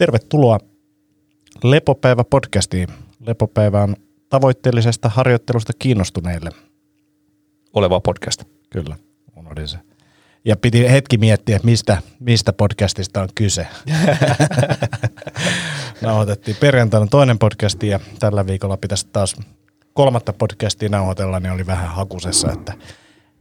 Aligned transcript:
Tervetuloa 0.00 0.58
Lepopäivä-podcastiin. 1.64 2.88
Lepopäivä 3.26 3.82
on 3.82 3.96
tavoitteellisesta 4.28 5.08
harjoittelusta 5.08 5.72
kiinnostuneille. 5.78 6.50
Oleva 7.72 8.00
podcast. 8.00 8.44
Kyllä, 8.70 8.96
unohdin 9.36 9.68
se. 9.68 9.78
Ja 10.44 10.56
piti 10.56 10.90
hetki 10.90 11.18
miettiä, 11.18 11.56
että 11.56 11.66
mistä, 11.66 12.02
mistä 12.20 12.52
podcastista 12.52 13.22
on 13.22 13.28
kyse. 13.34 13.66
Nauhoitettiin 16.02 16.56
perjantaina 16.60 17.06
toinen 17.06 17.38
podcasti 17.38 17.88
ja 17.88 18.00
tällä 18.18 18.46
viikolla 18.46 18.76
pitäisi 18.76 19.06
taas 19.12 19.36
kolmatta 19.94 20.32
podcastia 20.32 20.88
nauhoitella, 20.88 21.40
niin 21.40 21.52
oli 21.52 21.66
vähän 21.66 21.88
hakusessa, 21.88 22.52
että 22.52 22.72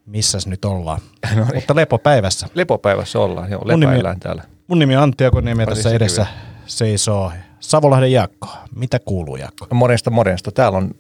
missäs 0.06 0.48
nyt 0.48 0.66
ollaan. 0.66 1.02
No 1.36 1.44
niin. 1.44 1.56
Mutta 1.56 1.76
lepopäivässä. 1.76 2.48
Lepopäivässä 2.54 3.20
ollaan, 3.20 3.52
joo, 3.52 3.62
Mun 3.62 3.80
nimi- 3.80 3.86
lepäillään 3.86 4.20
täällä. 4.20 4.44
Mun 4.68 4.80
nimi 4.80 4.98
on 4.98 5.04
Antti 5.04 5.26
Akoniemi 5.26 5.62
ja 5.62 5.68
tässä 5.68 5.90
edessä 5.90 6.28
seisoo 6.70 7.32
Savolahden 7.60 8.12
Jaakko. 8.12 8.48
Mitä 8.76 9.00
kuuluu 9.00 9.36
Jaakko? 9.36 9.68
Morjesta, 9.74 10.10
morjesta. 10.10 10.52
Täällä 10.52 10.78
on 10.78 10.92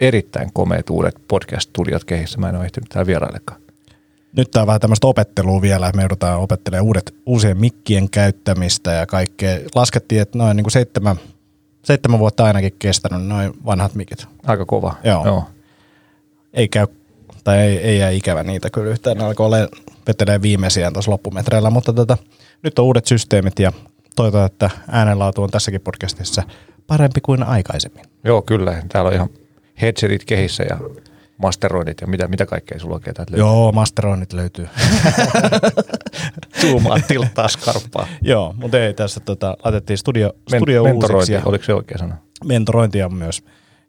erittäin 0.00 0.50
komeet 0.52 0.90
uudet 0.90 1.14
podcast-studiot 1.28 2.04
kehissä. 2.04 2.38
Mä 2.38 2.48
en 2.48 2.56
ole 2.56 2.64
ehtinyt 2.64 2.88
täällä 2.88 3.06
vieraillekaan. 3.06 3.60
Nyt 4.36 4.50
tää 4.50 4.62
on 4.62 4.66
vähän 4.66 4.80
tämmöistä 4.80 5.06
opettelua 5.06 5.62
vielä. 5.62 5.92
Me 5.96 6.02
joudutaan 6.02 6.40
opettelemaan 6.40 6.86
uudet, 6.86 7.14
uusien 7.26 7.58
mikkien 7.58 8.10
käyttämistä 8.10 8.92
ja 8.92 9.06
kaikkea. 9.06 9.58
Laskettiin, 9.74 10.22
että 10.22 10.38
noin 10.38 10.56
niin 10.56 10.64
kuin 10.64 10.72
seitsemän, 10.72 11.16
seitsemän 11.84 12.18
vuotta 12.18 12.44
ainakin 12.44 12.74
kestänyt 12.78 13.26
noin 13.26 13.52
vanhat 13.66 13.94
mikit. 13.94 14.26
Aika 14.46 14.64
kova. 14.64 14.94
Joo. 15.04 15.26
joo. 15.26 15.44
Ei 16.52 16.68
käy, 16.68 16.86
tai 17.44 17.58
ei, 17.58 17.78
ei 17.78 17.98
jää 17.98 18.10
ikävä 18.10 18.42
niitä 18.42 18.70
kyllä 18.70 18.90
yhtään. 18.90 19.16
Ne 19.16 19.24
alkoi 19.24 19.46
olemaan, 19.46 19.68
vetelee 20.06 20.42
viimeisiään 20.42 20.92
tuossa 20.92 21.10
loppumetreillä, 21.10 21.70
mutta 21.70 21.92
tota, 21.92 22.16
nyt 22.62 22.78
on 22.78 22.84
uudet 22.84 23.06
systeemit 23.06 23.58
ja 23.58 23.72
toivotaan, 24.16 24.46
että 24.46 24.70
äänenlaatu 24.88 25.42
on 25.42 25.50
tässäkin 25.50 25.80
podcastissa 25.80 26.42
parempi 26.86 27.20
kuin 27.20 27.42
aikaisemmin. 27.42 28.04
Joo, 28.24 28.42
kyllä. 28.42 28.82
Täällä 28.88 29.08
on 29.08 29.14
ihan 29.14 29.28
headsetit 29.82 30.24
kehissä 30.24 30.62
ja 30.62 30.78
masteroinnit 31.38 32.00
ja 32.00 32.06
mitä, 32.06 32.28
mitä 32.28 32.46
kaikkea 32.46 32.78
sulla 32.78 32.94
oikein 32.94 33.14
täältä 33.14 33.32
löytyy. 33.32 33.46
Joo, 33.46 33.72
masteroinnit 33.72 34.32
löytyy. 34.32 34.68
Zoomaa, 36.60 36.98
tilttaa, 37.08 37.48
skarppaa. 37.48 38.06
Joo, 38.22 38.54
mutta 38.56 38.78
ei 38.78 38.94
tässä 38.94 39.20
tota, 39.20 39.56
laitettiin 39.64 39.98
studio, 39.98 40.32
Men- 40.50 40.60
studio 40.60 40.84
mentorointi, 40.84 41.14
uusiksi 41.14 41.32
ja 41.32 41.42
oliko 41.44 41.64
se 41.64 41.74
oikea 41.74 41.98
sana? 41.98 42.16
mentorointia 42.44 43.08
myös. 43.08 43.44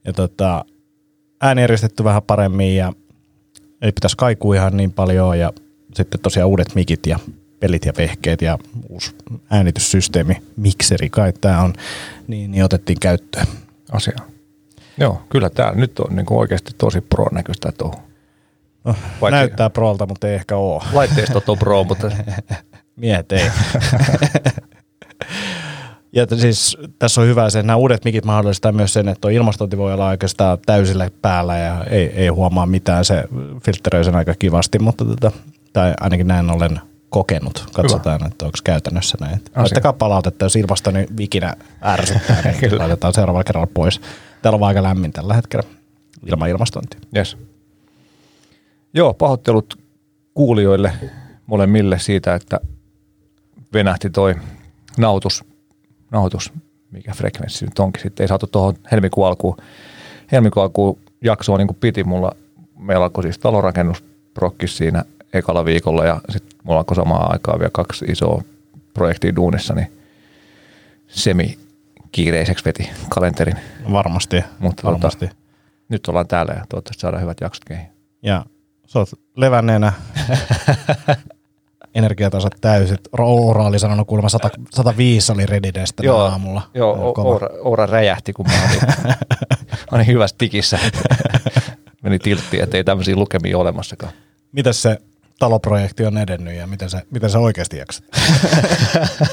Ja 0.05 0.13
tota, 0.13 0.65
ääni 1.41 1.61
järjestetty 1.61 2.03
vähän 2.03 2.23
paremmin 2.23 2.75
ja 2.75 2.93
ei 3.81 3.91
pitäisi 3.91 4.17
kaikua 4.17 4.55
ihan 4.55 4.77
niin 4.77 4.93
paljon 4.93 5.39
ja 5.39 5.53
sitten 5.95 6.19
tosiaan 6.19 6.49
uudet 6.49 6.75
mikit 6.75 7.07
ja 7.07 7.19
pelit 7.63 7.85
ja 7.85 7.93
vehkeet 7.97 8.41
ja 8.41 8.57
uusi 8.89 9.15
äänityssysteemi, 9.49 10.37
mikseri 10.55 11.09
kai 11.09 11.33
tämä 11.41 11.61
on, 11.61 11.73
niin, 12.27 12.51
niin 12.51 12.63
otettiin 12.63 12.99
käyttöön. 12.99 13.47
Asia. 13.91 14.17
Joo, 14.97 15.21
kyllä 15.29 15.49
täällä 15.49 15.79
nyt 15.79 15.99
on 15.99 16.15
niin 16.15 16.25
oikeasti 16.29 16.71
tosi 16.77 17.01
pro-näköistä 17.01 17.71
touhu. 17.71 17.95
No, 18.83 18.95
Vaikka- 19.21 19.37
näyttää 19.37 19.69
prolta, 19.69 20.05
mutta 20.05 20.27
ei 20.27 20.35
ehkä 20.35 20.57
ole. 20.57 20.83
Laitteistot 20.93 21.49
on 21.49 21.57
pro, 21.57 21.83
mutta 21.83 22.11
Miehet 22.95 23.31
ei. 23.31 23.45
ja 26.15 26.25
siis 26.37 26.77
tässä 26.99 27.21
on 27.21 27.27
hyvä 27.27 27.49
se, 27.49 27.59
että 27.59 27.67
nämä 27.67 27.77
uudet 27.77 28.05
mikit 28.05 28.25
mahdollistaa 28.25 28.71
myös 28.71 28.93
sen, 28.93 29.07
että 29.07 29.21
tuo 29.21 29.29
ilmastointi 29.29 29.77
voi 29.77 29.93
olla 29.93 30.07
oikeastaan 30.07 30.57
täysillä 30.65 31.09
päällä 31.21 31.57
ja 31.57 31.83
ei, 31.83 32.05
ei 32.05 32.27
huomaa 32.27 32.65
mitään. 32.65 33.05
Se 33.05 33.23
filtteröi 33.65 34.03
sen 34.03 34.15
aika 34.15 34.33
kivasti, 34.39 34.79
mutta 34.79 35.05
tota, 35.05 35.31
tai 35.73 35.93
ainakin 35.99 36.27
näin 36.27 36.51
olen 36.51 36.79
kokenut. 37.13 37.65
Katsotaan, 37.73 38.19
hyvä. 38.19 38.27
että 38.27 38.45
onko 38.45 38.57
käytännössä 38.63 39.17
näin. 39.21 39.41
Laittakaa 39.55 39.93
palautetta, 39.93 40.45
jos 40.45 40.55
ilmastoni 40.55 41.07
vikinä 41.17 41.55
ärsyttää, 41.83 42.41
niin 42.41 42.77
laitetaan 42.79 43.13
seuraavalla 43.13 43.43
kerralla 43.43 43.69
pois. 43.73 44.01
Täällä 44.41 44.57
on 44.57 44.63
aika 44.63 44.83
lämmin 44.83 45.13
tällä 45.13 45.33
hetkellä 45.33 45.63
ilman 46.25 46.49
ilmastointia. 46.49 46.99
Yes. 47.15 47.37
Joo, 48.93 49.13
pahoittelut 49.13 49.79
kuulijoille 50.33 50.93
molemmille 51.45 51.99
siitä, 51.99 52.35
että 52.35 52.59
venähti 53.73 54.09
toi 54.09 54.35
nautus, 54.97 55.43
nautus 56.11 56.53
mikä 56.91 57.11
frekvenssi 57.11 57.65
nyt 57.65 57.79
onkin. 57.79 58.03
Sitten 58.03 58.23
ei 58.23 58.27
saatu 58.27 58.47
tuohon 58.47 58.75
helmikuun 58.91 59.27
alkuun, 59.27 59.57
helmikuun 60.31 60.63
alkuun 60.63 60.99
jaksoa 61.21 61.57
niin 61.57 61.67
kuin 61.67 61.77
piti. 61.79 62.03
Mulla, 62.03 62.31
meillä 62.79 63.03
alkoi 63.03 63.23
siis 63.23 63.39
talorakennusprokkis 63.39 64.77
siinä 64.77 65.05
ekalla 65.33 65.65
viikolla 65.65 66.05
ja 66.05 66.21
sitten 66.29 66.59
mulla 66.63 66.79
alkoi 66.79 66.95
samaan 66.95 67.31
aikaan 67.31 67.59
vielä 67.59 67.71
kaksi 67.73 68.05
isoa 68.05 68.43
projektia 68.93 69.35
duunissa, 69.35 69.73
niin 69.73 69.91
semi 71.07 71.57
kiireiseksi 72.11 72.65
veti 72.65 72.89
kalenterin. 73.09 73.55
Varmasti, 73.91 74.43
Mutta 74.59 74.83
varmasti. 74.83 75.27
Tota, 75.27 75.39
nyt 75.89 76.07
ollaan 76.07 76.27
täällä 76.27 76.53
ja 76.53 76.65
toivottavasti 76.69 77.01
saadaan 77.01 77.21
hyvät 77.21 77.37
jaksot 77.41 77.63
kehiin. 77.65 77.87
Ja 78.23 78.45
sä 78.87 78.99
oot 78.99 79.09
levänneenä, 79.35 79.93
energiatasot 81.95 82.55
täysit. 82.61 82.99
Oura 83.19 83.63
oli 83.63 83.79
sanonut 83.79 84.07
kuulemma 84.07 84.29
100, 84.29 84.49
105 84.73 85.31
oli 85.31 85.45
readiness 85.45 85.93
tänä 85.93 86.13
aamulla. 86.13 86.61
Joo. 86.73 87.13
Oura, 87.17 87.47
Oura 87.61 87.85
räjähti, 87.85 88.33
kun 88.33 88.45
mä 88.47 88.53
olin, 88.69 89.15
olin 89.91 90.07
hyvässä 90.07 90.35
tikissä. 90.37 90.79
Meni 92.03 92.19
tilttiin, 92.19 92.63
että 92.63 92.77
ei 92.77 92.83
tämmöisiä 92.83 93.15
lukemia 93.15 93.57
ole 93.57 93.61
olemassakaan. 93.61 94.13
Miten 94.51 94.73
se 94.73 94.97
taloprojekti 95.43 96.05
on 96.05 96.17
edennyt 96.17 96.55
ja 96.55 96.67
miten 96.67 96.89
se, 96.89 97.01
miten 97.11 97.29
se 97.29 97.37
oikeasti 97.37 97.77
jaksat? 97.77 98.05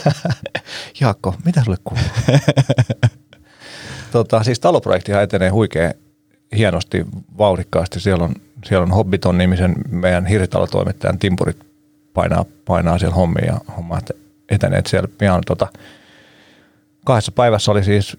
Jaakko, 1.01 1.35
mitä 1.45 1.65
sulle 1.65 1.77
kuuluu? 1.85 2.05
tota, 4.13 4.43
siis 4.43 4.61
taloprojektihan 4.61 5.23
etenee 5.23 5.49
huikein 5.49 5.95
hienosti, 6.57 7.07
vauhdikkaasti. 7.39 8.01
Siellä 8.01 8.25
on, 8.25 8.35
siellä 8.65 8.83
on 8.83 8.91
Hobbiton-nimisen 8.91 9.75
meidän 9.91 10.27
hirsitalotoimittajan 10.27 11.19
timpurit 11.19 11.59
painaa, 12.15 12.45
painaa 12.65 12.99
siellä 12.99 13.15
hommia 13.15 13.47
ja 13.47 13.61
homma 13.77 13.99
etenee 14.49 14.83
siellä 14.87 15.09
pian 15.19 15.43
tota, 15.47 15.69
kahdessa 17.05 17.33
päivässä 17.33 17.71
oli 17.71 17.85
siis 17.85 18.17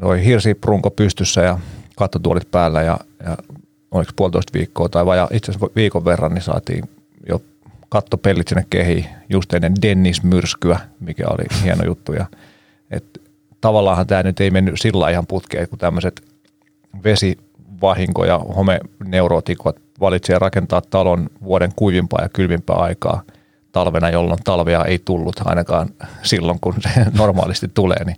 toi 0.00 0.24
hirsiprunko 0.24 0.90
pystyssä 0.90 1.40
ja 1.40 1.58
kattotuolit 1.96 2.50
päällä 2.50 2.82
ja, 2.82 2.98
ja 3.26 3.36
oliko 3.96 4.12
puolitoista 4.16 4.52
viikkoa 4.52 4.88
tai 4.88 5.06
vajaa 5.06 5.28
itse 5.32 5.52
asiassa 5.52 5.68
viikon 5.76 6.04
verran, 6.04 6.34
niin 6.34 6.42
saatiin 6.42 6.84
jo 7.28 7.42
kattopellit 7.88 8.48
sinne 8.48 8.66
kehiin 8.70 9.06
just 9.28 9.54
ennen 9.54 9.74
Dennis-myrskyä, 9.82 10.78
mikä 11.00 11.24
oli 11.28 11.62
hieno 11.62 11.84
juttu. 11.84 12.12
Ja, 12.12 12.26
et, 12.90 13.20
tavallaanhan 13.60 14.06
tämä 14.06 14.22
nyt 14.22 14.40
ei 14.40 14.50
mennyt 14.50 14.80
sillä 14.80 15.10
ihan 15.10 15.26
putkeen, 15.26 15.68
kun 15.68 15.78
tämmöiset 15.78 16.22
vesivahinko 17.04 18.24
ja 18.24 18.38
homeneurotikot 18.38 19.76
valitsee 20.00 20.38
rakentaa 20.38 20.82
talon 20.90 21.30
vuoden 21.42 21.72
kuivimpaa 21.76 22.22
ja 22.22 22.28
kylmimpää 22.28 22.76
aikaa 22.76 23.22
talvena, 23.72 24.10
jolloin 24.10 24.38
talvea 24.44 24.84
ei 24.84 24.98
tullut 25.04 25.40
ainakaan 25.44 25.88
silloin, 26.22 26.60
kun 26.60 26.74
se 26.80 26.90
normaalisti 27.18 27.68
tulee, 27.74 28.04
niin, 28.04 28.16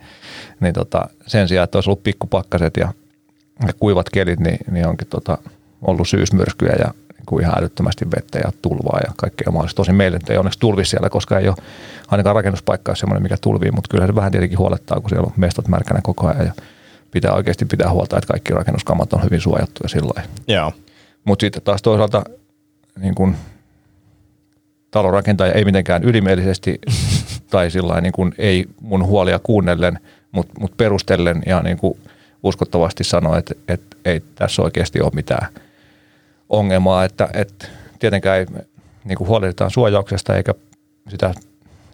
niin 0.61 0.75
tota, 0.75 1.09
sen 1.27 1.49
sijaan, 1.49 1.65
että 1.65 1.78
olisi 1.78 1.91
ollut 1.91 2.03
pikkupakkaset 2.03 2.77
ja, 2.77 2.93
ja 3.67 3.72
kuivat 3.81 4.11
kelit, 4.11 4.41
niin, 4.41 4.59
niin 4.71 4.87
onkin 4.87 5.09
tota, 5.09 5.38
ollut 5.83 6.09
syysmyrskyjä 6.09 6.75
ja 6.78 6.94
niin 7.15 7.27
kuin 7.27 7.43
ihan 7.43 7.59
älyttömästi 7.59 8.11
vettä 8.16 8.39
ja 8.39 8.53
tulvaa 8.62 9.00
ja 9.06 9.12
kaikkea 9.16 9.53
mahdollista. 9.53 9.77
Tosin 9.77 9.94
meille 9.94 10.19
nyt 10.19 10.31
ei 10.31 10.37
onneksi 10.37 10.59
tulvi 10.59 10.84
siellä, 10.84 11.11
koska 11.11 11.39
ei 11.39 11.49
ole 11.49 11.56
ainakaan 12.09 12.37
rakennuspaikka 12.37 12.94
semmoinen, 12.94 13.22
mikä 13.22 13.37
tulvii, 13.41 13.71
mutta 13.71 13.88
kyllä 13.91 14.06
se 14.06 14.15
vähän 14.15 14.33
tietenkin 14.33 14.59
huolettaa, 14.59 15.00
kun 15.00 15.11
siellä 15.11 15.27
on 15.27 15.33
mestot 15.37 15.69
märkänä 15.69 16.00
koko 16.03 16.27
ajan 16.27 16.47
ja 16.47 16.53
pitää 17.11 17.33
oikeasti 17.33 17.65
pitää 17.65 17.91
huolta, 17.91 18.17
että 18.17 18.28
kaikki 18.28 18.55
rakennuskamat 18.55 19.12
on 19.12 19.25
hyvin 19.25 19.41
suojattuja 19.41 19.88
sillä 19.88 20.12
lailla. 20.17 20.33
Joo. 20.49 20.72
Mutta 21.25 21.43
sitten 21.43 21.62
taas 21.62 21.83
toisaalta 21.83 22.25
niin 23.00 23.15
kun, 23.15 23.34
talonrakentaja 24.91 25.53
ei 25.53 25.65
mitenkään 25.65 26.05
ylimielisesti 26.05 26.78
tai 27.50 27.71
sillä 27.71 28.00
niin 28.00 28.12
kun, 28.12 28.34
ei 28.38 28.67
mun 28.81 29.06
huolia 29.06 29.38
kuunnellen, 29.43 29.99
mutta 30.32 30.53
mut 30.61 30.76
perustellen 30.76 31.43
ja 31.47 31.62
niin 31.62 31.79
kun, 31.79 31.97
uskottavasti 32.43 33.05
sanoi, 33.05 33.38
että, 33.38 33.55
että 33.69 33.97
ei 34.05 34.23
tässä 34.35 34.62
oikeasti 34.62 35.00
ole 35.00 35.11
mitään 35.14 35.49
ongelmaa, 36.49 37.05
että, 37.05 37.29
että 37.35 37.67
tietenkään 37.99 38.39
ei 38.39 38.47
niin 39.05 39.19
kuin 39.19 39.29
huolehditaan 39.29 39.71
suojauksesta 39.71 40.37
eikä 40.37 40.55
sitä 41.09 41.35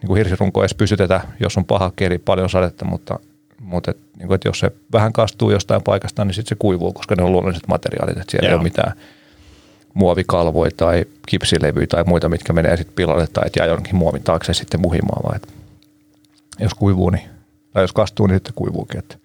niin 0.01 0.07
kuin 0.07 0.17
hirsirunkoa 0.17 0.63
edes 0.63 0.75
pysytetä, 0.75 1.21
jos 1.39 1.57
on 1.57 1.65
paha 1.65 1.91
keli, 1.95 2.17
paljon 2.17 2.49
sadetta, 2.49 2.85
mutta, 2.85 3.19
mutta 3.59 3.91
et, 3.91 3.97
niin 4.17 4.27
kuin, 4.27 4.35
että 4.35 4.47
jos 4.47 4.59
se 4.59 4.71
vähän 4.93 5.13
kastuu 5.13 5.51
jostain 5.51 5.83
paikasta, 5.83 6.25
niin 6.25 6.33
sitten 6.33 6.49
se 6.49 6.55
kuivuu, 6.59 6.93
koska 6.93 7.15
ne 7.15 7.23
on 7.23 7.31
luonnolliset 7.31 7.67
materiaalit, 7.67 8.17
että 8.17 8.31
siellä 8.31 8.47
Joo. 8.47 8.51
ei 8.51 8.55
ole 8.55 8.63
mitään 8.63 8.93
muovikalvoja 9.93 10.71
tai 10.77 11.05
kipsilevyjä 11.27 11.87
tai 11.87 12.03
muita, 12.03 12.29
mitkä 12.29 12.53
menee 12.53 12.77
sitten 12.77 12.95
pilalle 12.95 13.27
tai 13.27 13.43
että 13.45 13.59
jää 13.59 13.67
jonnekin 13.67 13.95
muovin 13.95 14.23
taakse 14.23 14.53
sitten 14.53 14.81
muhimaan, 14.81 15.23
vaan 15.23 15.35
että 15.35 15.47
jos 16.59 16.73
kuivuu, 16.73 17.09
niin, 17.09 17.29
tai 17.73 17.83
jos 17.83 17.93
kastuu, 17.93 18.27
niin 18.27 18.35
sitten 18.35 18.53
kuivuukin. 18.55 18.99
Että, 18.99 19.15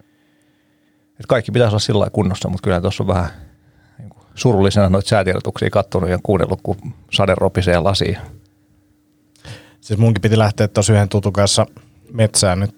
että 1.10 1.28
kaikki 1.28 1.52
pitäisi 1.52 1.72
olla 1.72 1.78
sillä 1.78 1.98
lailla 1.98 2.10
kunnossa, 2.10 2.48
mutta 2.48 2.64
kyllä 2.64 2.80
tuossa 2.80 3.02
on 3.02 3.06
vähän 3.06 3.30
surullisena 4.40 4.88
noita 4.88 5.08
säätiedotuksia 5.08 5.70
katsonut 5.70 6.10
ja 6.10 6.18
kuunnellut, 6.22 6.60
kun 6.62 6.76
sade 7.10 7.34
ropisee 7.36 7.78
lasiin. 7.80 8.16
Siis 9.80 9.98
munkin 10.00 10.22
piti 10.22 10.38
lähteä 10.38 10.68
tosi 10.68 10.92
yhden 10.92 11.08
tutun 11.08 11.32
kanssa 11.32 11.66
metsään 12.12 12.60
nyt 12.60 12.74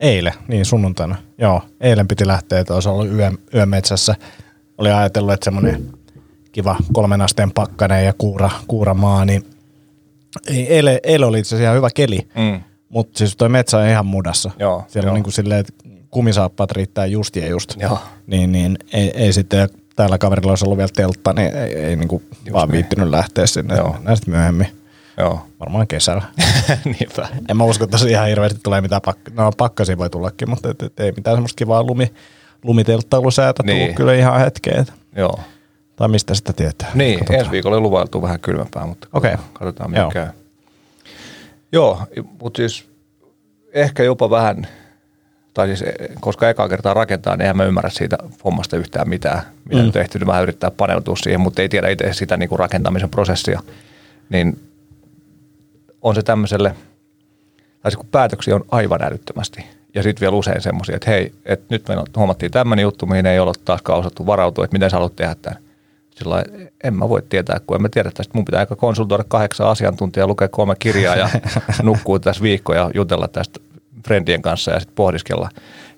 Eilen, 0.00 0.32
niin 0.48 0.64
sunnuntaina. 0.64 1.16
Joo, 1.38 1.62
eilen 1.80 2.08
piti 2.08 2.26
lähteä, 2.26 2.60
että 2.60 2.74
olisi 2.74 2.88
ollut 2.88 3.08
yö, 3.12 3.30
yömetsässä. 3.54 4.14
Oli 4.78 4.90
ajatellut, 4.92 5.32
että 5.32 5.44
semmoinen 5.44 5.86
kiva 6.52 6.76
kolmen 6.92 7.20
asteen 7.20 7.50
pakkanen 7.52 8.04
ja 8.04 8.12
kuura, 8.18 8.50
kuura 8.66 8.94
maa, 8.94 9.24
niin 9.24 9.46
ei, 10.50 10.66
eilen, 10.74 11.00
eilen 11.02 11.28
oli 11.28 11.38
itse 11.38 11.48
asiassa 11.48 11.62
ihan 11.64 11.76
hyvä 11.76 11.88
keli, 11.94 12.18
Mm. 12.34 12.60
mutta 12.88 13.18
siis 13.18 13.36
toi 13.36 13.48
metsä 13.48 13.78
on 13.78 13.86
ihan 13.88 14.06
mudassa. 14.06 14.50
Joo, 14.58 14.84
Siellä 14.88 15.06
joo. 15.06 15.10
on 15.10 15.14
niin 15.14 15.22
kuin 15.24 15.32
silleen, 15.32 15.60
että 15.60 15.72
kumisaappaat 16.10 16.72
riittää 16.72 17.06
just 17.06 17.36
ja 17.36 17.48
just. 17.48 17.74
Joo. 17.80 17.98
Niin, 18.26 18.52
niin 18.52 18.78
ei, 18.92 19.10
ei 19.14 19.32
sitten, 19.32 19.68
täällä 19.96 20.18
kaverilla 20.18 20.52
olisi 20.52 20.64
ollut 20.64 20.78
vielä 20.78 20.90
teltta, 20.96 21.32
niin 21.32 21.56
ei, 21.56 21.74
ei 21.74 21.96
niin 21.96 22.08
kuin 22.08 22.22
vaan 22.52 22.68
niin. 22.68 22.72
viittinyt 22.72 23.08
lähteä 23.08 23.46
sinne. 23.46 23.76
Joo. 23.76 23.96
Näin 24.02 24.16
sitten 24.16 24.34
myöhemmin, 24.34 24.66
Joo. 25.18 25.46
varmaan 25.60 25.86
kesällä. 25.86 26.22
Niinpä. 26.84 27.28
En 27.48 27.56
mä 27.56 27.64
usko, 27.64 27.84
että 27.84 27.98
se 27.98 28.10
ihan 28.10 28.28
hirveästi 28.28 28.60
tulee 28.62 28.80
mitään 28.80 29.02
pakka. 29.04 29.30
No 29.34 29.52
pakkasia 29.56 29.98
voi 29.98 30.10
tullakin, 30.10 30.50
mutta 30.50 30.70
et, 30.70 30.82
et, 30.82 31.00
ei 31.00 31.12
mitään 31.12 31.36
semmoista 31.36 31.58
kivaa 31.58 31.82
lumi, 31.82 32.12
lumitelttailusäätä 32.64 33.62
niin. 33.62 33.78
Tullut 33.78 33.96
kyllä 33.96 34.14
ihan 34.14 34.40
hetkeen. 34.40 34.86
Joo. 35.16 35.40
Tai 35.96 36.08
mistä 36.08 36.34
sitä 36.34 36.52
tietää. 36.52 36.90
Niin, 36.94 37.18
Katsotaan. 37.18 37.38
ensi 37.38 37.50
viikolla 37.50 37.80
luvailtu 37.80 38.22
vähän 38.22 38.40
kylmempää, 38.40 38.86
mutta 38.86 39.08
Okei. 39.12 39.36
katsotaan 39.52 39.90
miten 39.90 40.02
Joo. 40.02 40.10
käy. 40.10 40.26
Joo, 41.72 42.02
mutta 42.42 42.56
siis 42.56 42.88
ehkä 43.72 44.02
jopa 44.02 44.30
vähän, 44.30 44.66
tai 45.56 45.66
siis 45.66 45.82
eh, 45.82 45.92
koska 46.20 46.50
ekaa 46.50 46.68
kertaa 46.68 46.94
rakentaa, 46.94 47.36
niin 47.36 47.40
eihän 47.42 47.56
mä 47.56 47.64
ymmärrä 47.64 47.90
siitä 47.90 48.18
hommasta 48.44 48.76
yhtään 48.76 49.08
mitään. 49.08 49.42
Mitä 49.64 49.80
Mm. 49.80 49.86
on 49.86 49.92
tehty, 49.92 50.18
niin 50.18 50.26
vähän 50.26 50.42
yrittää 50.42 50.70
paneutua 50.70 51.16
siihen, 51.16 51.40
mutta 51.40 51.62
ei 51.62 51.68
tiedä 51.68 51.88
itse 51.88 52.12
sitä 52.12 52.36
niin 52.36 52.48
kuin 52.48 52.58
rakentamisen 52.58 53.10
prosessia. 53.10 53.60
Niin 54.28 54.60
on 56.02 56.14
se 56.14 56.22
tämmöiselle, 56.22 56.74
tai 57.82 57.90
siis 57.90 57.96
kun 57.96 58.06
päätöksiä 58.12 58.54
on 58.54 58.64
aivan 58.70 59.02
älyttömästi. 59.02 59.64
Ja 59.94 60.02
sitten 60.02 60.20
vielä 60.20 60.36
usein 60.36 60.62
semmoisia, 60.62 60.96
että 60.96 61.10
hei, 61.10 61.32
että 61.44 61.66
nyt 61.70 61.88
me 61.88 61.94
huomattiin 62.16 62.52
tämmöinen 62.52 62.82
juttu, 62.82 63.06
mihin 63.06 63.26
ei 63.26 63.38
ole 63.38 63.52
taaskaan 63.64 63.98
osattu 63.98 64.26
varautua, 64.26 64.64
että 64.64 64.74
miten 64.74 64.90
sä 64.90 64.96
haluat 64.96 65.16
tehdä 65.16 65.34
tämän. 65.42 65.58
Sillä 66.10 66.44
en 66.84 66.94
mä 66.94 67.08
voi 67.08 67.22
tietää, 67.28 67.60
kun 67.66 67.76
en 67.76 67.82
mä 67.82 67.88
tiedä 67.88 68.10
tästä. 68.14 68.34
Mun 68.34 68.44
pitää 68.44 68.60
aika 68.60 68.76
konsultoida 68.76 69.24
kahdeksan 69.28 69.68
asiantuntijaa, 69.68 70.26
lukea 70.26 70.48
kolme 70.48 70.74
kirjaa 70.78 71.16
ja 71.16 71.28
nukkuu 71.82 72.18
tässä 72.18 72.42
viikkoja 72.42 72.80
ja 72.80 72.90
jutella 72.94 73.28
tästä 73.28 73.60
friendien 74.06 74.42
kanssa 74.42 74.70
ja 74.70 74.80
sitten 74.80 74.94
pohdiskella. 74.94 75.48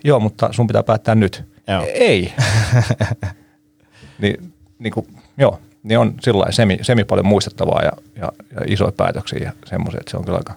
Joo, 0.04 0.20
mutta 0.20 0.48
sun 0.52 0.66
pitää 0.66 0.82
päättää 0.82 1.14
nyt. 1.14 1.44
Joo. 1.68 1.86
Ei. 1.94 2.32
niin, 4.22 4.52
niin 4.78 4.92
kuin, 4.92 5.06
joo, 5.38 5.58
niin 5.82 5.98
on 5.98 6.14
sillä 6.22 6.52
semi, 6.52 6.78
semi 6.82 7.04
paljon 7.04 7.26
muistettavaa 7.26 7.82
ja, 7.82 7.92
ja, 8.16 8.32
ja 8.54 8.60
isoja 8.66 8.92
päätöksiä 8.92 9.38
ja 9.38 9.52
semmoisia, 9.66 10.00
että 10.00 10.10
se 10.10 10.16
on 10.16 10.24
kyllä 10.24 10.38
aika 10.38 10.54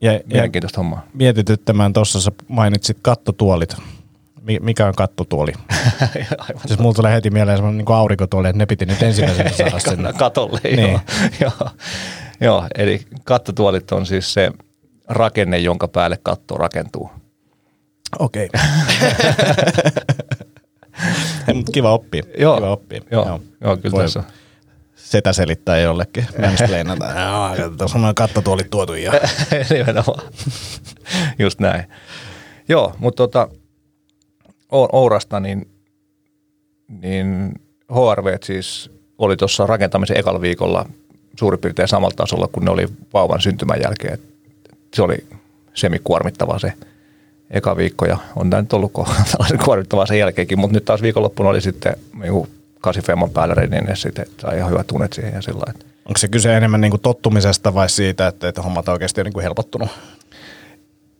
Ja, 0.00 0.12
ja 0.12 0.20
mielenkiintoista 0.26 0.80
hommaa. 0.80 1.06
mietityttämään 1.14 1.92
tuossa 1.92 2.20
sä 2.20 2.32
mainitsit 2.48 2.98
kattotuolit. 3.02 3.76
Mi- 4.42 4.58
Mikä 4.62 4.86
on 4.86 4.94
kattotuoli? 4.94 5.52
Aivan 6.38 6.62
Siis 6.66 6.78
mulla 6.80 6.94
tulee 6.94 7.12
heti 7.14 7.30
mieleen 7.30 7.58
semmoinen 7.58 7.84
niin 7.84 7.96
aurinkotuoli, 7.96 8.48
että 8.48 8.58
ne 8.58 8.66
piti 8.66 8.86
nyt 8.86 9.02
ensimmäisenä 9.02 9.50
saada 9.50 9.78
sinne. 9.90 10.12
katolle. 10.12 10.60
Niin. 10.64 10.80
Joo. 10.80 11.00
joo. 11.40 11.70
joo, 12.40 12.66
eli 12.78 13.00
kattotuolit 13.24 13.92
on 13.92 14.06
siis 14.06 14.32
se 14.32 14.50
rakenne, 15.08 15.58
jonka 15.58 15.88
päälle 15.88 16.18
katto 16.22 16.56
rakentuu. 16.56 17.10
Okei. 18.18 18.48
Okay. 21.48 21.62
kiva 21.72 21.92
oppia. 21.92 22.22
Joo. 22.38 22.56
Kiva 22.56 22.70
oppia. 22.70 23.00
Joo, 23.10 23.40
joo 23.60 23.76
kyllä 23.76 23.92
Voi 23.92 24.02
tässä 24.04 24.20
on. 24.20 24.26
Setä 24.94 25.32
selittää 25.32 25.78
jollekin. 25.78 26.26
Mansplainata. 26.40 27.04
Joo, 27.58 27.70
Tuossa 27.70 27.98
on 27.98 28.02
noin 28.02 28.14
kattotuolit 28.14 28.70
tuotu 28.70 28.94
ja 28.94 29.12
Nimenomaan. 29.70 30.22
Just 31.38 31.60
näin. 31.60 31.84
Joo, 32.68 32.94
mutta 32.98 33.16
tota, 33.22 33.48
Ourasta 34.70 35.40
niin, 35.40 35.68
niin 36.88 37.54
HRV 37.92 38.38
siis 38.44 38.90
oli 39.18 39.36
tuossa 39.36 39.66
rakentamisen 39.66 40.18
ekalla 40.18 40.40
viikolla 40.40 40.86
suurin 41.38 41.60
piirtein 41.60 41.88
samalla 41.88 42.14
tasolla 42.16 42.48
kuin 42.48 42.64
ne 42.64 42.70
oli 42.70 42.88
vauvan 43.12 43.40
syntymän 43.40 43.80
jälkeen. 43.82 44.18
Se 44.94 45.02
oli 45.02 45.16
semikuormittava 45.74 46.58
se 46.58 46.72
eka 47.50 47.76
viikko 47.76 48.06
ja 48.06 48.18
on 48.36 48.50
tämä 48.50 48.62
nyt 48.62 48.72
ollut 48.72 48.92
tällaisen 49.32 49.58
kuormittavaa 49.64 50.06
sen 50.06 50.18
jälkeenkin, 50.18 50.58
mutta 50.58 50.74
nyt 50.74 50.84
taas 50.84 51.02
viikonloppuna 51.02 51.48
oli 51.48 51.60
sitten 51.60 51.96
niin 52.20 52.48
kasifemman 52.80 53.30
päällä 53.30 53.54
niin 53.54 53.96
sitten 53.96 54.26
sai 54.40 54.56
ihan 54.56 54.70
hyvät 54.70 54.86
tunet 54.86 55.12
siihen 55.12 55.34
ja 55.34 55.42
sillä 55.42 55.64
että 55.68 55.86
onko 56.06 56.18
se 56.18 56.28
kyse 56.28 56.56
enemmän 56.56 56.80
niin 56.80 56.90
kuin 56.90 57.00
tottumisesta 57.00 57.74
vai 57.74 57.90
siitä, 57.90 58.26
että, 58.26 58.48
että 58.48 58.62
hommat 58.62 58.88
oikeasti 58.88 59.20
on 59.20 59.24
niin 59.24 59.32
kuin 59.32 59.42
helpottunut? 59.42 59.88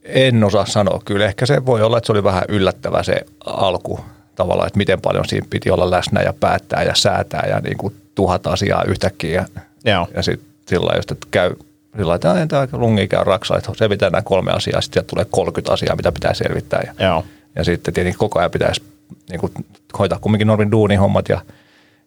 En 0.05 0.44
osaa 0.44 0.67
sanoa. 0.67 1.03
Kyllä 1.05 1.27
ehkä 1.27 1.47
se 1.47 1.67
voi 1.67 1.82
olla, 1.82 1.99
että 1.99 2.06
se 2.06 2.12
oli 2.12 2.25
vähän 2.25 2.44
yllättävä 2.49 3.03
se 3.03 3.17
alku 3.47 4.00
tavallaan, 4.35 4.67
että 4.67 4.77
miten 4.77 5.00
paljon 5.00 5.29
siinä 5.29 5.47
piti 5.50 5.70
olla 5.70 5.91
läsnä 5.91 6.23
ja 6.23 6.32
päättää 6.32 6.82
ja 6.82 6.94
säätää 6.94 7.47
ja 7.49 7.61
niin 7.61 7.79
kuin 7.79 7.94
tuhat 8.15 8.47
asiaa 8.47 8.85
yhtäkkiä. 8.85 9.47
Ja, 9.85 9.93
Joo. 9.93 10.09
ja 10.15 10.23
sitten 10.23 10.49
sillä 10.69 10.87
lailla 10.87 11.00
että 11.00 11.27
käy 11.31 11.55
sillä 11.96 12.08
lailla, 12.11 12.14
että 12.14 12.58
"Ai, 12.58 12.69
tämä 12.69 12.81
lungi 12.82 13.08
käy 13.08 13.25
raksaa, 13.25 13.58
että 13.58 13.73
selvitään 13.76 14.12
nämä 14.12 14.23
kolme 14.23 14.52
asiaa, 14.52 14.81
sitten 14.81 14.94
sieltä 15.00 15.11
tulee 15.11 15.26
30 15.31 15.73
asiaa, 15.73 15.96
mitä 15.96 16.12
pitää 16.12 16.35
selvittää. 16.35 16.82
Ja, 16.87 17.06
Joo. 17.06 17.25
ja 17.55 17.64
sitten 17.64 17.94
tietenkin 17.94 18.19
koko 18.19 18.38
ajan 18.38 18.50
pitäisi 18.50 18.82
niin 19.31 19.41
kuin, 19.41 19.52
hoitaa 19.99 20.19
kumminkin 20.19 20.46
Normin 20.46 20.70
duunin 20.70 21.00
hommat 21.00 21.29
ja 21.29 21.41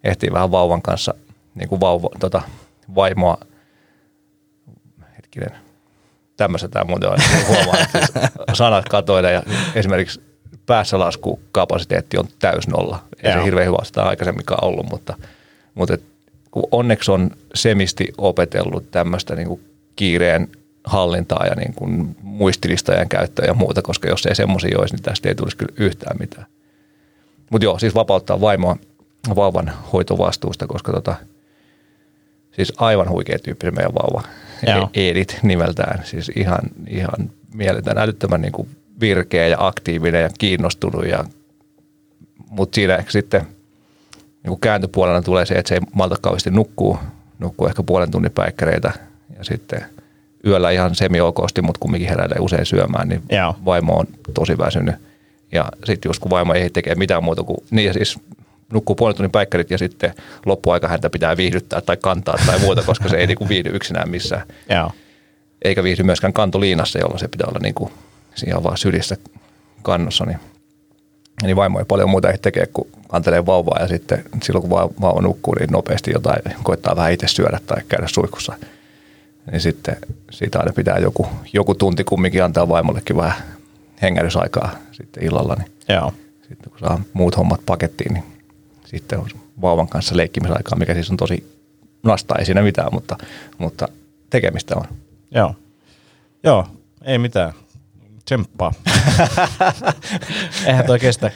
ehtii 0.03 0.29
vähän 0.33 0.51
vauvan 0.51 0.81
kanssa 0.81 1.13
niin 1.55 1.69
kuin 1.69 1.81
vauva, 1.81 2.09
tota, 2.19 2.41
vaimoa, 2.95 3.37
hetkinen, 5.17 5.51
tämmöistä 6.37 6.67
tämä 6.67 6.85
muuten 6.85 7.09
on, 7.09 7.17
huomaa, 7.47 7.79
että 7.79 7.97
siis 7.97 8.11
sanat 8.53 8.89
katoida 8.89 9.29
ja 9.29 9.43
esimerkiksi 9.75 10.21
päässä 10.65 10.99
laskukapasiteetti 10.99 12.17
on 12.17 12.27
täys 12.39 12.67
nolla. 12.67 13.03
Ei 13.23 13.31
Joo. 13.31 13.39
se 13.39 13.45
hirveän 13.45 13.67
hyvä 13.67 13.77
sitä 13.83 14.03
aikaisemminkaan 14.03 14.63
ollut, 14.63 14.89
mutta, 14.89 15.17
mutta 15.75 15.93
et, 15.93 16.03
kun 16.51 16.63
onneksi 16.71 17.11
on 17.11 17.31
semisti 17.55 18.07
opetellut 18.17 18.91
tämmöistä 18.91 19.35
niin 19.35 19.47
kuin 19.47 19.61
kiireen 19.97 20.47
hallintaa 20.83 21.45
ja 21.45 21.55
niin 21.55 21.73
kuin 21.73 22.15
muistilistojen 22.21 23.09
käyttöä 23.09 23.45
ja 23.45 23.53
muuta, 23.53 23.81
koska 23.81 24.07
jos 24.07 24.25
ei 24.25 24.35
semmoisia 24.35 24.79
olisi, 24.79 24.95
niin 24.95 25.03
tästä 25.03 25.29
ei 25.29 25.35
tulisi 25.35 25.57
kyllä 25.57 25.73
yhtään 25.77 26.17
mitään. 26.19 26.45
Mutta 27.49 27.65
joo, 27.65 27.79
siis 27.79 27.95
vapauttaa 27.95 28.41
vaimoa 28.41 28.77
vauvan 29.35 29.71
hoitovastuusta, 29.93 30.67
koska 30.67 30.91
tota, 30.91 31.15
siis 32.51 32.73
aivan 32.77 33.09
huikea 33.09 33.39
tyyppi 33.39 33.67
se 33.67 33.71
meidän 33.71 33.93
vauva. 33.93 34.23
Joo. 34.67 34.89
E- 34.93 35.09
Edith 35.09 35.43
nimeltään, 35.43 36.05
siis 36.05 36.31
ihan, 36.35 36.59
ihan 36.87 37.29
mieletön, 37.53 37.97
älyttömän 37.97 38.41
niin 38.41 38.51
kuin 38.51 38.69
virkeä 38.99 39.47
ja 39.47 39.57
aktiivinen 39.59 40.21
ja 40.21 40.29
kiinnostunut. 40.37 41.07
Ja, 41.07 41.25
mutta 42.49 42.75
siinä 42.75 42.95
ehkä 42.95 43.11
sitten 43.11 43.41
niin 44.43 44.49
kuin 44.49 44.59
kääntöpuolella 44.59 45.21
tulee 45.21 45.45
se, 45.45 45.53
että 45.53 45.69
se 45.69 45.75
ei 45.75 45.81
malta 45.93 46.15
kauheasti 46.21 46.51
nukkuu, 46.51 46.99
nukkuu 47.39 47.67
ehkä 47.67 47.83
puolen 47.83 48.11
tunnin 48.11 48.31
päikkäreitä 48.31 48.93
ja 49.37 49.43
sitten 49.43 49.85
yöllä 50.45 50.71
ihan 50.71 50.95
semi-okosti, 50.95 51.61
mutta 51.61 51.79
kumminkin 51.79 52.09
heräilee 52.09 52.37
usein 52.39 52.65
syömään, 52.65 53.09
niin 53.09 53.21
Joo. 53.29 53.55
vaimo 53.65 53.97
on 53.97 54.07
tosi 54.33 54.57
väsynyt. 54.57 54.95
Ja 55.51 55.65
sitten 55.83 56.09
just 56.09 56.19
kun 56.19 56.31
vaimo 56.31 56.53
ei 56.53 56.69
tekee 56.69 56.95
mitään 56.95 57.23
muuta 57.23 57.43
kuin, 57.43 57.57
niin 57.71 57.87
ja 57.87 57.93
siis 57.93 58.19
nukkuu 58.73 58.95
puolen 58.95 59.15
tunnin 59.15 59.31
päikkärit 59.31 59.71
ja 59.71 59.77
sitten 59.77 60.13
loppuaika 60.45 60.87
häntä 60.87 61.09
pitää 61.09 61.37
viihdyttää 61.37 61.81
tai 61.81 61.97
kantaa 61.97 62.35
tai 62.45 62.59
muuta, 62.59 62.83
koska 62.83 63.09
se 63.09 63.17
ei 63.17 63.27
niinku 63.27 63.49
viihdy 63.49 63.69
yksinään 63.73 64.09
missään. 64.09 64.43
Joo. 64.69 64.91
Eikä 65.61 65.83
viihdy 65.83 66.03
myöskään 66.03 66.33
kantoliinassa, 66.33 66.99
jolloin 66.99 67.19
se 67.19 67.27
pitää 67.27 67.47
olla 67.47 67.59
niinku 67.59 67.91
siinä 68.35 68.63
vaan 68.63 68.77
sylissä 68.77 69.17
kannossa. 69.81 70.25
Niin, 70.25 70.39
niin 71.43 71.55
vaimo 71.55 71.79
ei 71.79 71.85
paljon 71.85 72.09
muuta 72.09 72.31
ei 72.31 72.37
tekee 72.37 72.65
kuin 72.73 72.87
kantelee 73.07 73.45
vauvaa 73.45 73.79
ja 73.79 73.87
sitten 73.87 74.23
silloin 74.43 74.61
kun 74.61 74.69
va- 74.69 74.89
vauva 75.01 75.21
nukkuu, 75.21 75.55
niin 75.59 75.69
nopeasti 75.71 76.11
jotain 76.11 76.41
koittaa 76.63 76.95
vähän 76.95 77.11
itse 77.11 77.27
syödä 77.27 77.59
tai 77.67 77.81
käydä 77.89 78.07
suihkussa. 78.07 78.53
Niin 79.51 79.61
sitten 79.61 79.97
siitä 80.31 80.59
aina 80.59 80.73
pitää 80.73 80.97
joku, 80.97 81.27
joku 81.53 81.75
tunti 81.75 82.03
kumminkin 82.03 82.43
antaa 82.43 82.69
vaimollekin 82.69 83.17
vähän 83.17 83.37
hengähdysaikaa 84.01 84.71
sitten 84.91 85.23
illalla. 85.23 85.55
Niin 85.55 85.71
Joo. 85.89 86.13
sitten 86.49 86.69
kun 86.69 86.79
saa 86.79 87.01
muut 87.13 87.37
hommat 87.37 87.61
pakettiin, 87.65 88.13
niin 88.13 88.23
sitten 88.85 89.19
on 89.19 89.27
vauvan 89.61 89.87
kanssa 89.87 90.17
leikkimisaikaa, 90.17 90.77
mikä 90.79 90.93
siis 90.93 91.11
on 91.11 91.17
tosi 91.17 91.57
nasta, 92.03 92.35
ei 92.39 92.45
siinä 92.45 92.61
mitään, 92.61 92.89
mutta, 92.91 93.17
mutta 93.57 93.87
tekemistä 94.29 94.75
on. 94.75 94.85
Joo. 95.31 95.55
Joo, 96.43 96.67
ei 97.01 97.17
mitään. 97.17 97.53
Tsemppaa. 98.25 98.73
Eihän 100.67 100.85
toi 100.85 100.99
kestä. 100.99 101.31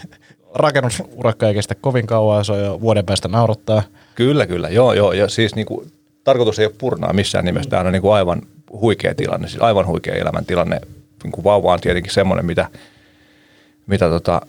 Rakennusurakka 0.54 1.48
ei 1.48 1.54
kestä 1.54 1.76
kovin 1.76 2.08
kauan, 2.08 2.46
se 2.46 2.52
on 2.52 2.64
jo 2.64 2.82
vuoden 2.82 3.06
päästä 3.06 3.28
naurattaa. 3.28 3.84
Kyllä, 4.16 4.48
kyllä. 4.48 4.70
Joo, 4.70 4.94
joo. 4.94 5.14
Ja 5.14 5.30
siis 5.30 5.56
niin 5.56 5.66
kuin, 5.66 5.92
tarkoitus 6.24 6.60
ei 6.60 6.66
ole 6.66 6.76
purnaa 6.78 7.14
missään 7.14 7.46
nimessä. 7.46 7.70
Tämä 7.70 7.84
on 7.84 7.92
niin 7.92 8.02
kuin 8.02 8.14
aivan 8.14 8.42
huikea 8.72 9.16
tilanne, 9.16 9.48
siis 9.48 9.64
aivan 9.64 9.88
huikea 9.88 10.16
elämäntilanne. 10.16 10.82
Niin 11.24 11.32
kuin 11.32 11.44
vauva 11.44 11.74
on 11.74 11.80
tietenkin 11.80 12.14
semmoinen, 12.14 12.46
mitä, 12.46 12.68
mitä 13.88 14.10
tota, 14.10 14.42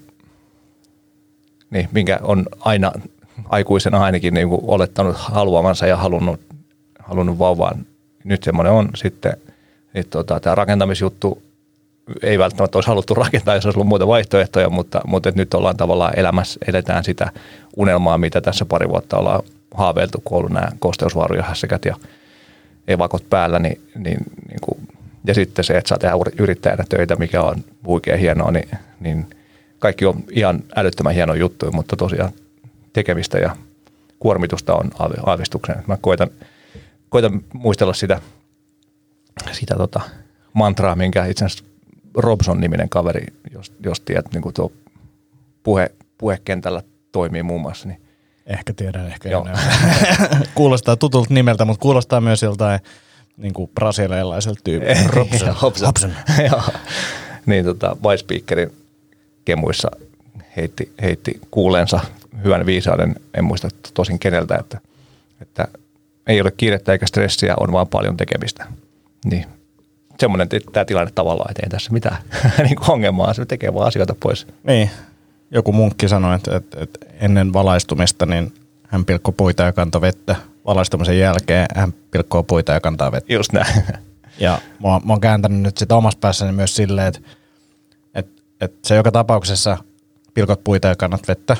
niin, 1.70 1.88
minkä 1.92 2.18
on 2.22 2.46
aina 2.60 2.92
aikuisena 3.48 4.04
ainakin 4.04 4.34
niin 4.34 4.48
kuin 4.48 4.60
olettanut 4.64 5.16
haluamansa 5.18 5.86
ja 5.86 5.96
halunnut, 5.96 6.40
halunnut 6.98 7.38
vauvaan. 7.38 7.86
Nyt 8.24 8.42
semmoinen 8.42 8.72
on 8.72 8.88
sitten, 8.94 9.32
sitten 9.84 10.10
tota, 10.10 10.40
tämä 10.40 10.54
rakentamisjuttu 10.54 11.42
ei 12.22 12.38
välttämättä 12.38 12.78
olisi 12.78 12.88
haluttu 12.88 13.14
rakentaa, 13.14 13.54
jos 13.54 13.66
olisi 13.66 13.78
ollut 13.78 13.88
muita 13.88 14.06
vaihtoehtoja, 14.06 14.70
mutta, 14.70 15.00
mutta 15.06 15.32
nyt 15.34 15.54
ollaan 15.54 15.76
tavallaan 15.76 16.18
elämässä, 16.18 16.60
eletään 16.68 17.04
sitä 17.04 17.30
unelmaa, 17.76 18.18
mitä 18.18 18.40
tässä 18.40 18.64
pari 18.64 18.88
vuotta 18.88 19.18
ollaan 19.18 19.42
haaveiltu, 19.74 20.22
kun 20.24 20.36
on 20.36 20.38
ollut 20.38 20.52
nämä 20.52 20.68
kosteusvauriohässäkät 20.78 21.84
ja 21.84 21.96
evakot 22.88 23.30
päällä, 23.30 23.58
niin, 23.58 23.80
niin, 23.94 24.18
niin 24.48 24.60
kuin, 24.60 24.88
ja 25.24 25.34
sitten 25.34 25.64
se, 25.64 25.76
että 25.78 25.88
saa 25.88 25.98
tehdä 25.98 26.14
yrittäjänä 26.38 26.84
töitä, 26.88 27.16
mikä 27.16 27.42
on 27.42 27.64
huikea 27.86 28.16
hienoa, 28.16 28.50
niin, 28.50 28.68
niin 29.00 29.26
kaikki 29.78 30.06
on 30.06 30.24
ihan 30.30 30.60
älyttömän 30.76 31.14
hieno 31.14 31.34
juttu, 31.34 31.72
mutta 31.72 31.96
tosiaan 31.96 32.32
tekemistä 32.92 33.38
ja 33.38 33.56
kuormitusta 34.18 34.74
on 34.74 34.90
aavistuksen. 35.26 35.82
Mä 35.86 35.98
koitan, 36.00 36.28
koitan 37.08 37.40
muistella 37.52 37.94
sitä, 37.94 38.20
sitä 39.52 39.74
tota 39.76 40.00
mantraa, 40.52 40.94
minkä 40.94 41.24
itse 41.24 41.44
asiassa 41.44 41.64
Robson-niminen 42.16 42.88
kaveri, 42.88 43.26
jos, 43.52 43.72
jos 43.84 44.00
tiedät, 44.00 44.32
niin 44.32 44.42
kuin 44.42 44.54
tuo 44.54 44.72
puhe, 45.62 45.90
puhekentällä 46.18 46.82
toimii 47.12 47.42
muun 47.42 47.60
muassa, 47.60 47.88
niin 47.88 48.01
Ehkä 48.46 48.72
tiedän, 48.72 49.06
ehkä 49.06 49.28
Joo. 49.28 49.46
kuulostaa 50.54 50.96
tutulta 50.96 51.34
nimeltä, 51.34 51.64
mutta 51.64 51.82
kuulostaa 51.82 52.20
myös 52.20 52.42
joltain 52.42 52.80
niin 53.36 53.54
kuin 53.54 53.70
brasilialaiselta 53.74 54.60
tyypiltä. 54.64 55.00
Robson. 55.06 55.56
Hobson. 55.62 56.14
Joo. 56.50 56.62
niin 57.46 57.64
tota, 57.64 57.96
Speakerin 58.16 58.72
kemuissa 59.44 59.90
heitti, 60.56 60.92
heitti 61.02 61.40
kuuleensa 61.50 62.00
hyvän 62.44 62.66
viisauden, 62.66 63.14
en 63.34 63.44
muista 63.44 63.68
tosin 63.94 64.18
keneltä, 64.18 64.56
että, 64.56 64.80
että 65.40 65.68
ei 66.26 66.40
ole 66.40 66.50
kiirettä 66.50 66.92
eikä 66.92 67.06
stressiä, 67.06 67.54
on 67.60 67.72
vaan 67.72 67.88
paljon 67.88 68.16
tekemistä. 68.16 68.66
Niin 69.24 69.46
semmoinen 70.20 70.48
tämä 70.72 70.84
tilanne 70.84 71.12
tavallaan, 71.14 71.50
että 71.50 71.62
ei 71.64 71.70
tässä 71.70 71.92
mitään 71.92 72.16
niin 72.64 72.76
ongelmaa, 72.88 73.34
se 73.34 73.46
tekee 73.46 73.74
vaan 73.74 73.88
asioita 73.88 74.14
pois. 74.22 74.46
Niin, 74.64 74.90
joku 75.52 75.72
munkki 75.72 76.08
sanoi, 76.08 76.36
että, 76.36 76.56
että, 76.56 76.80
että 76.80 77.06
ennen 77.20 77.52
valaistumista 77.52 78.26
niin 78.26 78.54
hän 78.88 79.04
pilkkoi 79.04 79.34
puita 79.36 79.62
ja 79.62 79.72
kantoi 79.72 80.00
vettä. 80.00 80.36
Valaistumisen 80.66 81.18
jälkeen 81.18 81.66
hän 81.74 81.92
pilkkoo 82.10 82.42
puita 82.42 82.72
ja 82.72 82.80
kantaa 82.80 83.12
vettä. 83.12 83.32
Just 83.32 83.52
näin. 83.52 83.84
Ja 84.38 84.58
mä, 84.82 84.88
mä 85.04 85.12
oon 85.12 85.20
kääntänyt 85.20 85.60
nyt 85.60 85.76
sitä 85.76 85.96
omassa 85.96 86.18
päässäni 86.18 86.52
myös 86.52 86.76
silleen, 86.76 87.08
että, 87.08 87.20
että, 88.14 88.42
että 88.60 88.88
se 88.88 88.94
joka 88.94 89.12
tapauksessa 89.12 89.78
pilkot 90.34 90.64
puita 90.64 90.88
ja 90.88 90.96
kannat 90.96 91.28
vettä, 91.28 91.56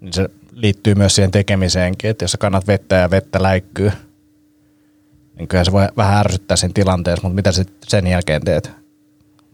niin 0.00 0.12
se 0.12 0.28
liittyy 0.52 0.94
myös 0.94 1.14
siihen 1.14 1.30
tekemiseenkin, 1.30 2.10
että 2.10 2.24
jos 2.24 2.32
sä 2.32 2.38
kannat 2.38 2.66
vettä 2.66 2.96
ja 2.96 3.10
vettä 3.10 3.42
läikkyy, 3.42 3.92
niin 5.36 5.48
kyllä 5.48 5.64
se 5.64 5.72
voi 5.72 5.88
vähän 5.96 6.18
ärsyttää 6.18 6.56
sen 6.56 6.74
tilanteessa, 6.74 7.22
mutta 7.22 7.36
mitä 7.36 7.52
sitten 7.52 7.90
sen 7.90 8.06
jälkeen 8.06 8.44
teet? 8.44 8.70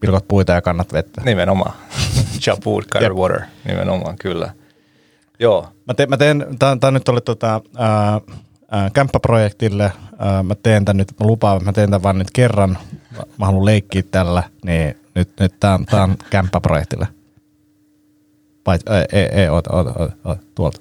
Pilkot 0.01 0.29
puita 0.29 0.53
ja 0.53 0.63
kannat 0.63 0.93
vettä. 0.93 1.21
Nimenomaan. 1.25 1.75
Chop 2.45 2.67
wood, 2.67 2.85
cut 2.85 3.17
water. 3.17 3.41
Nimenomaan, 3.65 4.17
kyllä. 4.21 4.51
Joo. 5.39 5.69
Mä, 5.87 5.95
te, 5.95 6.07
mä 6.07 6.17
teen, 6.17 6.47
tää, 6.81 6.91
nyt 6.91 7.09
oli 7.09 7.21
tota, 7.21 7.61
ää, 7.77 8.21
ää, 8.71 8.91
kämppäprojektille, 8.91 9.93
ää, 10.19 10.43
mä 10.43 10.55
teen 10.55 10.85
tän 10.85 10.97
nyt, 10.97 11.13
mä 11.21 11.27
lupaan, 11.27 11.65
mä 11.65 11.73
teen 11.73 11.91
tän 11.91 12.03
vaan 12.03 12.19
nyt 12.19 12.31
kerran, 12.31 12.79
mä, 13.17 13.23
mä 13.39 13.47
haluan 13.47 13.65
leikkiä 13.65 14.03
tällä, 14.11 14.43
niin 14.65 14.99
nyt, 15.15 15.31
nyt 15.41 15.61
tää 15.61 15.75
on, 15.75 15.87
tää 15.87 16.03
on 16.03 16.17
kämppäprojektille. 16.31 17.09
Paitsi, 18.65 18.87
ei, 18.91 19.21
ei, 19.21 19.41
ei, 19.41 19.49
oota, 19.49 19.71
oota, 19.73 19.93
oota, 19.99 20.17
oota, 20.25 20.43
tuolta. 20.55 20.81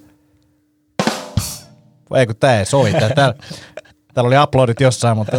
Ei 2.15 2.25
kun 2.25 2.35
tää 2.39 2.59
ei 2.59 2.65
soita. 2.65 3.09
Täällä, 3.15 3.35
täällä 4.13 4.27
oli 4.27 4.43
uploadit 4.43 4.81
jossain, 4.81 5.17
mutta 5.17 5.37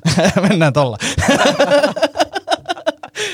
mennään 0.48 0.72
tolla. 0.72 0.96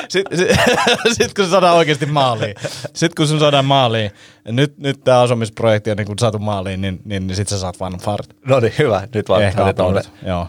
Sitten 0.08 0.38
sit, 0.38 0.48
sit, 1.18 1.34
kun 1.34 1.44
se 1.44 1.50
saadaan 1.50 1.76
oikeasti 1.76 2.06
maaliin, 2.06 2.54
sitten 2.84 3.10
kun 3.16 3.26
se 3.26 3.38
saadaan 3.38 3.64
maaliin, 3.64 4.10
nyt, 4.44 4.78
nyt 4.78 5.04
tämä 5.04 5.20
asumisprojekti 5.20 5.90
on 5.90 5.96
niin 5.96 6.06
kun 6.06 6.18
saatu 6.18 6.38
maaliin, 6.38 6.80
niin, 6.80 7.00
niin, 7.04 7.26
niin 7.26 7.36
sitten 7.36 7.58
sä 7.58 7.60
saat 7.60 7.80
vaan 7.80 7.98
fart. 7.98 8.36
No 8.46 8.60
niin, 8.60 8.72
hyvä. 8.78 9.08
Nyt 9.14 9.28
vaan 9.28 9.42
Ehkä 9.42 9.74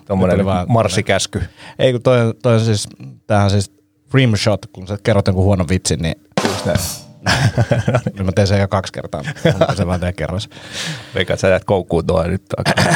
tuommoinen 0.08 0.46
marssikäsky. 0.68 1.44
Ei 1.80 1.92
kun 1.92 2.02
toi, 2.02 2.34
toi 2.44 2.54
on 2.54 2.60
siis, 2.60 2.88
tämähän 3.28 3.50
siis 3.50 3.72
rimshot, 4.14 4.66
kun 4.74 4.88
sä 4.88 4.98
kerrot 5.04 5.28
jonkun 5.28 5.46
huonon 5.46 5.70
vitsin, 5.70 6.00
niin 6.00 6.16
just 6.48 6.66
näin. 6.66 6.80
niin 8.14 8.26
mä 8.26 8.32
teen 8.32 8.48
sen 8.48 8.60
jo 8.60 8.68
kaksi 8.68 8.94
kertaa, 8.94 9.24
se 9.76 9.88
vaan 9.88 10.00
teen 10.00 10.14
kerros. 10.14 10.50
Veikka, 11.16 11.36
sä 11.36 11.48
jäät 11.48 11.64
koukkuun 11.64 12.06
tuo 12.08 12.24
nyt 12.24 12.44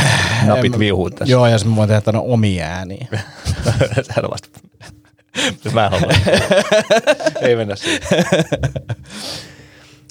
napit 0.48 0.80
viuhuun 0.80 1.12
tässä. 1.12 1.32
Joo, 1.32 1.48
ja 1.48 1.58
sitten 1.58 1.72
mä 1.72 1.78
voin 1.78 1.88
tehdä 1.88 2.02
tänne 2.02 2.22
omia 2.24 2.66
ääniä. 2.66 3.08
Sehän 4.02 4.26
on 4.26 4.32
vasta 4.32 4.50
Mä 5.74 5.90
haluan. 5.90 6.16
Ei 7.42 7.56
mennä 7.56 7.76
siihen. 7.76 8.02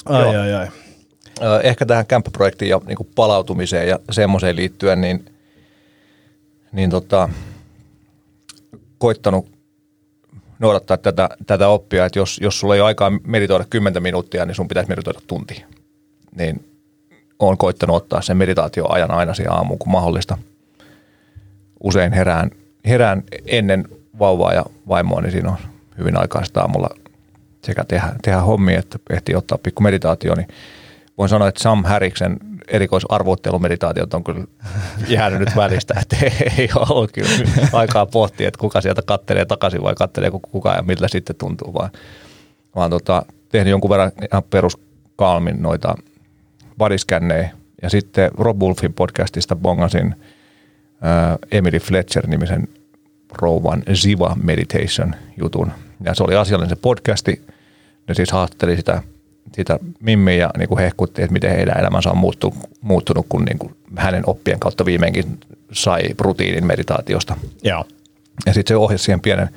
Ai, 0.04 0.36
ai, 0.36 0.54
ai. 0.54 0.68
Ehkä 1.62 1.86
tähän 1.86 2.06
kämppäprojektiin 2.06 2.68
ja 2.68 2.80
niin 2.86 3.08
palautumiseen 3.14 3.88
ja 3.88 3.98
semmoiseen 4.10 4.56
liittyen, 4.56 5.00
niin, 5.00 5.24
niin 6.72 6.90
tota, 6.90 7.28
koittanut 8.98 9.48
noudattaa 10.58 10.96
tätä, 10.96 11.28
tätä 11.46 11.68
oppia, 11.68 12.06
että 12.06 12.18
jos, 12.18 12.38
jos 12.42 12.60
sulla 12.60 12.74
ei 12.74 12.80
ole 12.80 12.86
aikaa 12.86 13.12
meditoida 13.26 13.64
10 13.70 14.02
minuuttia, 14.02 14.46
niin 14.46 14.54
sun 14.54 14.68
pitäisi 14.68 14.88
meditoida 14.88 15.20
tunti. 15.26 15.64
Niin 16.36 16.64
olen 17.38 17.58
koittanut 17.58 17.96
ottaa 17.96 18.22
sen 18.22 18.36
meditaatioajan 18.36 19.10
aina 19.10 19.34
siihen 19.34 19.52
aamuun, 19.52 19.78
kun 19.78 19.92
mahdollista. 19.92 20.38
Usein 21.80 22.12
herään, 22.12 22.50
herään 22.84 23.22
ennen 23.46 23.88
vauvaa 24.18 24.54
ja 24.54 24.64
vaimoa, 24.88 25.20
niin 25.20 25.32
siinä 25.32 25.50
on 25.50 25.56
hyvin 25.98 26.16
aikaista 26.16 26.60
aamulla 26.60 26.88
sekä 27.64 27.84
tehdä, 27.84 28.12
tehdä 28.22 28.40
hommia, 28.40 28.78
että 28.78 28.98
ehtii 29.10 29.34
ottaa 29.34 29.58
pikku 29.58 29.82
meditaatio, 29.82 30.34
niin 30.34 30.48
voin 31.18 31.28
sanoa, 31.28 31.48
että 31.48 31.62
Sam 31.62 31.84
Häriksen 31.84 32.36
erikoisarvoittelumeditaatiot 32.68 34.14
on 34.14 34.24
kyllä 34.24 34.44
jäänyt 35.08 35.40
nyt 35.40 35.56
välistä, 35.56 35.94
että 36.02 36.16
ei 36.58 36.68
ole 36.76 37.08
kyllä 37.08 37.28
aikaa 37.72 38.06
pohtia, 38.06 38.48
että 38.48 38.58
kuka 38.58 38.80
sieltä 38.80 39.02
kattelee 39.02 39.44
takaisin 39.44 39.82
vai 39.82 39.94
kattelee 39.94 40.30
kuka 40.30 40.72
ja 40.72 40.82
miltä 40.82 41.08
sitten 41.08 41.36
tuntuu, 41.36 41.74
vaan, 41.74 41.90
vaan 42.76 42.90
tota, 42.90 43.22
tehnyt 43.48 43.70
jonkun 43.70 43.90
verran 43.90 44.12
ihan 44.32 44.42
peruskalmin 44.50 45.62
noita 45.62 45.94
bodyskännejä 46.78 47.50
ja 47.82 47.90
sitten 47.90 48.30
Rob 48.38 48.62
Wolfin 48.62 48.92
podcastista 48.92 49.56
bongasin 49.56 50.14
äh, 51.04 51.38
Emily 51.52 51.78
Fletcher-nimisen 51.78 52.68
rouvan 53.38 53.82
Ziva 53.94 54.36
Meditation 54.42 55.14
jutun. 55.40 55.72
Ja 56.04 56.14
se 56.14 56.22
oli 56.22 56.36
asiallinen 56.36 56.76
se 56.76 56.76
podcasti. 56.82 57.42
Ne 58.08 58.14
siis 58.14 58.32
haastatteli 58.32 58.76
sitä, 58.76 59.02
sitä 59.52 59.78
Mimmiä 60.00 60.36
ja 60.36 60.50
niin 60.58 60.68
kuin 60.68 60.78
hehkutti, 60.78 61.22
että 61.22 61.32
miten 61.32 61.50
heidän 61.50 61.78
elämänsä 61.78 62.10
on 62.10 62.18
muuttunut, 62.18 62.58
muuttunut 62.80 63.26
kun 63.28 63.44
niin 63.44 63.58
kuin 63.58 63.74
hänen 63.96 64.22
oppien 64.26 64.60
kautta 64.60 64.84
viimeinkin 64.84 65.40
sai 65.72 66.02
rutiinin 66.18 66.66
meditaatiosta. 66.66 67.36
Joo. 67.62 67.84
Ja 68.46 68.54
sitten 68.54 68.74
se 68.74 68.76
ohjasi 68.76 69.04
siihen 69.04 69.20
pienen 69.20 69.48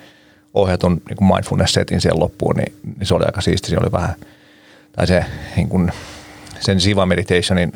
ohjatun 0.54 1.02
niin 1.10 1.18
kuin 1.18 1.28
mindfulness-setin 1.28 2.02
siihen 2.02 2.20
loppuun, 2.20 2.56
niin, 2.56 2.74
niin, 2.98 3.08
se 3.08 3.16
oli 3.16 3.26
aika 3.26 3.42
siisti. 3.42 3.70
Se 3.70 3.78
oli 3.78 3.92
vähän, 3.92 4.16
tai 4.92 5.08
se 5.08 5.26
niin 5.56 5.70
kuin, 5.70 5.92
sen 6.60 6.80
Ziva 6.80 7.06
Meditationin 7.06 7.72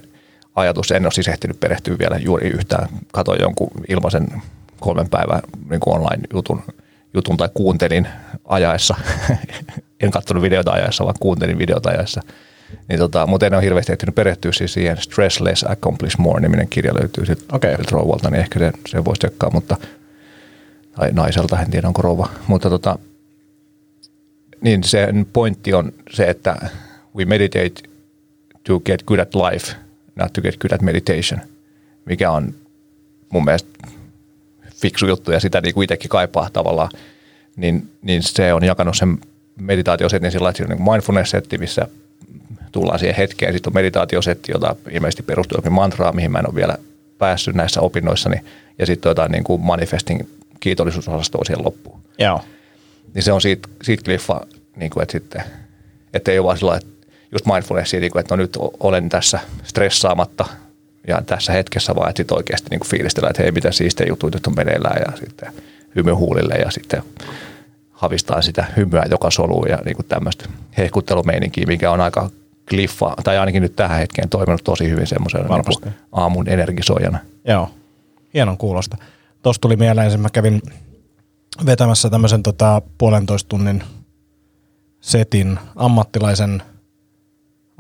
ajatus, 0.56 0.91
en 0.91 1.06
ole 1.06 1.12
siis 1.12 1.27
ehtinyt 1.27 1.60
perehtyä 1.60 1.98
vielä 2.00 2.18
juuri 2.18 2.48
yhtään. 2.48 2.89
Katoin 3.12 3.41
jonkun 3.41 3.72
ilmaisen 3.88 4.27
kolmen 4.79 5.09
päivän 5.09 5.41
niin 5.69 5.79
kuin 5.79 5.95
online-jutun 5.95 6.62
jutun 7.13 7.38
tai 7.38 7.50
kuuntelin 7.53 8.07
ajaessa. 8.45 8.95
en 10.03 10.12
katsonut 10.12 10.43
videota 10.43 10.71
ajaessa, 10.71 11.03
vaan 11.03 11.15
kuuntelin 11.19 11.57
videota 11.57 11.89
ajaessa. 11.89 12.21
Niin 12.89 13.00
tota, 13.00 13.27
mutta 13.27 13.45
en 13.45 13.53
ole 13.53 13.63
hirveästi 13.63 13.91
ehtinyt 13.91 14.15
perehtyä 14.15 14.51
siis 14.51 14.74
siihen 14.74 14.98
Stress 14.98 15.39
Less 15.41 15.65
Accomplish 15.69 16.17
More 16.17 16.41
niminen 16.41 16.67
kirja 16.67 16.93
löytyy 16.93 17.25
sitten 17.25 17.55
okay. 17.55 17.75
rouvalta, 17.91 18.29
niin 18.29 18.39
ehkä 18.39 18.59
se, 18.59 18.71
se 18.88 19.05
voisi 19.05 19.19
tsekkaa, 19.19 19.51
mutta 19.51 19.77
tai 20.95 21.12
naiselta, 21.12 21.59
en 21.59 21.71
tiedä 21.71 21.88
onko 21.88 22.01
rouva. 22.01 22.29
Mutta 22.48 22.69
tota, 22.69 23.00
niin 24.62 24.83
sen 24.83 25.27
pointti 25.33 25.74
on 25.74 25.93
se, 26.12 26.29
että 26.29 26.69
we 27.15 27.25
meditate 27.25 27.74
to 28.63 28.79
get 28.79 29.03
good 29.03 29.19
at 29.19 29.36
life, 29.36 29.75
not 30.15 30.33
to 30.33 30.41
get 30.41 30.57
good 30.57 30.71
at 30.71 30.81
meditation, 30.81 31.41
mikä 32.05 32.31
on 32.31 32.55
mun 33.29 33.45
mielestä 33.45 33.69
fiksu 34.81 35.07
juttu 35.07 35.31
ja 35.31 35.39
sitä 35.39 35.62
niin 35.62 35.74
kuin 35.74 35.83
itsekin 35.83 36.09
kaipaa 36.09 36.50
tavallaan, 36.53 36.89
niin, 37.55 37.89
niin 38.01 38.24
se 38.24 38.53
on 38.53 38.63
jakanut 38.63 38.98
sen 38.98 39.17
meditaatiosetin 39.59 40.31
sillä 40.31 40.50
että 40.50 40.63
niin 40.63 40.81
mindfulness-setti, 40.81 41.57
missä 41.57 41.88
tullaan 42.71 43.00
siihen 43.00 43.15
hetkeen. 43.15 43.53
Sitten 43.53 43.71
on 43.71 43.74
meditaatiosetti, 43.74 44.51
jota 44.51 44.75
ilmeisesti 44.91 45.24
perustuu 45.24 45.57
jokin 45.57 45.74
mantraa, 45.74 46.12
mihin 46.12 46.31
mä 46.31 46.39
en 46.39 46.48
ole 46.48 46.55
vielä 46.55 46.77
päässyt 47.17 47.55
näissä 47.55 47.81
opinnoissani. 47.81 48.41
Ja 48.79 48.86
sitten 48.86 49.09
jotain 49.09 49.31
niin 49.31 49.43
kuin 49.43 49.62
manifesting 49.62 50.21
kiitollisuusosastoa 50.59 51.43
siihen 51.45 51.65
loppuun. 51.65 52.00
Joo. 52.17 52.41
Niin 53.13 53.24
se 53.24 53.31
on 53.31 53.41
siitä, 53.41 53.69
siitä 53.83 54.03
kliffa, 54.03 54.41
niin 54.75 54.91
kuin, 54.91 55.03
että 55.03 55.12
sitten, 55.12 55.43
että 56.13 56.31
ei 56.31 56.39
ole 56.39 56.45
vaan 56.45 56.57
sillä 56.57 56.75
että 56.75 57.07
just 57.31 57.45
mindfulnessia, 57.45 58.00
niin 58.00 58.12
kuin, 58.12 58.19
että 58.19 58.36
no 58.36 58.41
nyt 58.41 58.57
olen 58.79 59.09
tässä 59.09 59.39
stressaamatta 59.63 60.45
ja 61.08 61.22
tässä 61.25 61.53
hetkessä 61.53 61.96
vaan, 61.96 62.10
että 62.10 62.20
sitten 62.20 62.38
oikeasti 62.38 62.68
niin 62.70 62.86
fiilistellä, 62.86 63.29
että 63.29 63.44
hei, 63.44 63.51
mitä 63.51 63.72
siistejä 63.72 64.10
juttuja 64.10 64.32
nyt 64.34 64.48
on 64.48 64.56
meneillään 64.56 65.01
ja 65.08 65.18
sitten 65.18 65.53
hymy 65.96 66.12
huulille 66.12 66.53
ja 66.53 66.72
sitten 66.72 67.03
havistaa 67.91 68.41
sitä 68.41 68.65
hymyä 68.77 69.06
joka 69.12 69.32
soluun 69.32 69.70
ja 69.70 69.77
niin 69.86 69.96
kuin 69.96 70.06
tämmöistä 70.06 70.50
hehkuttelumeininkiä, 70.77 71.65
mikä 71.68 71.91
on 71.91 72.01
aika 72.01 72.29
kliffa, 72.70 73.13
tai 73.24 73.38
ainakin 73.38 73.62
nyt 73.62 73.75
tähän 73.75 74.00
hetkeen 74.00 74.29
toiminut 74.29 74.63
tosi 74.63 74.89
hyvin 74.89 75.08
semmoisena 75.08 75.58
niin 75.58 75.94
aamun 76.12 76.50
energisoijana. 76.50 77.20
Joo, 77.46 77.70
hienon 78.34 78.58
kuulosta. 78.58 78.98
Tuosta 79.41 79.62
tuli 79.62 79.75
mieleen, 79.75 80.08
että 80.08 80.18
mä 80.18 80.29
kävin 80.29 80.62
vetämässä 81.65 82.10
tämmöisen 82.10 82.44
tota, 82.44 82.82
puolentoista 82.98 83.50
tunnin 83.50 83.84
setin 85.01 85.60
ammattilaisen 85.75 86.63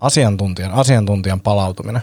asiantuntijan, 0.01 0.71
asiantuntijan 0.71 1.39
palautuminen 1.39 2.01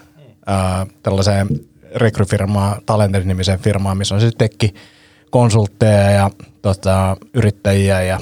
tällaiseen 1.03 1.49
rekryfirmaan, 1.95 2.83
Talented-nimiseen 2.87 3.59
firmaan, 3.59 3.99
missä 3.99 4.15
on 4.15 4.21
siis 4.21 4.35
tekki 4.39 4.75
konsultteja 5.31 6.11
ja 6.11 6.31
tota, 6.63 7.17
yrittäjiä 7.35 8.03
ja 8.03 8.21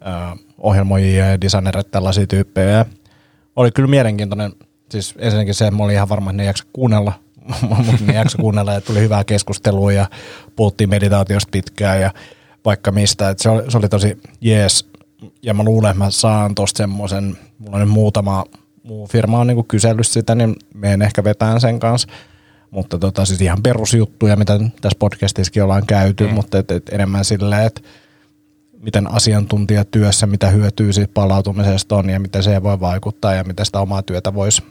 ää, 0.00 0.36
ohjelmoijia 0.58 1.26
ja 1.26 1.40
designereita, 1.40 1.90
tällaisia 1.90 2.26
tyyppejä. 2.26 2.86
Oli 3.56 3.70
kyllä 3.70 3.88
mielenkiintoinen, 3.88 4.52
siis 4.90 5.14
ensinnäkin 5.18 5.54
se, 5.54 5.66
että 5.66 5.76
mä 5.76 5.84
olin 5.84 5.94
ihan 5.94 6.08
varma, 6.08 6.30
että 6.30 6.42
ne 6.42 6.44
jaksa 6.44 6.64
kuunnella, 6.72 7.12
mutta 7.68 8.04
ne 8.06 8.14
jaksa 8.14 8.38
kuunnella 8.38 8.72
ja 8.72 8.80
tuli 8.80 9.00
hyvää 9.00 9.24
keskustelua 9.24 9.92
ja 9.92 10.06
puhuttiin 10.56 10.90
meditaatiosta 10.90 11.48
pitkään 11.50 12.00
ja 12.00 12.10
vaikka 12.64 12.92
mistä. 12.92 13.30
Et 13.30 13.38
se, 13.38 13.48
oli, 13.48 13.70
se 13.70 13.78
oli 13.78 13.88
tosi 13.88 14.18
jees 14.40 14.88
ja 15.42 15.54
mä 15.54 15.62
luulen, 15.62 15.90
että 15.90 16.04
mä 16.04 16.10
saan 16.10 16.54
tosta 16.54 16.78
semmoisen, 16.78 17.38
mulla 17.58 17.76
on 17.76 17.80
nyt 17.80 17.90
muutama 17.90 18.44
muu 18.86 19.06
firma 19.06 19.38
on 19.38 19.46
niinku 19.46 19.62
kysellyt 19.62 20.06
sitä, 20.06 20.34
niin 20.34 20.56
menen 20.74 21.02
ehkä 21.02 21.24
vetään 21.24 21.60
sen 21.60 21.78
kanssa. 21.78 22.08
Mutta 22.70 22.98
tota, 22.98 23.24
siis 23.24 23.40
ihan 23.40 23.62
perusjuttuja, 23.62 24.36
mitä 24.36 24.60
tässä 24.80 24.98
podcastissakin 24.98 25.62
ollaan 25.62 25.86
käyty, 25.86 26.26
mm. 26.26 26.34
mutta 26.34 26.58
et, 26.58 26.70
et 26.70 26.88
enemmän 26.88 27.24
silleen, 27.24 27.66
että 27.66 27.80
miten 28.80 29.12
asiantuntijatyössä, 29.12 30.26
mitä 30.26 30.50
hyötyy 30.50 30.92
siitä 30.92 31.10
palautumisesta 31.14 31.96
on 31.96 32.10
ja 32.10 32.20
miten 32.20 32.42
se 32.42 32.62
voi 32.62 32.80
vaikuttaa 32.80 33.34
ja 33.34 33.44
miten 33.44 33.66
sitä 33.66 33.80
omaa 33.80 34.02
työtä 34.02 34.34
voisi 34.34 34.62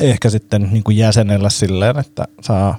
ehkä 0.00 0.30
sitten 0.30 0.68
niin 0.72 0.84
kuin 0.84 0.96
jäsenellä 0.96 1.50
silleen, 1.50 1.98
että 1.98 2.24
saa 2.40 2.78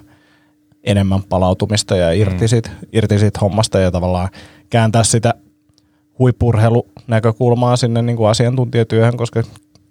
enemmän 0.83 1.23
palautumista 1.23 1.95
ja 1.95 2.11
irti, 2.11 2.41
mm. 2.41 2.47
siitä, 2.47 2.69
irti 2.93 3.19
siitä 3.19 3.39
hommasta 3.39 3.79
ja 3.79 3.91
tavallaan 3.91 4.29
kääntää 4.69 5.03
sitä 5.03 5.33
huippurheilunäkökulmaa 6.19 7.75
sinne 7.75 8.01
niin 8.01 8.17
kuin 8.17 8.29
asiantuntijatyöhön, 8.29 9.17
koska 9.17 9.43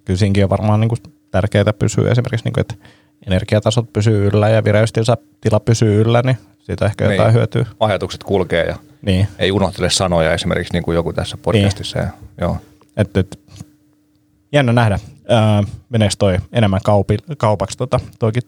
kyllä 0.05 0.19
siinäkin 0.19 0.45
on 0.45 0.51
varmaan 0.51 0.81
niin 0.81 0.89
kuin 0.89 0.99
tärkeää 1.31 1.73
pysyä 1.79 2.11
esimerkiksi, 2.11 2.45
niin 2.45 2.53
kuin, 2.53 2.61
että 2.61 2.75
energiatasot 3.27 3.93
pysyy 3.93 4.27
yllä 4.27 4.49
ja 4.49 4.65
vireystila 4.65 5.61
pysyy 5.65 6.01
yllä, 6.01 6.23
niin 6.25 6.37
siitä 6.59 6.87
ehkä 6.87 7.05
jotain 7.05 7.27
niin. 7.27 7.35
hyötyy. 7.35 7.67
Ajatukset 7.81 8.25
kulkee 8.25 8.65
ja 8.65 8.77
niin. 9.03 9.29
ei 9.39 9.53
unohtele 9.53 9.91
sanoja 9.91 10.35
esimerkiksi 10.35 10.73
niin 10.73 10.83
kuin 10.83 10.95
joku 10.95 11.13
tässä 11.13 11.37
podcastissa. 11.37 11.99
Niin. 11.99 12.09
Ja, 12.09 12.13
joo. 12.41 12.57
Et, 12.97 13.17
et, 13.17 13.41
jännä 14.53 14.73
nähdä, 14.73 14.99
öö, 15.31 15.39
meneekö 15.89 16.15
toi 16.19 16.39
enemmän 16.53 16.81
kaupi, 16.85 17.17
kaupaksi 17.39 17.79
tota, 17.79 18.01
toikin 18.19 18.43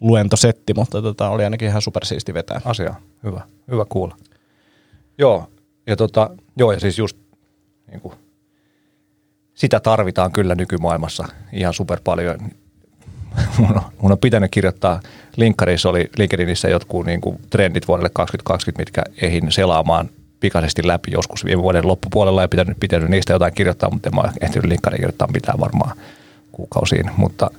luentosetti, 0.00 0.74
mutta 0.74 1.02
tota, 1.02 1.28
oli 1.28 1.44
ainakin 1.44 1.68
ihan 1.68 1.82
supersiisti 1.82 2.34
vetää. 2.34 2.60
Asia, 2.64 2.94
hyvä, 3.24 3.40
hyvä 3.70 3.84
kuulla. 3.88 4.16
Joo, 5.18 5.48
ja, 5.86 5.96
tota, 5.96 6.30
joo, 6.56 6.72
ja 6.72 6.80
siis 6.80 6.98
just 6.98 7.16
niin 7.90 8.00
kuin, 8.00 8.14
sitä 9.54 9.80
tarvitaan 9.80 10.32
kyllä 10.32 10.54
nykymaailmassa 10.54 11.24
ihan 11.52 11.74
super 11.74 12.00
paljon. 12.04 12.38
mun, 13.58 13.76
on, 13.76 13.82
mun 13.98 14.12
on 14.12 14.18
pitänyt 14.18 14.50
kirjoittaa, 14.50 15.00
linkkarissa 15.36 15.88
oli 15.88 16.10
LinkedInissä 16.18 16.68
jotkut 16.68 17.06
niin 17.06 17.20
kuin 17.20 17.40
trendit 17.50 17.88
vuodelle 17.88 18.10
2020, 18.14 18.80
mitkä 18.80 19.02
ehin 19.26 19.52
selaamaan 19.52 20.10
pikaisesti 20.40 20.86
läpi 20.86 21.10
joskus 21.12 21.44
viime 21.44 21.62
vuoden 21.62 21.88
loppupuolella 21.88 22.42
ja 22.42 22.48
pitänyt, 22.48 22.80
pitänyt 22.80 23.08
niistä 23.08 23.32
jotain 23.32 23.54
kirjoittaa, 23.54 23.90
mutta 23.90 24.08
en 24.08 24.14
mä 24.14 24.32
ehtinyt 24.40 24.68
linkkariin 24.68 24.98
kirjoittaa 24.98 25.28
mitään 25.32 25.60
varmaan 25.60 25.96
kuukausiin. 26.52 27.10
Mutta, 27.16 27.50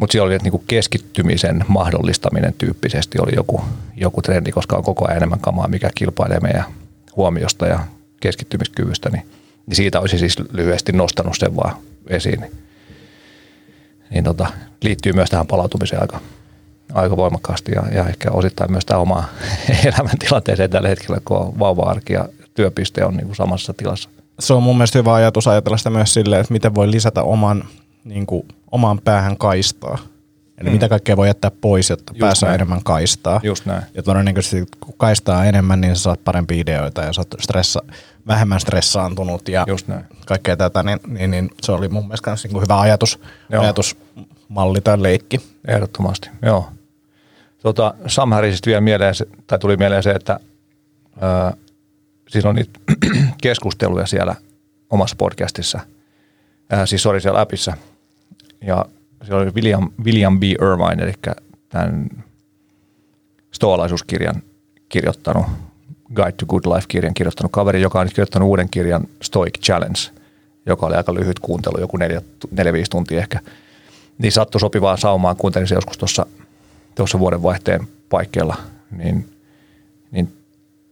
mutta 0.00 0.12
siellä 0.12 0.26
oli, 0.26 0.34
että 0.34 0.50
niin 0.50 0.64
keskittymisen 0.66 1.64
mahdollistaminen 1.68 2.54
tyyppisesti 2.58 3.18
oli 3.20 3.32
joku, 3.34 3.60
joku 3.96 4.22
trendi, 4.22 4.52
koska 4.52 4.76
on 4.76 4.84
koko 4.84 5.04
ajan 5.04 5.16
enemmän 5.16 5.40
kamaa, 5.40 5.68
mikä 5.68 5.90
kilpailee 5.94 6.40
meidän 6.40 6.64
huomiosta 7.16 7.66
ja 7.66 7.80
keskittymiskyvystä, 8.20 9.10
niin, 9.10 9.26
niin 9.66 9.76
siitä 9.76 10.00
olisi 10.00 10.18
siis 10.18 10.36
lyhyesti 10.52 10.92
nostanut 10.92 11.36
sen 11.38 11.56
vaan 11.56 11.76
esiin. 12.08 12.40
Niin, 12.40 12.52
niin 14.10 14.24
tota, 14.24 14.46
liittyy 14.82 15.12
myös 15.12 15.30
tähän 15.30 15.46
palautumiseen 15.46 16.02
aika, 16.02 16.20
aika 16.92 17.16
voimakkaasti 17.16 17.72
ja, 17.72 17.82
ja 17.92 18.08
ehkä 18.08 18.30
osittain 18.30 18.70
myös 18.70 18.86
tämä 18.86 19.00
oma 19.00 19.24
elämäntilanteeseen 19.86 20.70
tällä 20.70 20.88
hetkellä, 20.88 21.20
kun 21.24 21.36
on 21.36 21.58
vauva-arki 21.58 22.12
ja 22.12 22.28
työpiste 22.54 23.04
on 23.04 23.16
niin 23.16 23.26
kuin 23.26 23.36
samassa 23.36 23.74
tilassa. 23.74 24.08
Se 24.40 24.54
on 24.54 24.62
mun 24.62 24.76
mielestä 24.76 24.98
hyvä 24.98 25.14
ajatus 25.14 25.48
ajatella 25.48 25.76
sitä 25.76 25.90
myös 25.90 26.14
silleen, 26.14 26.40
että 26.40 26.52
miten 26.52 26.74
voi 26.74 26.90
lisätä 26.90 27.22
oman, 27.22 27.64
niin 28.04 28.26
kuin, 28.26 28.48
oman 28.70 29.00
päähän 29.04 29.36
kaistaa 29.36 29.98
Eli 30.58 30.68
mm. 30.68 30.72
mitä 30.72 30.88
kaikkea 30.88 31.16
voi 31.16 31.26
jättää 31.26 31.50
pois, 31.60 31.90
jotta 31.90 32.12
Just 32.12 32.20
pääsee 32.20 32.46
näin. 32.46 32.54
enemmän 32.54 32.82
kaistaa. 32.84 33.40
Just 33.42 33.66
näin. 33.66 33.82
Ja 33.94 34.02
todennäköisesti 34.02 34.64
kun 34.80 34.94
kaistaa 34.96 35.44
enemmän, 35.44 35.80
niin 35.80 35.96
sä 35.96 36.02
saat 36.02 36.24
parempia 36.24 36.60
ideoita 36.60 37.02
ja 37.02 37.12
sä 37.12 37.20
oot 37.20 37.34
stressa, 37.40 37.82
vähemmän 38.26 38.60
stressaantunut 38.60 39.48
ja 39.48 39.64
Just 39.68 39.88
näin. 39.88 40.04
kaikkea 40.26 40.56
tätä, 40.56 40.82
niin, 40.82 40.98
niin, 41.06 41.30
niin, 41.30 41.50
se 41.62 41.72
oli 41.72 41.88
mun 41.88 42.04
mielestä 42.04 42.30
myös 42.30 42.44
niin 42.44 42.62
hyvä 42.62 42.80
ajatus, 42.80 43.20
Joo. 43.48 43.62
ajatusmalli 43.62 44.80
tai 44.80 45.02
leikki. 45.02 45.40
Ehdottomasti, 45.68 46.28
joo. 46.42 46.68
Tota, 47.62 47.94
Sam 48.06 48.32
Harrisista 48.32 48.66
vielä 48.66 48.80
mieleen, 48.80 49.14
tai 49.46 49.58
tuli 49.58 49.76
mieleen 49.76 50.02
se, 50.02 50.10
että 50.10 50.40
ää, 51.20 51.52
siis 52.28 52.44
on 52.44 52.54
niitä 52.54 52.80
keskusteluja 53.42 54.06
siellä 54.06 54.34
omassa 54.90 55.16
podcastissa, 55.18 55.80
ää, 56.70 56.86
siis 56.86 57.06
oli 57.06 57.20
siellä 57.20 57.40
appissa, 57.40 57.72
ja 58.60 58.84
se 59.22 59.34
oli 59.34 59.50
William, 59.50 59.90
William 60.04 60.40
B. 60.40 60.42
Irvine, 60.42 61.02
eli 61.02 61.12
tämän 61.68 62.08
stoalaisuuskirjan 63.52 64.42
kirjoittanut, 64.88 65.46
Guide 66.14 66.32
to 66.32 66.46
Good 66.46 66.64
Life-kirjan 66.64 67.14
kirjoittanut 67.14 67.52
kaveri, 67.52 67.82
joka 67.82 68.00
on 68.00 68.06
nyt 68.06 68.14
kirjoittanut 68.14 68.48
uuden 68.48 68.68
kirjan 68.70 69.04
Stoic 69.22 69.58
Challenge, 69.60 70.00
joka 70.66 70.86
oli 70.86 70.94
aika 70.94 71.14
lyhyt 71.14 71.38
kuuntelu, 71.38 71.80
joku 71.80 71.96
neljä, 71.96 72.22
neljä 72.50 72.72
viisi 72.72 72.90
tuntia 72.90 73.18
ehkä. 73.18 73.40
Niin 74.18 74.32
sattui 74.32 74.60
sopivaan 74.60 74.98
saumaan, 74.98 75.36
kuuntelin 75.36 75.68
se 75.68 75.74
joskus 75.74 75.98
tuossa, 75.98 76.26
tuossa 76.94 77.18
vuodenvaihteen 77.18 77.88
paikkeilla, 78.08 78.56
niin, 78.90 79.28
niin 80.10 80.32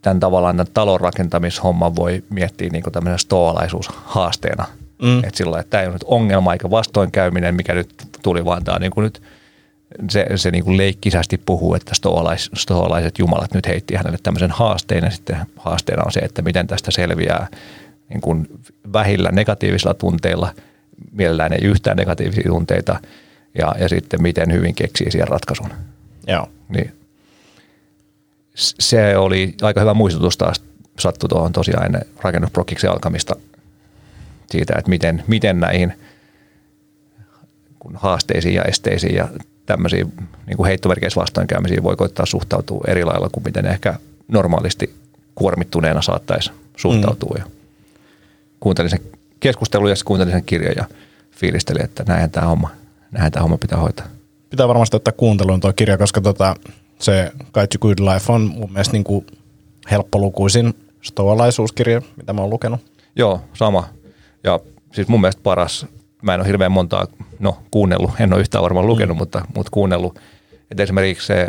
tämän 0.02 0.20
tavallaan 0.20 0.56
tämän 0.56 0.72
talon 0.74 1.00
rakentamishomman 1.00 1.96
voi 1.96 2.24
miettiä 2.30 2.68
niin 2.72 2.84
tämmöisen 2.92 3.18
stoalaisuushaasteena– 3.18 4.66
Mm. 5.02 5.18
Että 5.18 5.36
sillä 5.38 5.60
että 5.60 5.70
tämä 5.70 5.80
ei 5.80 5.86
ole 5.86 5.94
nyt 5.94 6.04
ongelma 6.04 6.52
eikä 6.52 6.70
vastoinkäyminen, 6.70 7.54
mikä 7.54 7.74
nyt 7.74 7.90
tuli, 8.22 8.44
vaan 8.44 8.64
tämä 8.64 8.74
on 8.74 8.80
niin 8.80 8.90
kuin 8.90 9.04
nyt 9.04 9.22
se, 10.10 10.26
se 10.36 10.50
niin 10.50 10.64
kuin 10.64 10.76
leikkisästi 10.76 11.38
puhuu, 11.38 11.74
että 11.74 11.94
stoalais, 11.94 12.50
stoalaiset 12.54 13.18
jumalat 13.18 13.54
nyt 13.54 13.66
heitti 13.66 13.94
hänelle 13.94 14.18
tämmöisen 14.22 14.50
haasteen 14.50 15.04
ja 15.04 15.10
sitten 15.10 15.36
haasteena 15.56 16.02
on 16.06 16.12
se, 16.12 16.20
että 16.20 16.42
miten 16.42 16.66
tästä 16.66 16.90
selviää 16.90 17.46
niin 18.08 18.20
kuin 18.20 18.48
vähillä 18.92 19.30
negatiivisilla 19.32 19.94
tunteilla, 19.94 20.54
mielellään 21.12 21.52
ei 21.52 21.64
yhtään 21.64 21.96
negatiivisia 21.96 22.44
tunteita 22.46 23.00
ja, 23.58 23.74
ja 23.78 23.88
sitten 23.88 24.22
miten 24.22 24.52
hyvin 24.52 24.74
keksii 24.74 25.10
siihen 25.10 25.28
ratkaisun. 25.28 25.70
Joo. 26.26 26.48
Niin. 26.68 26.92
Se 28.54 29.16
oli 29.16 29.54
aika 29.62 29.80
hyvä 29.80 29.94
muistutus 29.94 30.36
taas 30.36 30.62
sattui 30.98 31.28
tuohon 31.28 31.52
tosiaan 31.52 31.86
ennen 31.86 32.02
rakennusprokkiksen 32.22 32.90
alkamista– 32.90 33.36
siitä, 34.50 34.74
että 34.78 34.88
miten, 34.88 35.24
miten 35.26 35.60
näihin 35.60 35.92
kun 37.78 37.96
haasteisiin 37.96 38.54
ja 38.54 38.62
esteisiin 38.62 39.14
ja 39.14 39.28
tämmöisiin 39.66 40.12
niin 40.46 40.56
kuin 40.56 40.66
heittomerkeissä 40.66 41.20
vastoinkäymisiin 41.20 41.82
voi 41.82 41.96
koittaa 41.96 42.26
suhtautua 42.26 42.84
eri 42.86 43.04
lailla 43.04 43.28
kuin 43.32 43.44
miten 43.44 43.66
ehkä 43.66 43.94
normaalisti 44.28 44.94
kuormittuneena 45.34 46.02
saattaisi 46.02 46.50
suhtautua. 46.76 47.34
Mm. 47.34 47.44
Ja 47.44 47.50
kuuntelin 48.60 48.90
sen 48.90 49.00
keskustelun 49.40 49.90
ja 49.90 49.96
kuuntelin 50.04 50.32
sen 50.32 50.44
kirjan 50.44 50.74
ja 50.76 50.84
fiilistelin, 51.30 51.84
että 51.84 52.04
näinhän 52.08 52.30
tämä 52.30 52.46
homma, 52.46 52.70
näinhän 53.10 53.32
tämä 53.32 53.42
homma 53.42 53.58
pitää 53.58 53.78
hoitaa. 53.78 54.06
Pitää 54.50 54.68
varmasti 54.68 54.96
ottaa 54.96 55.14
kuunteluun 55.16 55.60
tuo 55.60 55.72
kirja, 55.72 55.98
koska 55.98 56.20
tota, 56.20 56.56
se 56.98 57.32
Guide 57.54 57.78
Good 57.80 57.98
Life 57.98 58.32
on 58.32 58.40
mun 58.42 58.72
mielestä 58.72 58.92
niin 58.92 59.04
kuin 59.04 59.26
helppolukuisin 59.90 60.74
stoalaisuuskirja, 61.02 62.02
mitä 62.16 62.32
mä 62.32 62.40
oon 62.40 62.50
lukenut. 62.50 62.80
Joo, 63.16 63.40
sama. 63.54 63.88
Ja 64.44 64.60
siis 64.92 65.08
mun 65.08 65.20
mielestä 65.20 65.42
paras, 65.42 65.86
mä 66.24 66.34
en 66.34 66.40
ole 66.40 66.46
hirveän 66.48 66.72
montaa, 66.72 67.06
no 67.38 67.58
kuunnellut, 67.70 68.10
en 68.20 68.32
ole 68.32 68.40
yhtään 68.40 68.62
varmaan 68.62 68.86
lukenut, 68.86 69.16
mm. 69.16 69.18
mutta, 69.18 69.44
mutta 69.54 69.70
kuunnellut. 69.70 70.18
Että 70.70 70.82
esimerkiksi 70.82 71.26
se 71.26 71.48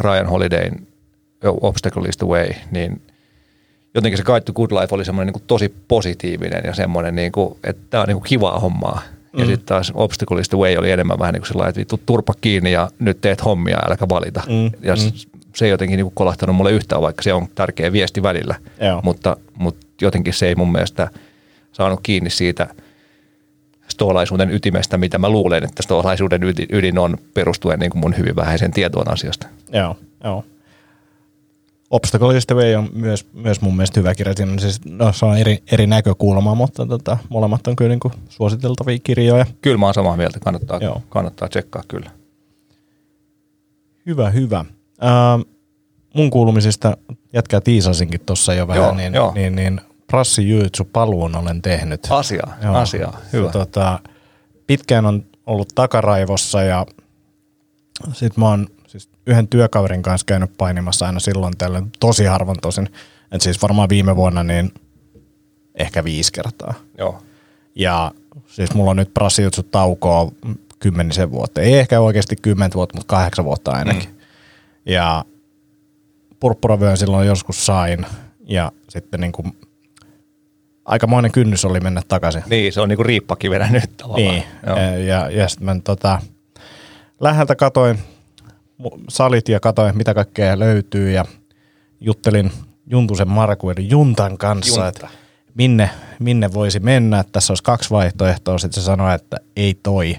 Ryan 0.00 0.26
Holidayn 0.26 0.86
Obstacle 1.44 2.08
is 2.08 2.16
the 2.16 2.26
Way, 2.26 2.48
niin 2.70 3.02
jotenkin 3.94 4.18
se 4.18 4.24
Guide 4.24 4.40
to 4.40 4.52
Good 4.52 4.70
Life 4.70 4.94
oli 4.94 5.04
semmoinen 5.04 5.34
niin 5.34 5.42
tosi 5.46 5.74
positiivinen 5.88 6.62
ja 6.64 6.74
semmoinen, 6.74 7.14
niin 7.14 7.32
kuin, 7.32 7.58
että 7.64 7.82
tämä 7.90 8.02
on 8.02 8.08
niin 8.08 8.16
kuin 8.16 8.28
kivaa 8.28 8.60
hommaa. 8.60 9.02
Ja 9.32 9.44
mm. 9.44 9.46
sitten 9.46 9.66
taas 9.66 9.92
Obstacle 9.94 10.40
is 10.40 10.48
the 10.48 10.58
Way 10.58 10.76
oli 10.76 10.90
enemmän 10.90 11.18
vähän 11.18 11.32
niin 11.32 11.40
kuin 11.40 11.48
sellainen, 11.48 11.68
että 11.68 11.78
vittu 11.78 12.00
turpa 12.06 12.34
kiinni 12.40 12.72
ja 12.72 12.90
nyt 12.98 13.20
teet 13.20 13.44
hommia, 13.44 13.78
äläkä 13.86 14.08
valita. 14.08 14.42
Mm. 14.48 14.70
Ja 14.82 14.94
mm. 14.94 15.12
se 15.54 15.64
ei 15.64 15.70
jotenkin 15.70 15.96
niin 15.96 16.04
kuin 16.04 16.14
kolahtanut 16.14 16.56
mulle 16.56 16.72
yhtään, 16.72 17.02
vaikka 17.02 17.22
se 17.22 17.32
on 17.32 17.48
tärkeä 17.54 17.92
viesti 17.92 18.22
välillä. 18.22 18.54
Joo. 18.80 19.00
Mutta, 19.04 19.36
mutta 19.58 19.86
jotenkin 20.00 20.32
se 20.32 20.48
ei 20.48 20.54
mun 20.54 20.72
mielestä 20.72 21.08
saanut 21.72 22.00
kiinni 22.02 22.30
siitä 22.30 22.66
stoalaisuuden 23.96 24.50
ytimestä, 24.50 24.98
mitä 24.98 25.18
mä 25.18 25.28
luulen, 25.28 25.64
että 25.64 25.82
stoalaisuuden 25.82 26.40
ydin 26.72 26.98
on 26.98 27.16
perustuen 27.34 27.78
niin 27.78 27.90
kuin 27.90 28.00
mun 28.00 28.16
hyvin 28.16 28.36
vähäisen 28.36 28.70
tietoon 28.70 29.12
asiasta. 29.12 29.46
Joo, 29.72 29.96
joo. 30.24 30.44
Obstacle 31.90 32.36
is 32.36 32.46
the 32.46 32.54
Way 32.54 32.74
on 32.74 32.88
myös, 32.92 33.26
myös 33.32 33.60
mun 33.60 33.76
mielestä 33.76 34.00
hyvä 34.00 34.14
kirja. 34.14 34.34
Siinä 34.36 34.52
on, 34.52 34.58
siis, 34.58 34.84
no, 34.84 35.12
se 35.12 35.26
on 35.26 35.38
eri, 35.38 35.62
eri 35.72 35.86
näkökulma, 35.86 36.54
mutta 36.54 36.86
tota, 36.86 37.16
molemmat 37.28 37.66
on 37.66 37.76
kyllä 37.76 37.88
niin 37.88 38.00
kuin 38.00 38.14
suositeltavia 38.28 38.98
kirjoja. 39.02 39.46
Kyllä 39.62 39.78
mä 39.78 39.86
oon 39.86 39.94
samaa 39.94 40.16
mieltä, 40.16 40.40
kannattaa, 40.40 40.78
Joo. 40.82 41.02
kannattaa 41.08 41.48
tsekkaa 41.48 41.82
kyllä. 41.88 42.10
Hyvä, 44.06 44.30
hyvä. 44.30 44.58
Äh, 44.58 45.46
mun 46.14 46.30
kuulumisista 46.30 46.96
jätkää 47.32 47.60
tiisasinkin 47.60 48.20
tuossa 48.26 48.54
jo 48.54 48.68
vähän, 48.68 48.82
joo, 48.82 48.94
niin, 48.94 49.14
joo. 49.14 49.32
niin, 49.34 49.56
niin 49.56 49.80
Prassi 50.06 50.48
Jyytsu 50.48 50.84
paluun 50.84 51.36
olen 51.36 51.62
tehnyt. 51.62 52.06
Asiaa, 52.10 52.54
joo. 52.62 52.74
asiaa, 52.74 53.20
hyvä. 53.32 53.50
Tota, 53.50 53.98
pitkään 54.66 55.06
on 55.06 55.24
ollut 55.46 55.68
takaraivossa 55.74 56.62
ja 56.62 56.86
sit 58.12 58.36
mä 58.36 58.48
oon 58.48 58.66
siis 58.86 59.08
yhden 59.26 59.48
työkaverin 59.48 60.02
kanssa 60.02 60.24
käynyt 60.24 60.50
painimassa 60.58 61.06
aina 61.06 61.20
silloin 61.20 61.56
tällöin, 61.58 61.92
tosi 62.00 62.24
harvoin 62.24 62.58
tosin. 62.62 62.88
Et 63.32 63.40
siis 63.40 63.62
varmaan 63.62 63.88
viime 63.88 64.16
vuonna 64.16 64.42
niin 64.42 64.74
ehkä 65.74 66.04
viisi 66.04 66.32
kertaa. 66.32 66.74
Joo. 66.98 67.22
Ja 67.74 68.12
siis 68.46 68.74
mulla 68.74 68.90
on 68.90 68.96
nyt 68.96 69.14
prassijutsu 69.14 69.62
taukoa 69.62 70.32
kymmenisen 70.78 71.30
vuotta. 71.30 71.60
Ei 71.60 71.78
ehkä 71.78 72.00
oikeasti 72.00 72.36
kymmentä 72.36 72.74
vuotta, 72.74 72.96
mutta 72.96 73.10
kahdeksan 73.10 73.44
vuotta 73.44 73.70
ainakin. 73.70 74.08
Mm. 74.08 74.16
Ja 74.86 75.24
purppuravyön 76.40 76.96
silloin 76.96 77.26
joskus 77.26 77.66
sain 77.66 78.06
ja 78.48 78.72
sitten 78.88 79.20
niin 79.20 79.32
kuin 79.32 79.56
aikamoinen 80.86 81.32
kynnys 81.32 81.64
oli 81.64 81.80
mennä 81.80 82.02
takaisin. 82.08 82.42
Niin, 82.46 82.72
se 82.72 82.80
on 82.80 82.88
niin 82.88 82.96
kuin 82.96 83.06
riippakivenä 83.06 83.70
nyt 83.70 83.96
tavallaan. 83.96 84.30
Niin, 84.30 84.44
Joo. 84.66 84.78
ja, 84.96 85.30
ja 85.30 85.48
sitten 85.48 85.64
mä 85.64 85.76
tota, 85.84 86.18
läheltä 87.20 87.56
katoin 87.56 87.98
salit 89.08 89.48
ja 89.48 89.60
katoin, 89.60 89.96
mitä 89.96 90.14
kaikkea 90.14 90.58
löytyy 90.58 91.10
ja 91.10 91.24
juttelin 92.00 92.52
Juntusen 92.86 93.28
Marku 93.28 93.70
eli 93.70 93.88
Juntan 93.88 94.38
kanssa, 94.38 94.80
Junta. 94.80 94.88
että 94.88 95.08
minne, 95.54 95.90
minne 96.18 96.52
voisi 96.52 96.80
mennä. 96.80 97.20
Että 97.20 97.32
tässä 97.32 97.50
olisi 97.50 97.62
kaksi 97.62 97.90
vaihtoehtoa. 97.90 98.58
Sitten 98.58 98.82
se 98.82 98.86
sanoi, 98.86 99.14
että 99.14 99.36
ei 99.56 99.74
toi, 99.82 100.16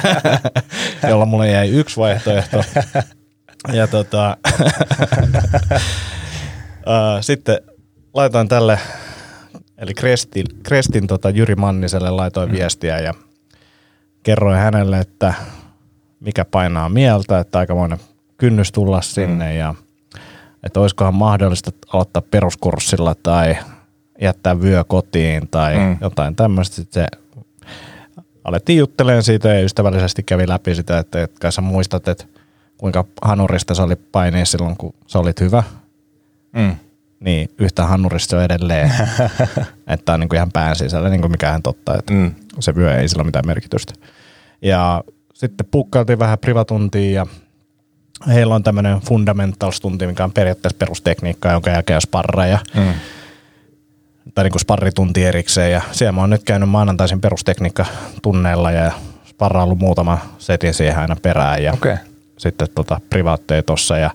jolla 1.08 1.26
mulle 1.26 1.50
jäi 1.50 1.68
yksi 1.68 1.96
vaihtoehto. 1.96 2.64
Ja 3.72 3.86
tota, 3.86 4.36
sitten 7.20 7.58
laitoin 8.14 8.48
tälle, 8.48 8.78
eli 9.80 9.94
Krestin, 9.94 10.46
Krestin 10.62 11.06
tota 11.06 11.30
Jyri 11.30 11.54
Manniselle 11.54 12.10
laitoin 12.10 12.48
mm. 12.48 12.56
viestiä 12.56 12.98
ja 12.98 13.14
kerroin 14.22 14.58
hänelle, 14.58 14.98
että 14.98 15.34
mikä 16.20 16.44
painaa 16.44 16.88
mieltä, 16.88 17.38
että 17.38 17.58
aikamoinen 17.58 17.98
kynnys 18.38 18.72
tulla 18.72 19.02
sinne 19.02 19.50
mm. 19.50 19.58
ja 19.58 19.74
että 20.62 20.80
olisikohan 20.80 21.14
mahdollista 21.14 21.70
aloittaa 21.92 22.22
peruskurssilla 22.22 23.14
tai 23.22 23.56
jättää 24.20 24.60
vyö 24.60 24.84
kotiin 24.84 25.48
tai 25.48 25.76
mm. 25.78 25.96
jotain 26.00 26.36
tämmöistä. 26.36 26.76
Sitten 26.76 27.02
se 27.02 27.18
alettiin 28.44 28.78
juttelemaan 28.78 29.22
siitä 29.22 29.48
ja 29.48 29.64
ystävällisesti 29.64 30.22
kävi 30.22 30.48
läpi 30.48 30.74
sitä, 30.74 30.98
että, 30.98 31.22
että 31.22 31.40
kai 31.40 31.52
sä 31.52 31.60
muistat, 31.60 32.08
että 32.08 32.24
kuinka 32.78 33.04
hanurista 33.22 33.74
se 33.74 33.82
oli 33.82 33.96
painia 33.96 34.44
silloin, 34.44 34.76
kun 34.76 34.94
sä 35.06 35.18
olit 35.18 35.40
hyvä. 35.40 35.62
Mm. 36.52 36.76
Niin 37.20 37.50
yhtä 37.58 37.86
hanurista 37.86 38.36
on 38.36 38.42
edelleen. 38.42 38.92
että 39.86 40.12
on 40.12 40.20
niin 40.20 40.28
kuin 40.28 40.36
ihan 40.36 40.52
pään 40.52 40.76
sisällä, 40.76 41.08
niin 41.08 41.20
kuin 41.20 41.30
mikään 41.30 41.62
totta, 41.62 41.98
että 41.98 42.12
mm. 42.12 42.34
se 42.60 42.74
vyö 42.74 42.98
ei 42.98 43.08
sillä 43.08 43.20
ole 43.20 43.26
mitään 43.26 43.46
merkitystä. 43.46 43.94
Ja 44.62 45.04
sitten 45.34 45.66
pukkailtiin 45.70 46.18
vähän 46.18 46.38
privatuntia 46.38 47.10
ja 47.10 47.26
heillä 48.26 48.54
on 48.54 48.62
tämmöinen 48.62 49.00
fundamentals-tunti, 49.00 50.06
mikä 50.06 50.24
on 50.24 50.32
periaatteessa 50.32 50.78
perustekniikkaa, 50.78 51.52
jonka 51.52 51.70
jälkeen 51.70 52.00
sparra 52.00 52.46
ja 52.46 52.58
mm. 52.74 52.92
tai 54.34 54.44
niin 54.44 54.52
kuin 54.52 54.60
sparritunti 54.60 55.24
erikseen. 55.24 55.72
Ja 55.72 55.82
siellä 55.92 56.12
mä 56.12 56.20
oon 56.20 56.30
nyt 56.30 56.44
käynyt 56.44 56.68
maanantaisin 56.68 57.20
perustekniikka-tunneilla 57.20 58.70
ja 58.70 58.92
sparraillut 59.26 59.78
muutama 59.78 60.18
setin 60.38 60.74
siihen 60.74 60.98
aina 60.98 61.16
perään 61.22 61.62
ja 61.62 61.72
okay. 61.72 61.96
sitten 62.38 62.68
tota 62.74 63.00
privaatteja 63.10 63.62
tossa. 63.62 63.98
Ja 63.98 64.10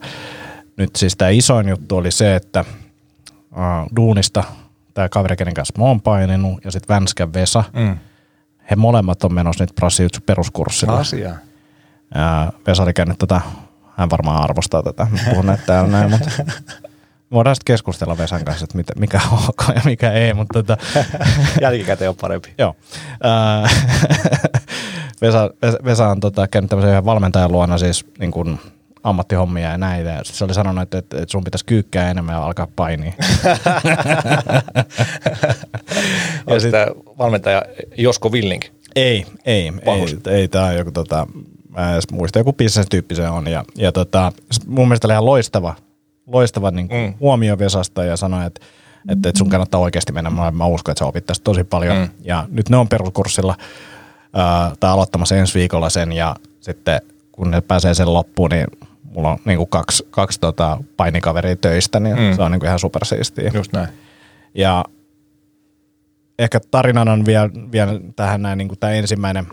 nyt 0.77 0.95
siis 0.95 1.15
tämä 1.17 1.29
isoin 1.29 1.69
juttu 1.69 1.97
oli 1.97 2.11
se, 2.11 2.35
että 2.35 2.65
uh, 3.55 3.95
duunista 3.95 4.43
tämä 4.93 5.09
kaveri, 5.09 5.35
kenen 5.35 5.53
kanssa 5.53 5.73
mä 5.77 5.85
oon 5.85 6.01
paininut 6.01 6.65
ja 6.65 6.71
sitten 6.71 6.95
Vänskän 6.95 7.33
Vesa 7.33 7.63
mm– 7.73 7.97
he 8.69 8.75
molemmat 8.75 9.23
on 9.23 9.33
menossa 9.33 9.63
nyt 9.63 9.75
Brassijutsu 9.75 10.21
peruskurssilla. 10.25 10.99
Asia. 10.99 11.35
Ja 12.15 12.53
Vesa 12.67 12.83
oli 12.83 12.93
käynyt 12.93 13.17
tätä, 13.17 13.41
hän 13.97 14.09
varmaan 14.09 14.43
arvostaa 14.43 14.83
tätä, 14.83 15.07
puhun 15.29 15.45
näitä 15.45 15.63
täällä 15.65 15.91
näin, 15.91 16.11
mutta 16.11 16.31
voidaan 17.31 17.55
sitten 17.55 17.73
keskustella 17.73 18.17
Vesan 18.17 18.45
kanssa, 18.45 18.65
että 18.79 18.93
mikä 18.99 19.21
on 19.31 19.39
ok 19.49 19.63
ja 19.75 19.81
mikä 19.85 20.11
ei, 20.11 20.33
mutta 20.33 20.63
tota, 20.63 20.77
Jälkikäteen 21.61 22.09
on 22.09 22.15
parempi. 22.15 22.53
Joo. 22.57 22.75
Vesa, 25.21 25.49
Vesa 25.85 26.07
on 26.07 26.19
tota, 26.19 26.47
käynyt 26.47 26.69
tämmöisen 26.69 27.05
valmentajan 27.05 27.51
luona 27.51 27.77
siis 27.77 28.05
niin 28.19 28.31
kuin 28.31 28.59
ammattihommia 29.05 29.69
ja 29.69 29.77
näitä. 29.77 30.09
Ja 30.09 30.21
se 30.23 30.43
oli 30.43 30.53
sanonut, 30.53 30.81
että, 30.81 30.97
että, 30.97 31.17
että 31.17 31.31
sun 31.31 31.43
pitäisi 31.43 31.65
kyykkää 31.65 32.11
enemmän 32.11 32.33
ja 32.33 32.45
alkaa 32.45 32.67
painia. 32.75 33.13
ja 36.47 36.59
sitten 36.59 36.87
valmentaja 37.17 37.61
Josko 37.97 38.31
Villing? 38.31 38.61
Ei, 38.95 39.25
ei, 39.45 39.71
Pahus. 39.85 40.13
ei, 40.13 40.19
ei 40.33 40.47
tämä 40.47 40.65
on 40.65 40.75
joku 40.75 40.91
tota, 40.91 41.27
mä 41.69 41.87
en 41.87 41.93
edes 41.93 42.11
muista, 42.11 42.39
joku 42.39 42.53
business-tyyppi 42.53 43.15
se 43.15 43.29
on. 43.29 43.47
Ja, 43.47 43.63
ja 43.75 43.91
tota, 43.91 44.31
mun 44.67 44.87
mielestä 44.87 45.07
oli 45.07 45.13
ihan 45.13 45.25
loistava, 45.25 45.75
loistava 46.27 46.71
niin 46.71 46.87
mm. 46.91 47.13
huomio 47.19 47.59
Vesasta 47.59 48.03
ja 48.03 48.17
sanoi, 48.17 48.45
että, 48.45 48.61
että, 49.09 49.29
että 49.29 49.39
sun 49.39 49.49
kannattaa 49.49 49.79
oikeasti 49.79 50.11
mennä. 50.11 50.29
Mä, 50.29 50.51
mä 50.51 50.65
uskon, 50.65 50.91
että 50.91 50.99
sä 50.99 51.05
opit 51.05 51.25
tästä 51.25 51.43
tosi 51.43 51.63
paljon. 51.63 51.97
Mm. 51.97 52.09
Ja 52.23 52.45
nyt 52.49 52.69
ne 52.69 52.77
on 52.77 52.87
peruskurssilla 52.87 53.55
äh, 54.37 54.77
tai 54.79 54.91
aloittamassa 54.91 55.35
ensi 55.35 55.59
viikolla 55.59 55.89
sen 55.89 56.11
ja 56.11 56.35
sitten 56.59 57.01
kun 57.31 57.51
ne 57.51 57.61
pääsee 57.61 57.93
sen 57.93 58.13
loppuun, 58.13 58.49
niin 58.49 58.67
mulla 59.15 59.31
on 59.31 59.37
niin 59.45 59.57
kuin 59.57 59.69
kaksi, 59.69 60.07
kaksi 60.09 60.39
tota 60.39 60.77
painikaveria 60.97 61.55
töistä, 61.55 61.99
niin 61.99 62.19
mm. 62.19 62.35
se 62.35 62.41
on 62.41 62.51
niin 62.51 62.59
kuin 62.59 62.67
ihan 62.67 62.79
supersiistiä. 62.79 63.51
Just 63.53 63.73
näin. 63.73 63.87
Ja 64.55 64.85
ehkä 66.39 66.59
tarinana 66.71 67.11
on 67.11 67.25
vielä, 67.25 67.49
vielä 67.71 67.99
tähän 68.15 68.41
näin 68.41 68.57
niin 68.57 68.67
kuin 68.67 68.79
tämä 68.79 68.93
ensimmäinen, 68.93 69.47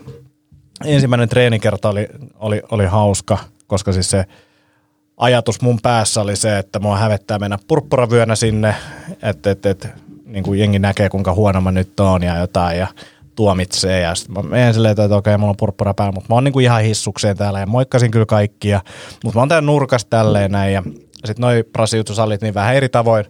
ensimmäinen 0.85 1.29
treenikerta 1.29 1.89
oli, 1.89 2.07
oli, 2.35 2.61
oli 2.71 2.85
hauska, 2.85 3.37
koska 3.67 3.93
siis 3.93 4.09
se 4.09 4.25
ajatus 5.17 5.61
mun 5.61 5.79
päässä 5.81 6.21
oli 6.21 6.35
se, 6.35 6.57
että 6.57 6.79
mua 6.79 6.97
hävettää 6.97 7.39
mennä 7.39 7.57
purppuravyönä 7.67 8.35
sinne, 8.35 8.75
että 9.21 9.51
et, 9.51 9.65
et, 9.65 9.87
niin 10.25 10.43
kuin 10.43 10.59
jengi 10.59 10.79
näkee 10.79 11.09
kuinka 11.09 11.33
huono 11.33 11.61
mä 11.61 11.71
nyt 11.71 11.99
oon 11.99 12.23
ja 12.23 12.37
jotain 12.37 12.77
ja 12.77 12.87
tuomitsee. 13.35 14.01
Ja 14.01 14.15
sitten 14.15 14.35
mä 14.35 14.49
menen 14.49 14.73
silleen, 14.73 14.91
että 14.91 15.15
okei, 15.15 15.37
mulla 15.37 15.49
on 15.49 15.57
purppura 15.57 15.93
päällä, 15.93 16.11
mutta 16.11 16.27
mä 16.29 16.35
oon 16.35 16.43
niinku 16.43 16.59
ihan 16.59 16.83
hissukseen 16.83 17.37
täällä 17.37 17.59
ja 17.59 17.65
moikkasin 17.65 18.11
kyllä 18.11 18.25
kaikkia. 18.25 18.81
Mutta 19.23 19.37
mä 19.37 19.41
oon 19.41 19.49
täällä 19.49 19.65
nurkassa 19.65 20.07
tälleen 20.09 20.51
näin 20.51 20.73
ja 20.73 20.83
sitten 21.25 21.41
noi 21.41 21.63
prasijutusalit 21.63 22.41
niin 22.41 22.53
vähän 22.53 22.75
eri 22.75 22.89
tavoin 22.89 23.25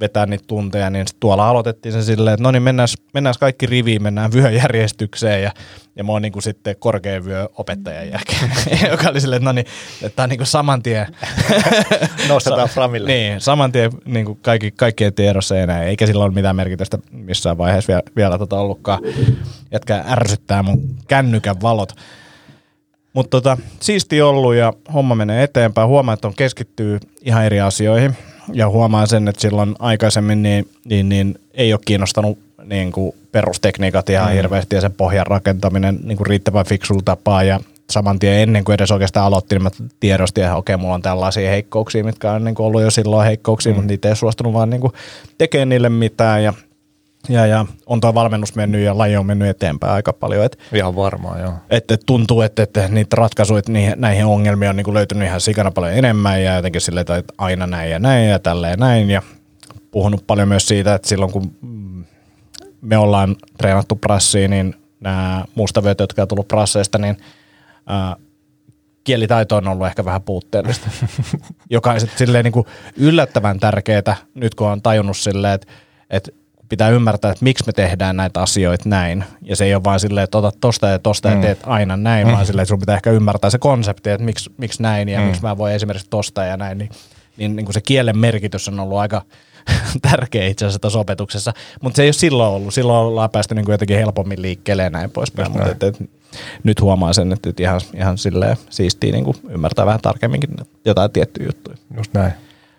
vetää 0.00 0.26
niitä 0.26 0.44
tunteja, 0.46 0.90
niin 0.90 1.06
tuolla 1.20 1.48
aloitettiin 1.48 1.92
se 1.92 2.02
silleen, 2.02 2.34
että 2.34 2.42
no 2.42 2.50
niin 2.50 2.62
mennään 2.62 3.34
kaikki 3.40 3.66
riviin, 3.66 4.02
mennään 4.02 4.32
vyöjärjestykseen 4.32 5.42
ja, 5.42 5.52
ja 6.00 6.04
mä 6.04 6.12
oon 6.12 6.22
niin 6.22 6.32
kuin 6.32 6.42
sitten 6.42 6.76
korkean 6.78 7.24
vyö 7.24 7.48
opettajan 7.56 8.10
jälkeen, 8.10 8.50
joka 8.90 9.08
oli 9.08 9.20
silleen, 9.20 9.42
että 9.42 9.48
no 9.48 9.52
niin, 9.52 9.66
että 10.02 10.16
tämä 10.16 10.24
on 10.24 10.28
niin 10.28 10.38
kuin 10.38 10.46
saman 10.46 10.82
tien. 10.82 11.06
Nostetaan 12.28 12.68
framille. 12.68 13.08
niin, 13.08 13.40
saman 13.40 13.72
tien 13.72 13.90
niin 14.04 14.26
kuin 14.26 14.38
kaikki, 14.42 14.70
kaikkien 14.70 15.14
tiedossa 15.14 15.56
ei 15.56 15.62
enää, 15.62 15.82
eikä 15.82 16.06
sillä 16.06 16.24
ole 16.24 16.32
mitään 16.32 16.56
merkitystä 16.56 16.98
missään 17.10 17.58
vaiheessa 17.58 17.88
vielä, 17.88 18.02
vielä 18.16 18.38
tota 18.38 18.60
ollutkaan. 18.60 19.02
Jätkä 19.72 20.04
ärsyttää 20.08 20.62
mun 20.62 20.96
kännykän 21.08 21.60
valot. 21.62 21.92
Mutta 23.12 23.30
tota, 23.30 23.56
siisti 23.80 24.22
ollut 24.22 24.54
ja 24.54 24.72
homma 24.94 25.14
menee 25.14 25.42
eteenpäin. 25.42 25.88
Huomaa, 25.88 26.14
että 26.14 26.28
on 26.28 26.34
keskittyy 26.34 26.98
ihan 27.22 27.44
eri 27.44 27.60
asioihin 27.60 28.16
ja 28.52 28.68
huomaan 28.68 29.08
sen, 29.08 29.28
että 29.28 29.40
silloin 29.40 29.74
aikaisemmin 29.78 30.42
niin, 30.42 30.68
niin, 30.84 31.08
niin 31.08 31.38
ei 31.54 31.72
ole 31.72 31.80
kiinnostanut 31.84 32.38
niin 32.70 32.92
kuin 32.92 33.14
perustekniikat 33.32 34.10
ihan 34.10 34.28
mm. 34.28 34.34
hirveästi 34.34 34.76
ja 34.76 34.80
sen 34.80 34.92
pohjan 34.92 35.26
rakentaminen 35.26 35.98
niin 36.04 36.16
kuin 36.16 36.26
riittävän 36.26 36.66
fiksulla 36.66 37.02
tapaa 37.04 37.42
ja 37.42 37.60
saman 37.90 38.18
tien 38.18 38.38
ennen 38.38 38.64
kuin 38.64 38.74
edes 38.74 38.90
oikeastaan 38.90 39.26
aloitti, 39.26 39.54
niin 39.54 39.62
mä 39.62 39.70
tiedostin, 40.00 40.44
että 40.44 40.56
okei, 40.56 40.76
mulla 40.76 40.94
on 40.94 41.02
tällaisia 41.02 41.50
heikkouksia, 41.50 42.04
mitkä 42.04 42.32
on 42.32 42.44
niin 42.44 42.54
kuin 42.54 42.66
ollut 42.66 42.82
jo 42.82 42.90
silloin 42.90 43.26
heikkouksia, 43.26 43.72
mm. 43.72 43.76
mutta 43.76 43.86
niitä 43.86 44.08
ei 44.08 44.16
suostunut 44.16 44.52
vaan 44.52 44.70
niin 44.70 44.80
kuin 44.80 44.92
tekemään 45.38 45.68
niille 45.68 45.88
mitään 45.88 46.44
ja 46.44 46.52
ja, 47.28 47.46
ja 47.46 47.66
on 47.86 48.00
tuo 48.00 48.14
valmennus 48.14 48.54
mennyt 48.54 48.80
ja 48.80 48.98
laji 48.98 49.16
on 49.16 49.26
mennyt 49.26 49.48
eteenpäin 49.48 49.92
aika 49.92 50.12
paljon. 50.12 50.44
Et, 50.44 50.58
ihan 50.74 50.96
varmaan, 50.96 51.40
joo. 51.40 51.52
Että 51.70 51.94
et 51.94 52.02
tuntuu, 52.06 52.40
että 52.40 52.62
et 52.62 52.74
niitä 52.88 53.16
ratkaisuja 53.16 53.62
niihin, 53.68 53.94
näihin 53.96 54.24
ongelmiin 54.24 54.70
on 54.70 54.76
niinku 54.76 54.94
löytynyt 54.94 55.28
ihan 55.28 55.40
sikana 55.40 55.70
paljon 55.70 55.94
enemmän 55.94 56.42
ja 56.42 56.56
jotenkin 56.56 56.80
silleen, 56.80 57.00
että 57.00 57.32
aina 57.38 57.66
näin 57.66 57.90
ja 57.90 57.98
näin 57.98 58.28
ja 58.28 58.38
tälleen 58.38 58.78
näin. 58.78 59.10
Ja 59.10 59.22
puhunut 59.90 60.26
paljon 60.26 60.48
myös 60.48 60.68
siitä, 60.68 60.94
että 60.94 61.08
silloin 61.08 61.32
kun 61.32 61.50
me 62.80 62.98
ollaan 62.98 63.36
treenattu 63.58 63.96
prassiin, 63.96 64.50
niin 64.50 64.74
nämä 65.00 65.44
mustavyöt, 65.54 66.00
jotka 66.00 66.22
on 66.22 66.28
tullut 66.28 66.48
prasseista, 66.48 66.98
niin 66.98 67.16
ää, 67.86 68.16
kielitaito 69.04 69.56
on 69.56 69.68
ollut 69.68 69.86
ehkä 69.86 70.04
vähän 70.04 70.22
puutteellista, 70.22 70.90
joka 71.70 71.92
on 71.92 72.00
silleen 72.16 72.44
niin 72.44 72.52
kuin 72.52 72.66
yllättävän 72.96 73.60
tärkeää 73.60 74.16
nyt 74.34 74.54
kun 74.54 74.66
on 74.66 74.82
tajunnut 74.82 75.16
silleen, 75.16 75.54
että, 75.54 75.66
että 76.10 76.30
pitää 76.68 76.88
ymmärtää, 76.88 77.30
että 77.30 77.44
miksi 77.44 77.64
me 77.66 77.72
tehdään 77.72 78.16
näitä 78.16 78.42
asioita 78.42 78.88
näin. 78.88 79.24
Ja 79.42 79.56
se 79.56 79.64
ei 79.64 79.74
ole 79.74 79.84
vain 79.84 80.00
silleen, 80.00 80.24
että 80.24 80.38
otat 80.38 80.56
tosta 80.60 80.88
ja 80.88 80.98
tosta 80.98 81.28
mm. 81.28 81.34
ja 81.34 81.40
teet 81.40 81.60
aina 81.66 81.96
näin, 81.96 82.26
mm. 82.26 82.32
vaan 82.32 82.46
silleen, 82.46 82.62
että 82.62 82.68
sun 82.68 82.78
pitää 82.78 82.94
ehkä 82.94 83.10
ymmärtää 83.10 83.50
se 83.50 83.58
konsepti, 83.58 84.10
että 84.10 84.24
miksi, 84.24 84.52
miksi 84.56 84.82
näin 84.82 85.08
ja 85.08 85.20
mm. 85.20 85.26
miksi 85.26 85.42
mä 85.42 85.58
voin 85.58 85.74
esimerkiksi 85.74 86.10
tosta 86.10 86.44
ja 86.44 86.56
näin. 86.56 86.78
Niin, 86.78 86.90
niin, 87.36 87.56
niin 87.56 87.66
kuin 87.66 87.74
se 87.74 87.80
kielen 87.80 88.18
merkitys 88.18 88.68
on 88.68 88.80
ollut 88.80 88.98
aika 88.98 89.22
tärkeä 90.10 90.46
itse 90.46 90.64
asiassa 90.64 90.78
tässä 90.78 90.98
opetuksessa. 90.98 91.52
Mutta 91.82 91.96
se 91.96 92.02
ei 92.02 92.06
ole 92.06 92.12
silloin 92.12 92.52
ollut. 92.52 92.74
Silloin 92.74 93.06
ollaan 93.06 93.30
päästy 93.30 93.54
niin 93.54 93.64
kuin 93.64 93.74
jotenkin 93.74 93.98
helpommin 93.98 94.42
liikkeelle 94.42 94.82
ja 94.82 94.90
näin 94.90 95.10
poispäin. 95.10 95.52
Mutta 95.52 95.70
et, 95.70 95.82
et, 95.82 96.10
nyt 96.64 96.80
huomaan 96.80 97.14
sen, 97.14 97.32
että 97.32 97.48
nyt 97.48 97.60
ihan, 97.60 97.80
ihan 97.94 98.18
silleen 98.18 98.56
siistiä 98.70 99.12
niin 99.12 99.24
kuin 99.24 99.36
ymmärtää 99.48 99.86
vähän 99.86 100.00
tarkemminkin 100.00 100.50
jotain 100.84 101.10
tiettyjä 101.10 101.46
juttuja. 101.46 101.76
Just 101.96 102.14
näin. 102.14 102.32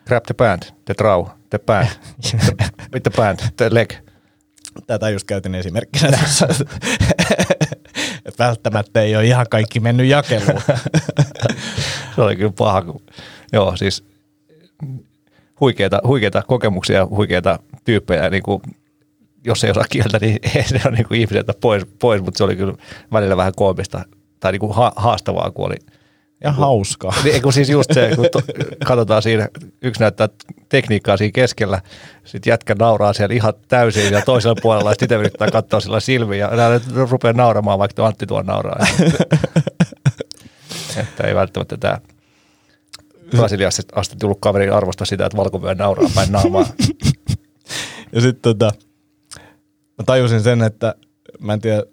Grab 0.07 0.23
the 0.23 0.33
band, 0.33 0.63
the 0.85 0.95
draw, 0.97 1.25
the 1.49 1.59
band, 1.59 1.87
the, 2.21 2.39
with 2.93 3.03
the 3.03 3.11
band, 3.15 3.39
the 3.57 3.69
leg. 3.71 3.93
Tätä 4.87 5.09
just 5.09 5.27
käytin 5.27 5.55
esimerkkinä 5.55 6.11
tässä. 6.11 6.47
välttämättä 8.39 9.01
ei 9.01 9.15
ole 9.15 9.25
ihan 9.25 9.45
kaikki 9.49 9.79
mennyt 9.79 10.07
jakeluun. 10.07 10.61
se 12.15 12.21
oli 12.21 12.35
kyllä 12.35 12.53
paha. 12.57 12.81
Kun, 12.81 13.01
joo, 13.53 13.77
siis 13.77 14.03
huikeita, 15.61 15.99
huikeita 16.07 16.43
kokemuksia 16.47 16.97
ja 16.97 17.05
huikeita 17.05 17.59
tyyppejä. 17.83 18.29
Niin 18.29 18.43
kuin, 18.43 18.61
jos 19.45 19.63
ei 19.63 19.71
osaa 19.71 19.85
kieltä, 19.89 20.17
niin 20.21 20.39
ei 20.55 20.63
se 20.63 20.81
ole 20.85 20.95
niin 20.95 21.07
kuin 21.07 21.21
ihmiseltä 21.21 21.53
pois, 21.61 21.85
pois, 21.99 22.21
mutta 22.21 22.37
se 22.37 22.43
oli 22.43 22.55
kyllä 22.55 22.73
välillä 23.11 23.37
vähän 23.37 23.53
koomista 23.55 24.05
tai 24.39 24.51
niin 24.51 24.59
kuin 24.59 24.75
ha- 24.75 24.93
haastavaa, 24.95 25.51
kun 25.51 25.65
oli– 25.65 25.75
ja 26.43 26.51
hauskaa. 26.51 27.13
Niin, 27.23 27.41
kun 27.41 27.53
siis 27.53 27.69
just 27.69 27.93
se, 27.93 28.11
kun 28.15 28.25
to, 28.31 28.41
katsotaan 28.85 29.21
siinä, 29.21 29.47
yksi 29.81 30.01
näyttää 30.01 30.29
tekniikkaa 30.69 31.17
siinä 31.17 31.31
keskellä, 31.31 31.81
sitten 32.23 32.51
jätkä 32.51 32.75
nauraa 32.79 33.13
siellä 33.13 33.35
ihan 33.35 33.53
täysin 33.67 34.13
ja 34.13 34.21
toisella 34.21 34.55
puolella 34.61 34.93
sitten 34.93 35.19
yrittää 35.19 35.51
katsoa 35.51 35.79
sillä 35.79 35.99
silmiä 35.99 36.37
ja 36.37 36.55
nämä 36.55 36.79
rupeaa 37.09 37.33
nauramaan, 37.33 37.79
vaikka 37.79 38.07
Antti 38.07 38.27
tuo 38.27 38.41
nauraa. 38.41 38.85
että 40.97 41.23
ei 41.23 41.35
välttämättä 41.35 41.77
tämä 41.77 41.97
Brasiliassa 43.37 43.83
asti 43.95 44.15
tullut 44.19 44.37
kaveri 44.41 44.69
arvosta 44.69 45.05
sitä, 45.05 45.25
että 45.25 45.37
valkovyö 45.37 45.75
nauraa 45.75 46.09
päin 46.15 46.31
naamaa. 46.31 46.65
ja 48.13 48.21
sitten 48.21 48.41
tota, 48.41 48.71
mä 49.97 50.03
tajusin 50.05 50.41
sen, 50.41 50.61
että 50.61 50.95
mä 51.39 51.53
en 51.53 51.61
tiedä, 51.61 51.83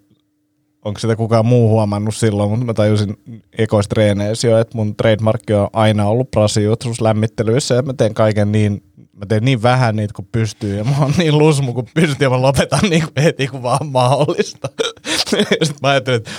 onko 0.88 1.01
sitä 1.01 1.16
kukaan 1.16 1.46
muu 1.46 1.68
huomannut 1.68 2.14
silloin, 2.14 2.51
mutta 2.51 2.64
mä 2.64 2.74
tajusin 2.74 3.18
ekoistreeneissä 3.59 4.48
jo, 4.48 4.59
että 4.59 4.77
mun 4.77 4.96
trademarkki 4.96 5.55
on 5.55 5.68
aina 5.72 6.07
ollut 6.07 6.31
brasiutsus 6.31 7.01
lämmittelyissä 7.01 7.74
ja 7.74 7.83
mä 7.83 7.92
teen 7.92 8.14
kaiken 8.14 8.53
niin, 8.53 8.83
mä 8.96 9.27
teen 9.27 9.44
niin 9.44 9.62
vähän 9.62 9.96
niitä 9.96 10.14
kuin 10.14 10.29
pystyy 10.33 10.77
ja 10.77 10.85
mä 10.85 10.98
oon 11.01 11.14
niin 11.18 11.38
lusmu 11.38 11.72
kuin 11.72 11.87
pystyy 11.94 12.27
ja 12.27 12.31
mä 12.31 12.42
lopetan 12.42 12.90
niin 12.90 13.03
kuin 13.03 13.24
heti 13.24 13.46
kuin 13.46 13.62
vaan 13.62 13.87
mahdollista. 13.87 14.68
Sitten 15.29 15.77
mä 15.83 15.88
ajattelin, 15.88 16.16
että, 16.16 16.31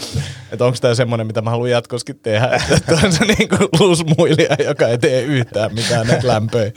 että 0.52 0.66
onko 0.66 0.78
tämä 0.82 0.96
semmoinen, 0.96 1.28
mitä 1.28 1.42
mä 1.42 1.50
haluan 1.50 1.70
jatkoskin 1.70 2.20
tehdä, 2.24 2.62
että 2.78 3.00
on 3.04 3.14
se 3.14 3.26
niin 3.26 3.50
kuin 3.50 3.70
lusmuilija, 3.80 4.56
joka 4.64 4.88
ei 4.88 4.98
tee 4.98 5.22
yhtään 5.22 5.74
mitään 5.74 6.08
näitä 6.08 6.28
lämpöjä. 6.28 6.72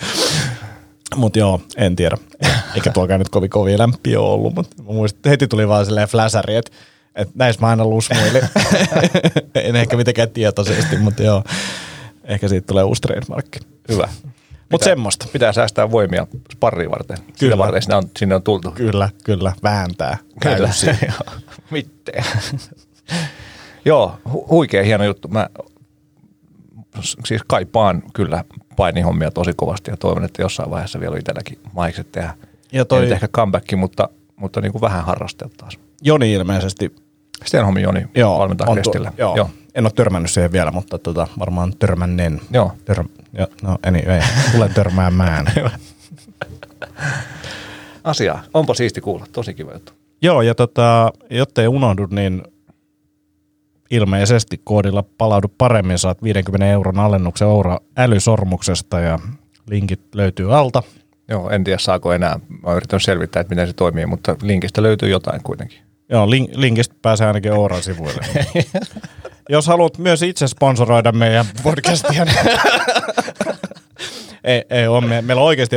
Mutta 1.17 1.39
joo, 1.39 1.61
en 1.77 1.97
tiedä. 1.97 2.17
Eikä 2.75 2.91
tuokaan 2.91 3.21
nyt 3.21 3.29
kovin 3.29 3.51
kovin 3.51 3.79
lämpiä 3.79 4.21
ollut, 4.21 4.55
mutta 4.55 4.83
muistin, 4.83 5.31
heti 5.31 5.49
tuli 5.49 5.69
vaan 5.69 5.87
silleen 5.87 6.09
fläsäri, 6.09 6.57
että 6.57 6.71
että 7.15 7.35
näissä 7.35 7.61
mä 7.61 7.67
aina 7.67 7.85
lusmuilin. 7.85 8.43
en 9.55 9.77
ehkä 9.77 9.97
mitenkään 9.97 10.31
tietoisesti, 10.31 10.97
mutta 10.97 11.23
joo. 11.23 11.45
Ehkä 12.25 12.49
siitä 12.49 12.67
tulee 12.67 12.85
uusi 12.85 13.03
trademarkki. 13.03 13.59
Hyvä. 13.89 14.09
Mutta 14.71 14.85
semmoista. 14.85 15.27
Pitää 15.33 15.53
säästää 15.53 15.91
voimia 15.91 16.27
sparriin 16.53 16.91
varten. 16.91 17.17
Kyllä. 17.17 17.35
Sitä 17.37 17.59
varten 17.59 17.83
sinne 17.83 17.97
on, 17.97 18.11
sinne 18.19 18.35
on 18.35 18.43
tultu. 18.43 18.71
Kyllä, 18.71 19.09
kyllä. 19.25 19.53
Vääntää. 19.63 20.19
Kyllä. 20.41 20.71
Mitteen. 21.71 22.25
Joo, 23.85 24.19
hu- 24.29 24.49
huikea 24.51 24.83
hieno 24.83 25.05
juttu. 25.05 25.29
Mä 25.29 25.49
siis 27.25 27.43
kaipaan 27.47 28.03
kyllä 28.15 28.45
painihommia 28.77 29.31
tosi 29.31 29.53
kovasti 29.57 29.91
ja 29.91 29.97
toivon, 29.97 30.25
että 30.25 30.43
jossain 30.43 30.71
vaiheessa 30.71 31.01
vielä 31.01 31.17
itselläkin 31.17 31.59
maikset 31.73 32.13
tehdä. 32.13 32.35
Ja 32.73 32.85
toi... 32.85 33.05
Ei 33.05 33.13
ehkä 33.13 33.29
comeback, 33.29 33.73
mutta, 33.77 34.09
mutta 34.37 34.61
niin 34.61 34.73
kuin 34.73 34.83
vähän 34.83 35.05
harrastelta 35.05 35.55
taas. 35.57 35.79
Joni 36.03 36.33
ilmeisesti. 36.33 36.95
Stenholmin 37.45 37.83
Joni 37.83 38.07
joo, 38.15 38.39
valmentaa. 38.39 38.67
Tu- 38.67 38.93
joo. 39.19 39.37
joo. 39.37 39.51
En 39.75 39.85
ole 39.85 39.93
törmännyt 39.95 40.31
siihen 40.31 40.53
vielä, 40.53 40.71
mutta 40.71 40.99
tota, 40.99 41.27
varmaan 41.39 41.73
törmänneen. 41.79 42.41
Joo. 42.51 42.73
Tör, 42.85 43.05
jo, 43.39 43.47
no 43.63 43.79
anyway, 43.87 44.21
tulen 44.53 44.75
törmäämään. 44.75 45.47
Asia. 48.05 48.39
Onpa 48.55 48.75
siisti 48.75 49.01
kuulla. 49.01 49.27
Tosi 49.33 49.55
kiva 49.55 49.73
juttu. 49.73 49.93
Joo, 50.23 50.43
ja 50.43 50.55
tota, 50.55 51.13
jotta 51.31 51.63
ei 51.63 51.69
unohdu, 51.69 52.07
niin 52.11 52.43
ilmeisesti 53.91 54.61
koodilla 54.65 55.05
palaudu 55.19 55.49
paremmin. 55.59 55.99
Saat 55.99 56.23
50 56.23 56.67
euron 56.67 56.99
alennuksen 56.99 57.49
Oura 57.49 57.79
älysormuksesta 57.97 59.01
ja 59.01 59.19
linkit 59.67 60.01
löytyy 60.15 60.57
alta. 60.57 60.83
Joo, 61.29 61.51
en 61.51 61.65
tiedä 61.65 61.79
saako 61.79 62.13
enää. 62.13 62.41
Mä 62.49 62.59
oon 62.63 62.77
yrittänyt 62.77 63.03
selvittää, 63.03 63.41
että 63.41 63.51
miten 63.55 63.67
se 63.67 63.73
toimii, 63.73 64.07
mutta 64.07 64.37
linkistä 64.43 64.83
löytyy 64.83 65.09
jotain 65.09 65.41
kuitenkin. 65.43 65.79
Joo, 66.13 66.31
link, 66.31 66.51
linkistä 66.55 66.95
pääsee 67.03 67.27
ainakin 67.27 67.53
Ouran 67.53 67.83
sivuille. 67.83 68.21
Jos 69.49 69.67
haluat 69.67 69.99
myös 69.99 70.23
itse 70.23 70.49
sponsoroida 70.49 71.13
meidän 71.13 71.47
podcastia, 71.63 72.25
niin 72.25 72.39
ei, 74.45 74.65
ei 74.71 74.87
ole. 74.87 75.01
Me, 75.01 75.23
meillä 75.23 75.43
on 75.43 75.49
oikeasti 75.49 75.77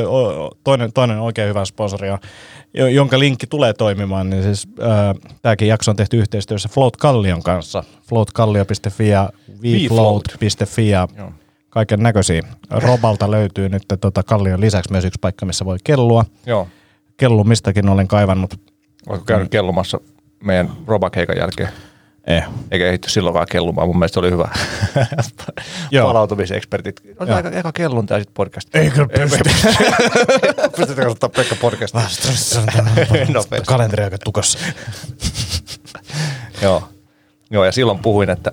toinen, 0.64 0.94
toinen 0.94 1.20
oikein 1.20 1.50
hyvä 1.50 1.66
sponsori, 1.66 2.08
jonka 2.74 3.20
linkki 3.20 3.48
tulee 3.48 3.74
toimimaan. 3.74 4.30
Niin 4.30 4.44
siis, 4.44 4.68
äh, 4.82 5.32
tämäkin 5.42 5.68
jakso 5.68 5.92
on 5.92 5.96
tehty 5.96 6.18
yhteistyössä 6.18 6.70
Float 6.72 6.98
Kallion 6.98 7.44
kanssa. 7.44 7.84
floatkallio.fi 8.10 9.08
ja 9.08 9.30
vfloat.fi 9.62 10.90
ja 10.90 11.08
kaiken 11.70 12.04
näköisiä. 12.04 12.42
Robalta 12.70 13.32
löytyy 13.32 13.70
nyt 13.70 13.84
tota 14.02 14.24
Kallion 14.24 14.62
lisäksi 14.62 14.92
myös 14.92 15.06
yksi 15.06 15.20
paikka, 15.22 15.46
missä 15.46 15.66
voi 15.66 15.78
kellua. 15.84 16.26
Joo. 16.46 16.68
Kellumistakin 17.18 17.90
olen 17.90 18.08
kaivannut. 18.08 18.54
Oletko 19.08 19.26
käynyt 19.26 19.52
kellumassa 19.52 20.00
meidän 20.46 20.72
Robakeikan 20.88 21.38
jälkeen? 21.38 21.70
Ei. 22.28 22.42
Eikä 22.72 22.88
ehitty 22.88 23.10
silloinkaan 23.10 23.48
kellumaan. 23.52 23.88
Mun 23.88 24.00
mielestä 24.00 24.14
se 24.14 24.20
oli 24.20 24.32
hyvä. 24.32 24.50
Palautumisekspertit. 26.04 27.02
On 27.20 27.32
aika 27.32 27.50
eka 27.50 27.72
kellun 27.72 28.08
ja 28.10 28.18
sitten 28.18 28.34
podcast. 28.34 28.76
Ei 28.76 28.92
kyllä 28.92 29.08
pysty. 29.08 29.44
Pystytkö 30.78 31.06
katsomaan 31.06 31.32
Pekka 31.36 31.56
podcastia? 31.62 32.02
Kalenteri 33.68 34.04
aika 34.04 34.18
tukossa. 34.18 34.60
Joo. 36.62 36.90
Joo, 37.50 37.66
ja 37.66 37.72
silloin 37.72 38.00
puhuin, 38.00 38.30
että 38.30 38.52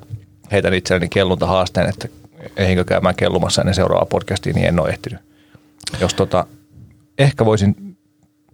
heitän 0.53 0.75
itselleni 0.75 1.09
kellunta 1.09 1.47
haasteen, 1.47 1.89
että 1.89 2.09
ehinkö 2.57 2.85
käymään 2.85 3.15
kellumassa 3.15 3.63
ennen 3.63 3.75
seuraavaa 3.75 4.07
podcastia, 4.07 4.53
niin 4.53 4.67
en 4.67 4.81
ole 4.81 4.89
ehtinyt. 4.89 5.21
Jos 6.01 6.15
tota, 6.15 6.47
ehkä 7.19 7.45
voisin 7.45 7.97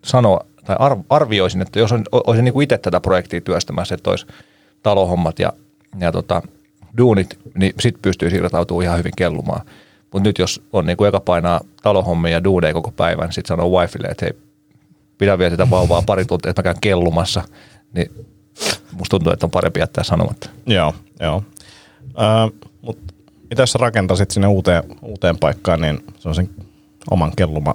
sanoa, 0.04 0.40
tai 0.68 0.76
arvioisin, 1.08 1.62
että 1.62 1.78
jos 1.78 1.90
olisin 2.12 2.44
niin 2.44 2.52
kuin 2.52 2.64
itse 2.64 2.78
tätä 2.78 3.00
projektia 3.00 3.40
työstämässä, 3.40 3.94
että 3.94 4.10
olisi 4.10 4.26
talohommat 4.82 5.38
ja, 5.38 5.52
ja 5.98 6.12
tota, 6.12 6.42
duunit, 6.98 7.38
niin 7.54 7.72
sitten 7.80 8.02
pystyy 8.02 8.30
siirtautumaan 8.30 8.84
ihan 8.84 8.98
hyvin 8.98 9.12
kellumaan. 9.16 9.66
Mutta 10.12 10.28
nyt 10.28 10.38
jos 10.38 10.62
on 10.72 10.86
niin 10.86 10.96
kuin 10.96 11.08
eka 11.08 11.20
painaa 11.20 11.60
talohommia 11.82 12.32
ja 12.32 12.44
duuneja 12.44 12.72
koko 12.72 12.90
päivän, 12.90 13.24
niin 13.24 13.32
sitten 13.32 13.48
sanoo 13.48 13.80
wifelle, 13.80 14.08
että 14.08 14.26
hei, 14.26 14.32
pidä 15.18 15.38
vielä 15.38 15.50
sitä 15.50 15.70
vauvaa 15.70 16.02
pari 16.06 16.24
tuntia, 16.24 16.50
että 16.50 16.60
mä 16.60 16.64
käyn 16.64 16.76
kellumassa, 16.80 17.42
niin 17.94 18.26
musta 18.92 19.10
tuntuu, 19.10 19.32
että 19.32 19.46
on 19.46 19.50
parempi 19.50 19.80
jättää 19.80 20.04
sanomatta. 20.04 20.50
Joo, 20.66 20.94
joo. 21.20 21.42
Äh, 22.04 22.68
mutta 22.82 23.14
mitä 23.50 23.66
sä 23.66 23.78
rakentasit 23.78 24.30
sinne 24.30 24.46
uuteen, 24.46 24.82
uuteen 25.02 25.38
paikkaan, 25.38 25.80
niin 25.80 26.04
se 26.18 26.28
on 26.28 26.34
sen 26.34 26.50
oman 27.10 27.32
kelluman 27.36 27.74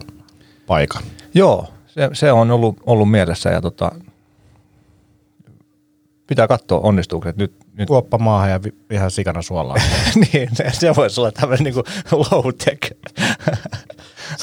paikan. 0.67 1.03
Joo, 1.33 1.72
se, 1.93 2.09
se 2.13 2.31
on 2.31 2.51
ollut, 2.51 2.77
ollut 2.85 3.11
mielessä 3.11 3.49
ja 3.49 3.61
tota, 3.61 3.91
pitää 6.27 6.47
katsoa 6.47 6.79
onnistuuko 6.79 7.31
nyt. 7.35 7.53
nyt. 7.73 7.87
Kuoppa 7.87 8.17
maahan 8.17 8.49
ja 8.49 8.63
vi, 8.63 8.73
ihan 8.91 9.11
sikana 9.11 9.41
suolaa. 9.41 9.77
niin, 10.33 10.49
se, 10.53 10.65
se 10.71 10.95
voisi 10.95 11.21
olla 11.21 11.31
tämmöinen 11.31 11.63
niin 11.63 11.75
low-tech. 12.11 12.91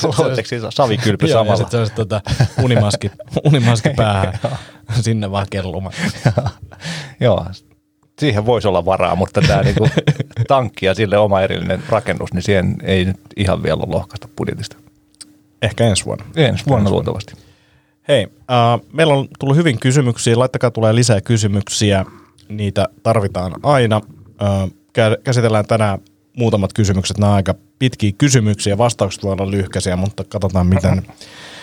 low-tech 0.03 0.47
siis 0.47 0.63
savikylpy 0.71 1.27
Joo, 1.27 1.39
samalla. 1.39 1.53
Ja 1.53 1.57
sitten 1.57 1.87
se 1.87 1.93
tota, 1.95 2.21
unimaski, 2.63 3.11
unimaski 3.49 3.91
päähän, 3.97 4.39
sinne 5.01 5.31
vaan 5.31 5.47
kellumaan. 5.51 5.95
Joo, 7.21 7.47
siihen 8.19 8.47
voisi 8.47 8.69
olla 8.69 8.85
varaa, 8.85 9.17
mutta 9.17 9.41
tämä 9.41 9.63
niinku 9.63 9.89
tankki 10.49 10.87
ja 10.87 10.95
sille 10.95 11.19
oma 11.19 11.41
erillinen 11.41 11.83
rakennus, 11.89 12.33
niin 12.33 12.43
siihen 12.43 12.77
ei 12.83 13.05
nyt 13.05 13.21
ihan 13.37 13.63
vielä 13.63 13.83
ole 13.83 13.95
lohkaista 13.95 14.29
budjetista. 14.37 14.77
Ehkä 15.62 15.85
ensi 15.87 16.05
vuonna. 16.05 16.25
Ensi 16.37 16.66
vuonna 16.66 16.90
luultavasti. 16.90 17.35
Hei, 18.09 18.27
äh, 18.51 18.81
meillä 18.92 19.14
on 19.14 19.29
tullut 19.38 19.57
hyvin 19.57 19.79
kysymyksiä. 19.79 20.38
Laittakaa 20.38 20.70
tulee 20.70 20.94
lisää 20.94 21.20
kysymyksiä. 21.20 22.05
Niitä 22.49 22.88
tarvitaan 23.03 23.53
aina. 23.62 24.01
Äh, 24.42 25.16
käsitellään 25.25 25.66
tänään 25.66 25.99
muutamat 26.37 26.73
kysymykset. 26.73 27.18
Nämä 27.18 27.31
on 27.31 27.37
aika 27.37 27.55
pitkiä 27.79 28.12
kysymyksiä. 28.18 28.79
Vastaukset 28.79 29.23
voi 29.23 29.33
olla 29.33 29.51
lyhkäisiä, 29.51 29.96
mutta 29.96 30.25
katsotaan, 30.25 30.66
miten, 30.66 31.03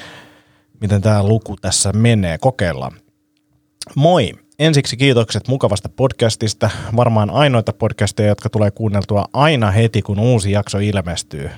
miten 0.82 1.02
tämä 1.02 1.24
luku 1.24 1.56
tässä 1.62 1.94
menee. 1.94 2.38
Kokeillaan. 2.38 2.92
Moi! 3.96 4.34
Ensiksi 4.60 4.98
kiitokset 4.98 5.48
mukavasta 5.48 5.90
podcastista. 5.90 6.70
Varmaan 6.96 7.30
ainoita 7.30 7.74
podcasteja, 7.74 8.30
jotka 8.30 8.50
tulee 8.50 8.72
kuunneltua 8.72 9.26
aina 9.34 9.72
heti, 9.72 10.02
kun 10.02 10.20
uusi 10.20 10.52
jakso 10.52 10.80
ilmestyy. 10.80 11.50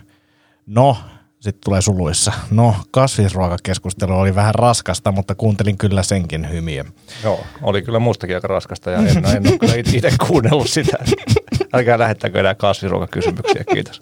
No, 0.65 0.97
sitten 1.39 1.62
tulee 1.65 1.82
suluissa. 1.82 2.32
No, 2.52 2.75
kasvisruokakeskustelu 2.91 4.19
oli 4.19 4.36
vähän 4.36 4.56
raskasta, 4.56 5.12
mutta 5.12 5.36
kuuntelin 5.36 5.78
kyllä 5.78 6.04
senkin 6.04 6.49
hymiä. 6.49 6.86
Joo, 7.23 7.43
oli 7.62 7.82
kyllä 7.82 7.99
mustakin 7.99 8.36
aika 8.36 8.47
raskasta 8.47 8.91
ja 8.91 8.97
en, 8.97 9.08
en 9.08 9.47
ole 9.47 9.58
kyllä 9.58 9.75
itse 9.75 10.13
kuunnellut 10.28 10.69
sitä. 10.69 10.97
Älkää 11.73 11.99
lähettäkö 11.99 12.39
enää 12.39 12.56
kasvisruokakysymyksiä, 12.56 13.63
kiitos. 13.73 14.02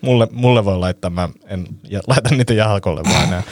Mulle, 0.00 0.28
mulle 0.32 0.64
voi 0.64 0.78
laittaa, 0.78 1.10
mä 1.10 1.28
en 1.46 1.66
ja, 1.88 2.00
laita 2.06 2.34
niitä 2.34 2.54
jalkolle 2.54 3.02
vaan 3.04 3.24
enää. 3.24 3.42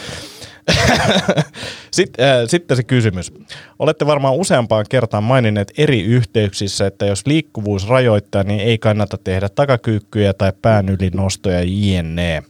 Sitten, 1.90 2.28
äh, 2.28 2.44
sitten 2.46 2.76
se 2.76 2.82
kysymys. 2.82 3.32
Olette 3.78 4.06
varmaan 4.06 4.34
useampaan 4.34 4.84
kertaan 4.88 5.24
maininneet 5.24 5.72
eri 5.78 6.02
yhteyksissä, 6.02 6.86
että 6.86 7.06
jos 7.06 7.26
liikkuvuus 7.26 7.88
rajoittaa, 7.88 8.42
niin 8.42 8.60
ei 8.60 8.78
kannata 8.78 9.18
tehdä 9.24 9.48
takakyykkyjä 9.48 10.34
tai 10.34 10.52
pään 10.62 10.88
yli 10.88 11.10
nostoja 11.14 11.60
jne. 11.64 12.42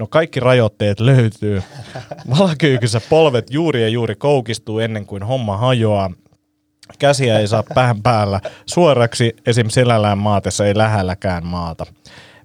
No 0.00 0.06
kaikki 0.06 0.40
rajoitteet 0.40 1.00
löytyy. 1.00 1.62
Valakyykyssä 2.38 3.00
polvet 3.10 3.50
juuri 3.50 3.82
ja 3.82 3.88
juuri 3.88 4.14
koukistuu 4.14 4.78
ennen 4.78 5.06
kuin 5.06 5.22
homma 5.22 5.56
hajoaa. 5.56 6.10
Käsiä 6.98 7.38
ei 7.38 7.48
saa 7.48 7.64
pään 7.74 8.02
päällä 8.02 8.40
suoraksi, 8.66 9.36
esim. 9.46 9.68
selällään 9.68 10.18
maatessa 10.18 10.66
ei 10.66 10.76
lähelläkään 10.76 11.46
maata. 11.46 11.86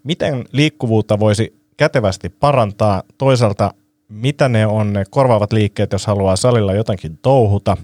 Miten 0.04 0.46
liikkuvuutta 0.52 1.20
voisi 1.20 1.56
kätevästi 1.78 2.30
parantaa? 2.30 3.04
Toisaalta 3.18 3.74
mitä 4.10 4.50
ne 4.50 4.68
on 4.68 4.94
ne 4.94 5.04
korvaavat 5.10 5.54
liikkeet, 5.54 5.92
jos 5.92 6.08
haluaa 6.08 6.36
salilla 6.36 6.74
jotakin 6.74 7.20
touhuta. 7.22 7.78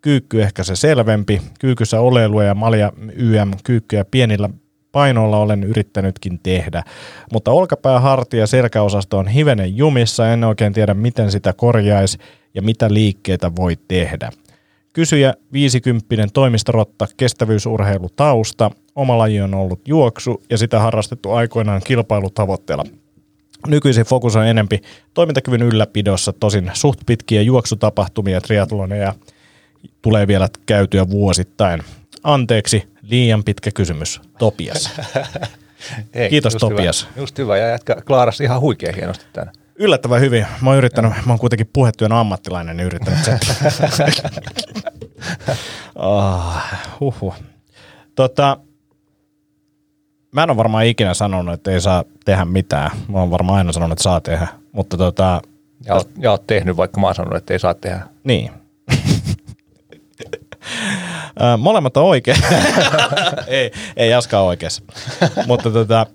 Kyykky 0.00 0.42
ehkä 0.42 0.64
se 0.64 0.76
selvempi. 0.76 1.42
Kyykyssä 1.60 2.00
oleilua 2.00 2.44
ja 2.44 2.54
malja 2.54 2.92
YM 3.14 3.50
kyykkyjä 3.64 4.04
pienillä 4.04 4.50
painoilla 4.92 5.38
olen 5.38 5.64
yrittänytkin 5.64 6.38
tehdä. 6.42 6.82
Mutta 7.32 7.50
olkapää, 7.50 8.00
hartia 8.00 8.40
ja 8.40 8.46
selkäosasto 8.46 9.18
on 9.18 9.28
hivenen 9.28 9.76
jumissa, 9.76 10.28
en 10.28 10.44
oikein 10.44 10.72
tiedä 10.72 10.94
miten 10.94 11.30
sitä 11.30 11.52
korjaisi 11.52 12.18
ja 12.54 12.62
mitä 12.62 12.94
liikkeitä 12.94 13.56
voi 13.56 13.78
tehdä. 13.88 14.30
Kysyjä 14.92 15.34
50 15.52 16.26
toimistorotta, 16.32 17.06
kestävyysurheilutausta, 17.16 18.70
oma 18.94 19.18
laji 19.18 19.40
on 19.40 19.54
ollut 19.54 19.88
juoksu 19.88 20.42
ja 20.50 20.58
sitä 20.58 20.78
harrastettu 20.78 21.32
aikoinaan 21.32 21.80
kilpailutavoitteella. 21.84 22.84
Nykyisin 23.66 24.04
fokus 24.04 24.36
on 24.36 24.46
enempi 24.46 24.80
toimintakyvyn 25.14 25.62
ylläpidossa, 25.62 26.32
tosin 26.32 26.70
suht 26.74 27.00
pitkiä 27.06 27.42
juoksutapahtumia, 27.42 28.40
triatloneja 28.40 29.14
tulee 30.02 30.26
vielä 30.26 30.48
käytyä 30.66 31.10
vuosittain. 31.10 31.82
Anteeksi, 32.22 32.88
liian 33.10 33.44
pitkä 33.44 33.70
kysymys. 33.74 34.20
Topias. 34.38 34.90
Ei, 36.14 36.30
Kiitos 36.30 36.52
just 36.52 36.60
Topias. 36.60 37.02
Hyvä. 37.02 37.22
Just 37.22 37.38
hyvä 37.38 37.56
ja 37.56 37.68
jätkä 37.68 37.96
klaarasi 38.06 38.44
ihan 38.44 38.60
huikein 38.60 38.94
hienosti 38.94 39.24
tänne. 39.32 39.52
Yllättävän 39.76 40.20
hyvin. 40.20 40.46
Mä 40.60 40.70
oon 40.70 40.78
yrittänyt, 40.78 41.12
mä 41.26 41.32
oon 41.32 41.38
kuitenkin 41.38 41.70
puhetyön 41.72 42.12
ammattilainen, 42.12 42.76
niin 42.76 42.86
yrittänyt 42.86 43.24
sen. 43.24 43.38
oh, 45.94 46.56
huhhuh. 47.00 47.34
Tota, 48.14 48.58
mä 50.32 50.42
en 50.42 50.50
ole 50.50 50.56
varmaan 50.56 50.86
ikinä 50.86 51.14
sanonut, 51.14 51.54
että 51.54 51.70
ei 51.70 51.80
saa 51.80 52.04
tehdä 52.24 52.44
mitään. 52.44 52.90
Mä 53.08 53.18
oon 53.18 53.30
varmaan 53.30 53.58
aina 53.58 53.72
sanonut, 53.72 53.92
että 53.92 54.02
saa 54.02 54.20
tehdä. 54.20 54.48
Mutta 54.72 54.96
tota, 54.96 55.42
ja, 55.84 55.94
oot, 55.94 56.10
ja 56.18 56.30
oot 56.30 56.46
tehnyt, 56.46 56.76
vaikka 56.76 57.00
mä 57.00 57.06
oon 57.06 57.14
sanonut, 57.14 57.36
että 57.36 57.54
ei 57.54 57.58
saa 57.58 57.74
tehdä. 57.74 58.00
Niin. 58.24 58.50
Molemmat 61.58 61.96
on 61.96 62.04
oikein. 62.04 62.36
ei, 63.46 63.70
ei 63.96 64.10
Jaska 64.10 64.40
oikeassa. 64.40 64.82
Mutta 65.46 65.70
tota, 65.70 66.06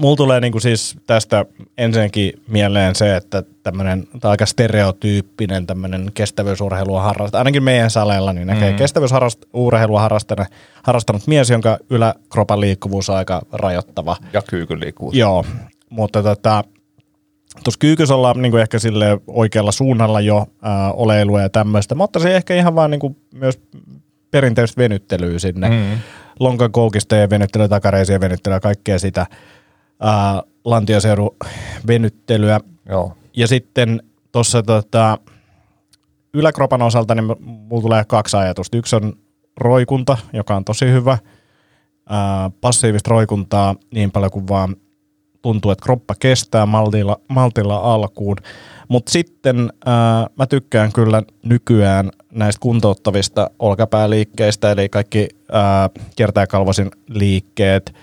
mulla 0.00 0.16
tulee 0.16 0.40
niinku 0.40 0.60
siis 0.60 0.96
tästä 1.06 1.44
ensinnäkin 1.78 2.32
mieleen 2.48 2.94
se, 2.94 3.16
että 3.16 3.42
tämmöinen 3.62 4.08
aika 4.22 4.46
stereotyyppinen 4.46 5.66
tämmöinen 5.66 6.10
kestävyysurheilua 6.14 7.02
harrastaa, 7.02 7.38
ainakin 7.38 7.62
meidän 7.62 7.90
saleilla, 7.90 8.32
niin 8.32 8.46
näkee 8.46 8.70
mm. 8.70 8.76
kestävyysurheilua 8.76 10.00
harrastanut, 10.00 10.46
harrastanut 10.82 11.26
mies, 11.26 11.50
jonka 11.50 11.78
yläkropan 11.90 12.60
liikkuvuus 12.60 13.10
on 13.10 13.16
aika 13.16 13.42
rajoittava. 13.52 14.16
Ja 14.32 14.42
kyykyn 14.42 14.80
liikkuvuus. 14.80 15.14
Joo, 15.14 15.44
mutta 15.90 16.22
tota, 16.22 16.64
tuossa 17.64 17.78
kyykyssä 17.78 18.14
ollaan 18.14 18.42
niin 18.42 18.52
kuin 18.52 18.60
ehkä 18.60 18.78
sille 18.78 19.20
oikealla 19.26 19.72
suunnalla 19.72 20.20
jo 20.20 20.46
ää, 20.62 20.92
oleilua 20.92 21.40
ja 21.40 21.50
tämmöistä. 21.50 21.94
Mä 21.94 22.04
ottaisin 22.04 22.32
ehkä 22.32 22.54
ihan 22.54 22.74
vaan 22.74 22.90
niin 22.90 23.00
kuin 23.00 23.16
myös 23.34 23.60
perinteistä 24.30 24.78
venyttelyä 24.82 25.38
sinne. 25.38 25.68
Mm. 25.68 25.98
Lonkan 26.40 26.72
koukisteen 26.72 27.30
venyttelyä, 27.30 27.68
takareisien 27.68 28.20
venyttelyä, 28.20 28.60
kaikkea 28.60 28.98
sitä 28.98 29.26
ää, 30.00 30.42
lantioseudun 30.64 31.36
venyttelyä. 31.86 32.60
Joo. 32.88 33.16
Ja 33.36 33.48
sitten 33.48 34.02
tuossa 34.32 34.62
tota, 34.62 35.18
yläkropan 36.34 36.82
osalta 36.82 37.14
niin 37.14 37.36
mulla 37.40 37.82
tulee 37.82 38.04
kaksi 38.04 38.36
ajatusta. 38.36 38.76
Yksi 38.76 38.96
on 38.96 39.12
roikunta, 39.56 40.18
joka 40.32 40.56
on 40.56 40.64
tosi 40.64 40.86
hyvä. 40.86 41.18
Ää, 42.08 42.50
passiivista 42.60 43.10
roikuntaa 43.10 43.74
niin 43.94 44.10
paljon 44.10 44.30
kuin 44.30 44.48
vaan 44.48 44.76
tuntuu, 45.42 45.70
että 45.70 45.82
kroppa 45.82 46.14
kestää 46.20 46.66
maltilla, 46.66 47.20
maltilla 47.28 47.76
alkuun. 47.76 48.36
Mutta 48.88 49.12
sitten 49.12 49.72
ää, 49.86 50.26
mä 50.38 50.46
tykkään 50.46 50.92
kyllä 50.92 51.22
nykyään 51.42 52.10
näistä 52.32 52.60
kuntouttavista 52.60 53.50
olkapääliikkeistä, 53.58 54.72
eli 54.72 54.88
kaikki 54.88 55.28
ää, 55.52 55.90
kiertäjäkalvosin 56.16 56.90
liikkeet. 57.08 57.94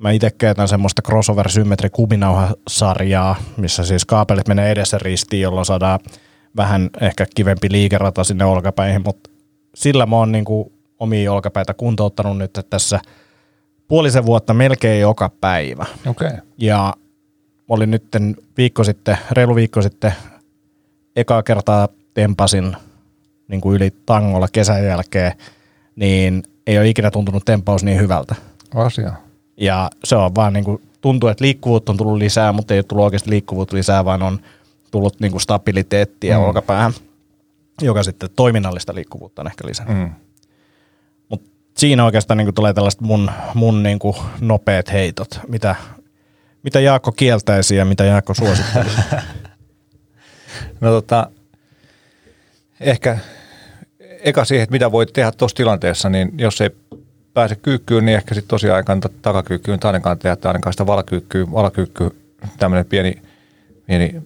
Mä 0.00 0.10
itse 0.10 0.30
käytän 0.30 0.68
semmoista 0.68 1.02
crossover 1.02 1.48
symmetri 1.48 1.90
kuminauhasarjaa, 1.90 3.36
missä 3.56 3.84
siis 3.84 4.04
kaapelit 4.04 4.48
menee 4.48 4.70
edessä 4.70 4.98
ristiin, 4.98 5.42
jolloin 5.42 5.66
saadaan 5.66 6.00
vähän 6.56 6.90
ehkä 7.00 7.26
kivempi 7.34 7.68
liikerata 7.70 8.24
sinne 8.24 8.44
olkapäihin, 8.44 9.02
mutta 9.04 9.30
sillä 9.74 10.06
mä 10.06 10.16
oon 10.16 10.32
niinku 10.32 10.72
omia 10.98 11.32
olkapäitä 11.32 11.74
kuntouttanut 11.74 12.38
nyt 12.38 12.60
tässä 12.70 13.00
puolisen 13.88 14.26
vuotta 14.26 14.54
melkein 14.54 15.00
joka 15.00 15.30
päivä. 15.40 15.86
Okay. 16.06 16.30
Ja 16.58 16.94
olin 17.68 17.90
nyt 17.90 18.04
viikko 18.56 18.84
sitten, 18.84 19.18
reilu 19.30 19.54
viikko 19.54 19.82
sitten, 19.82 20.12
ekaa 21.16 21.42
kertaa 21.42 21.88
tempasin 22.14 22.76
niin 23.48 23.60
kuin 23.60 23.76
yli 23.76 23.94
tangolla 24.06 24.48
kesän 24.52 24.84
jälkeen, 24.84 25.32
niin 25.96 26.42
ei 26.66 26.78
ole 26.78 26.88
ikinä 26.88 27.10
tuntunut 27.10 27.44
tempaus 27.44 27.84
niin 27.84 28.00
hyvältä. 28.00 28.34
Asia. 28.74 29.12
Ja 29.56 29.90
se 30.04 30.16
on 30.16 30.34
vaan 30.34 30.52
niin 30.52 30.64
kuin, 30.64 30.82
tuntuu, 31.00 31.28
että 31.28 31.44
liikkuvuutta 31.44 31.92
on 31.92 31.98
tullut 31.98 32.18
lisää, 32.18 32.52
mutta 32.52 32.74
ei 32.74 32.78
ole 32.78 32.84
tullut 32.84 33.04
oikeasti 33.04 33.30
liikkuvuutta 33.30 33.76
lisää, 33.76 34.04
vaan 34.04 34.22
on 34.22 34.40
tullut 34.90 35.20
niin 35.20 35.30
kuin 35.30 35.40
stabiliteettia 35.40 36.38
mm. 36.38 36.44
olkapäähän, 36.44 36.92
joka 37.82 38.02
sitten 38.02 38.30
toiminnallista 38.36 38.94
liikkuvuutta 38.94 39.42
on 39.42 39.46
ehkä 39.46 39.66
lisää. 39.66 39.86
Mm. 39.88 40.10
Mutta 41.28 41.50
siinä 41.76 42.04
oikeastaan 42.04 42.38
niin 42.38 42.46
kuin 42.46 42.54
tulee 42.54 42.72
tällaiset 42.72 43.00
mun, 43.00 43.30
mun 43.54 43.82
niin 43.82 43.98
kuin 43.98 44.16
nopeat 44.40 44.92
heitot, 44.92 45.40
mitä, 45.48 45.74
mitä 46.66 46.80
Jaakko 46.80 47.12
kieltäisi 47.12 47.76
ja 47.76 47.84
mitä 47.84 48.04
Jaakko 48.04 48.34
suosittelisi. 48.34 48.96
no 50.80 50.90
tota, 50.90 51.30
ehkä 52.80 53.18
eka 54.00 54.44
siihen, 54.44 54.62
että 54.62 54.72
mitä 54.72 54.92
voit 54.92 55.12
tehdä 55.12 55.32
tuossa 55.32 55.56
tilanteessa, 55.56 56.08
niin 56.08 56.32
jos 56.38 56.60
ei 56.60 56.70
pääse 57.34 57.56
kyykkyyn, 57.56 58.06
niin 58.06 58.16
ehkä 58.16 58.34
sitten 58.34 58.48
tosiaan 58.48 58.84
kannata 58.84 59.08
takakyykkyyn 59.22 59.80
tai 59.80 59.88
ainakaan 59.88 60.18
tehdä 60.18 60.36
tai 60.36 60.48
ainakaan 60.48 60.72
sitä 60.72 60.86
valakyykkyä. 60.86 61.52
Valakyykky, 61.52 62.10
tämmöinen 62.58 62.86
pieni, 62.86 63.22
pieni 63.86 64.22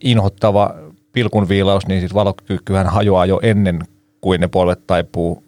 inhottava 0.00 0.74
pilkunviilaus, 1.12 1.86
niin 1.86 2.00
sitten 2.00 2.14
valokyykkyhän 2.14 2.86
hajoaa 2.86 3.26
jo 3.26 3.40
ennen 3.42 3.82
kuin 4.20 4.40
ne 4.40 4.48
polvet 4.48 4.86
taipuu 4.86 5.44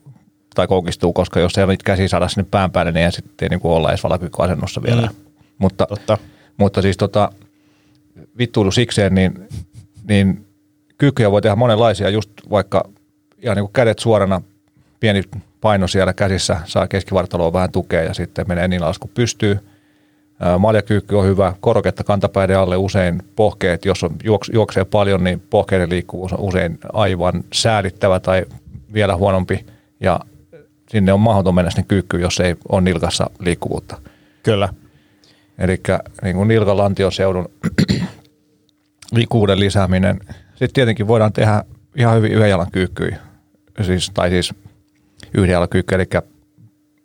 tai 0.55 0.67
koukistuu, 0.67 1.13
koska 1.13 1.41
jos 1.41 1.59
ei 1.59 1.65
ole 1.65 1.73
niitä 1.73 1.85
käsiä 1.85 2.09
saada 2.09 2.29
sinne 2.29 2.49
pään 2.51 2.71
päälle, 2.71 2.93
niin 2.93 3.05
ei 3.05 3.13
sitten 3.13 3.35
ei 3.43 3.49
niin 3.49 3.61
kuin 3.61 3.73
olla 3.73 3.89
edes 3.89 4.03
valakyykkyasennossa 4.03 4.83
vielä. 4.83 5.03
Mm. 5.07 5.30
Mutta, 5.61 5.87
Totta. 5.87 6.19
mutta 6.57 6.83
siis 6.83 6.97
tota, 6.97 7.33
vittuilu 8.39 8.71
sikseen, 8.71 9.15
niin, 9.15 9.49
niin 10.09 10.47
kykyjä 10.99 11.31
voi 11.31 11.43
tehdä 11.43 11.57
monenlaisia, 11.57 12.09
just 12.09 12.31
vaikka 12.51 12.85
ihan 13.39 13.57
niin 13.57 13.65
kuin 13.65 13.73
kädet 13.73 13.99
suorana, 13.99 14.43
pieni 15.01 15.23
paino 15.61 15.87
siellä 15.89 16.13
käsissä, 16.13 16.61
saa 16.65 16.89
keskivartaloon 16.89 17.53
vähän 17.53 17.73
tukea 17.73 18.03
ja 18.03 18.15
sitten 18.15 18.45
menee 18.49 18.69
niin 18.69 18.83
alas 18.83 18.99
kuin 18.99 19.11
pystyy. 19.15 19.59
Maljakyykky 20.59 21.15
on 21.15 21.27
hyvä, 21.27 21.55
koroketta 21.61 22.05
kantapäiden 22.05 22.59
alle 22.59 22.77
usein 22.77 23.23
pohkeet, 23.37 23.85
jos 23.85 24.05
on 24.05 24.11
juoks, 24.25 24.51
juoksee 24.53 24.85
paljon, 24.85 25.25
niin 25.25 25.43
pohkeiden 25.51 25.91
liikkuvuus 25.91 26.33
on 26.33 26.41
usein 26.41 26.79
aivan 26.93 27.45
säälittävä 27.53 28.21
tai 28.21 28.45
vielä 28.93 29.17
huonompi 29.17 29.67
ja 30.01 30.21
sinne 30.89 31.13
on 31.13 31.21
mahdoton 31.21 31.55
mennä 31.55 31.71
sinne 31.71 31.85
kyykkyyn, 31.89 32.23
jos 32.23 32.41
ei 32.41 32.57
ole 32.69 32.81
nilkassa 32.81 33.31
liikkuvuutta. 33.41 34.01
Kyllä. 34.43 34.69
Eli 35.61 35.81
niin 36.23 36.37
kuin 36.37 36.49
nilkan 36.49 36.77
lantion 36.77 37.13
seudun 37.13 37.51
liikkuvuuden 39.13 39.61
lisääminen. 39.61 40.21
Sitten 40.51 40.73
tietenkin 40.73 41.09
voidaan 41.09 41.33
tehdä 41.33 41.65
ihan 41.97 42.17
hyvin 42.17 42.33
yhden 42.33 42.51
jalan 42.51 42.71
kyykkyjä, 42.73 43.19
siis, 43.83 44.11
tai 44.15 44.31
siis 44.31 44.55
yhden 45.35 45.53
jalan 45.53 45.69
kyykkyjä, 45.69 45.97
eli 45.97 46.23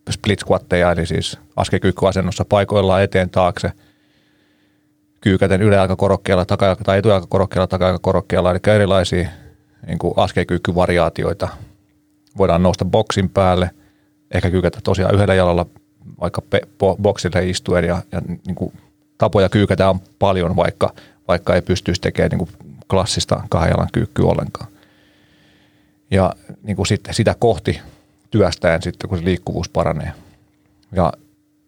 split 0.10 0.40
squatteja, 0.40 0.92
eli 0.92 1.06
siis 1.06 1.40
askelkyykkyasennossa 1.56 2.46
paikoillaan 2.46 3.04
eteen 3.04 3.30
taakse, 3.30 3.72
kyykäten 5.22 5.62
yläjalkakorokkeella 5.62 6.46
taka, 6.46 6.78
tai 6.84 6.98
etujalkakorokkeella, 6.98 7.68
takajalkakorokkeella, 7.68 8.52
eli 8.52 8.60
erilaisia 8.68 9.30
niin 9.88 9.98
kuin 10.00 10.14
askelkyykkyvariaatioita. 10.18 11.50
Voidaan 12.38 12.64
nousta 12.64 12.86
boksin 12.86 13.30
päälle, 13.30 13.70
ehkä 14.32 14.50
kyykätä 14.50 14.80
tosiaan 14.84 15.16
yhdellä 15.16 15.34
jalalla 15.34 15.66
vaikka 16.22 16.42
pe, 16.42 16.62
bo, 16.80 16.96
boksille 17.02 17.50
istuen 17.50 17.84
ja, 17.84 18.02
ja 18.12 18.22
niin 18.48 18.56
kuin 18.56 18.74
tapoja 19.18 19.50
kyykätä 19.50 19.90
on 19.90 20.00
paljon, 20.20 20.56
vaikka, 20.56 20.94
vaikka 21.28 21.56
ei 21.56 21.62
pystyisi 21.62 22.02
tekemään 22.02 22.30
niin 22.30 22.40
kuin 22.40 22.50
klassista 22.90 23.44
kahden 23.50 23.72
jalan 23.72 23.90
kyykkyä 23.92 24.26
ollenkaan. 24.26 24.68
Ja 26.12 26.34
niin 26.64 26.76
kuin 26.76 26.86
sitten 26.86 27.14
sitä 27.14 27.36
kohti 27.40 27.82
työstäen 28.32 28.82
sitten, 28.82 29.10
kun 29.10 29.18
se 29.18 29.26
liikkuvuus 29.26 29.70
paranee. 29.70 30.12
Ja 30.92 31.14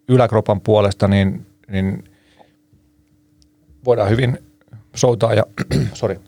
yläkropan 0.08 0.60
puolesta 0.60 1.08
niin, 1.08 1.46
niin 1.68 2.04
voidaan 3.84 4.10
hyvin 4.10 4.38
soutaa 4.94 5.34
ja, 5.34 5.44
sorry, 5.94 6.20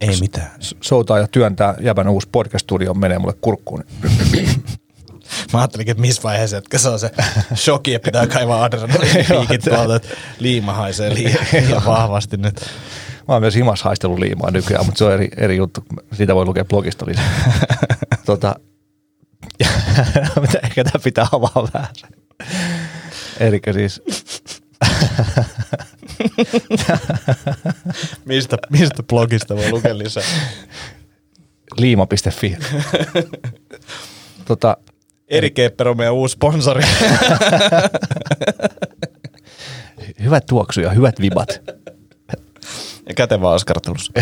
Ei 0.00 0.20
mitään. 0.20 0.50
soutaa 0.80 1.18
ja 1.18 1.28
työntää 1.28 1.74
jäbän 1.80 2.08
uusi 2.08 2.28
podcast-studio 2.32 2.94
menee 2.94 3.18
mulle 3.18 3.34
kurkkuun. 3.40 3.84
Mä 5.52 5.58
ajattelin, 5.58 5.90
että 5.90 6.00
missä 6.00 6.22
vaiheessa, 6.22 6.56
että 6.56 6.78
se 6.78 6.88
on 6.88 6.98
se 6.98 7.10
shoki, 7.54 7.94
että 7.94 8.04
pitää 8.06 8.26
kaivaa 8.26 8.64
adrenaliinipiikit 8.64 9.62
tuolta, 9.70 9.96
että 9.96 10.08
liima 10.38 10.72
haisee 10.72 11.14
liian, 11.14 11.46
liian 11.66 11.84
vahvasti 11.86 12.36
nyt. 12.36 12.60
Mä 13.28 13.34
oon 13.34 13.42
myös 13.42 13.54
himas 13.54 13.82
haistellut 13.82 14.18
liimaa 14.18 14.50
nykyään, 14.50 14.86
mutta 14.86 14.98
se 14.98 15.04
on 15.04 15.12
eri, 15.12 15.28
eri 15.36 15.56
juttu. 15.56 15.84
Siitä 16.12 16.34
voi 16.34 16.44
lukea 16.44 16.64
blogista 16.64 17.06
lisää. 17.06 17.58
tota, 18.26 18.54
ehkä 20.62 20.84
tämä 20.84 21.02
pitää 21.04 21.26
avaa 21.32 21.68
vähän. 21.74 21.88
Eli 23.40 23.60
siis 23.72 24.02
Mistä, 28.24 28.58
mistä 28.70 29.02
blogista 29.02 29.56
voi 29.56 29.70
lukea 29.70 29.98
lisää? 29.98 30.22
liima.fi. 31.76 32.56
tota, 34.44 34.76
Eri 35.32 35.50
Kepper 35.50 35.88
on 35.88 35.96
meidän 35.96 36.14
uusi 36.14 36.32
sponsori. 36.32 36.82
hyvät 40.24 40.46
tuoksu 40.46 40.80
ja 40.80 40.90
hyvät 40.90 41.20
vibat 41.20 41.60
ja 43.08 43.14
kätevä 43.14 43.50
askartelussa. 43.50 44.12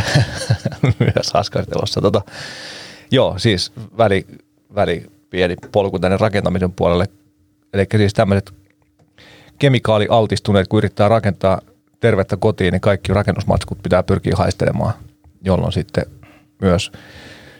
myös 0.98 1.30
askartelussa. 1.34 2.00
Tota, 2.00 2.22
joo, 3.10 3.38
siis 3.38 3.72
väli, 3.98 4.26
väli 4.74 5.06
pieni 5.30 5.56
polku 5.72 5.98
tänne 5.98 6.16
rakentamisen 6.16 6.72
puolelle. 6.72 7.06
Eli 7.72 7.86
siis 7.96 8.14
tämmöiset 8.14 8.52
kemikaalialtistuneet, 9.58 10.68
kun 10.68 10.78
yrittää 10.78 11.08
rakentaa 11.08 11.60
tervettä 12.00 12.36
kotiin, 12.36 12.72
niin 12.72 12.80
kaikki 12.80 13.12
rakennusmatskut 13.12 13.82
pitää 13.82 14.02
pyrkiä 14.02 14.34
haistelemaan, 14.36 14.94
jolloin 15.44 15.72
sitten 15.72 16.04
myös 16.62 16.92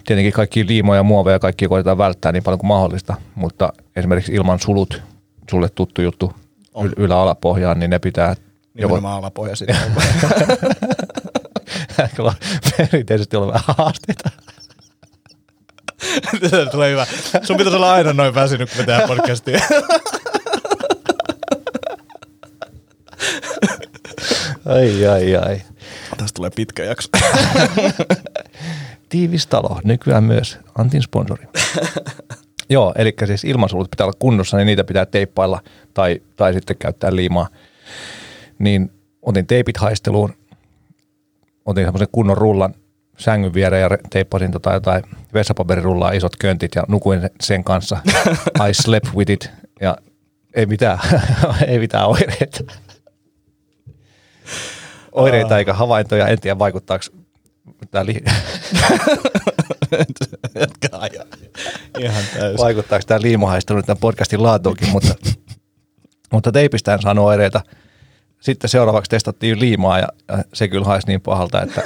tietenkin 0.04 0.32
kaikki 0.32 0.66
liimoja 0.66 0.98
ja 0.98 1.02
muoveja 1.02 1.38
kaikki 1.38 1.68
koitetaan 1.68 1.98
välttää 1.98 2.32
niin 2.32 2.42
paljon 2.42 2.58
kuin 2.58 2.68
mahdollista, 2.68 3.14
mutta 3.34 3.72
esimerkiksi 3.96 4.32
ilman 4.32 4.60
sulut, 4.60 5.02
sulle 5.50 5.68
tuttu 5.68 6.02
juttu 6.02 6.32
On. 6.74 6.92
ylä-alapohjaan, 6.96 7.78
niin 7.78 7.90
ne 7.90 7.98
pitää 7.98 8.36
Nimenomaan 8.74 9.18
alapohja 9.18 9.56
sitten. 9.56 9.76
Kyllä 12.16 12.34
perinteisesti 12.76 13.36
olla 13.36 13.52
vähän 13.52 13.74
haasteita. 13.78 14.30
Tästä 16.40 16.66
tulee 16.66 16.90
hyvä. 16.90 17.06
Sun 17.42 17.56
pitäisi 17.56 17.76
olla 17.76 17.92
aina 17.92 18.12
noin 18.12 18.34
väsynyt, 18.34 18.70
kun 18.70 18.78
me 18.78 18.84
tehdään 18.86 19.08
podcastia. 19.08 19.60
Ai, 24.66 25.06
ai, 25.06 25.36
ai. 25.36 25.62
Tästä 26.16 26.36
tulee 26.36 26.50
pitkä 26.56 26.84
jakso. 26.84 27.08
Tiivis 29.10 29.46
talo, 29.46 29.80
nykyään 29.84 30.24
myös 30.24 30.58
Antin 30.78 31.02
sponsori. 31.02 31.46
Joo, 32.70 32.92
eli 32.96 33.14
siis 33.26 33.44
ilmansulut 33.44 33.90
pitää 33.90 34.06
olla 34.06 34.16
kunnossa, 34.18 34.56
niin 34.56 34.66
niitä 34.66 34.84
pitää 34.84 35.06
teippailla 35.06 35.60
tai, 35.94 36.22
tai 36.36 36.52
sitten 36.52 36.76
käyttää 36.78 37.16
liimaa. 37.16 37.48
Niin 38.58 38.92
otin 39.22 39.46
teipit 39.46 39.76
haisteluun, 39.76 40.34
otin 41.64 41.84
semmoisen 41.84 42.08
kunnon 42.12 42.36
rullan 42.36 42.74
sängyn 43.18 43.54
viereen 43.54 43.82
ja 43.82 43.98
teippasin 44.10 44.52
tota 44.52 44.72
jotain 44.72 45.02
vessapaperirullaa, 45.34 46.12
isot 46.12 46.36
köntit 46.36 46.74
ja 46.74 46.84
nukuin 46.88 47.20
sen 47.40 47.64
kanssa. 47.64 47.98
I 48.68 48.74
slept 48.74 49.06
with 49.14 49.30
it 49.30 49.50
ja 49.80 49.96
ei 50.54 50.66
mitään, 50.66 50.98
ei 51.68 51.78
mitään 51.78 52.06
oireita. 52.08 52.64
Oireita 55.12 55.58
eikä 55.58 55.74
havaintoja, 55.74 56.26
en 56.26 56.40
tiedä 56.40 56.58
vaikuttaako 56.58 57.04
tämä 57.90 58.06
li-. 58.06 58.24
Ihan 61.98 62.24
täysin. 62.34 62.58
vaikuttaako 62.58 63.04
tämä 63.06 63.20
liimahaistelu 63.20 63.82
tämän 63.82 64.00
podcastin 64.00 64.42
laatuunkin, 64.42 64.88
mutta, 64.88 65.14
mutta 66.32 66.52
teipistä 66.52 66.94
en 66.94 67.02
saanut 67.02 67.24
oireita. 67.24 67.60
Sitten 68.40 68.70
seuraavaksi 68.70 69.10
testattiin 69.10 69.60
liimaa 69.60 69.98
ja, 69.98 70.08
ja 70.28 70.44
se 70.54 70.68
kyllä 70.68 70.84
haisi 70.84 71.06
niin 71.06 71.20
pahalta, 71.20 71.62
että, 71.62 71.82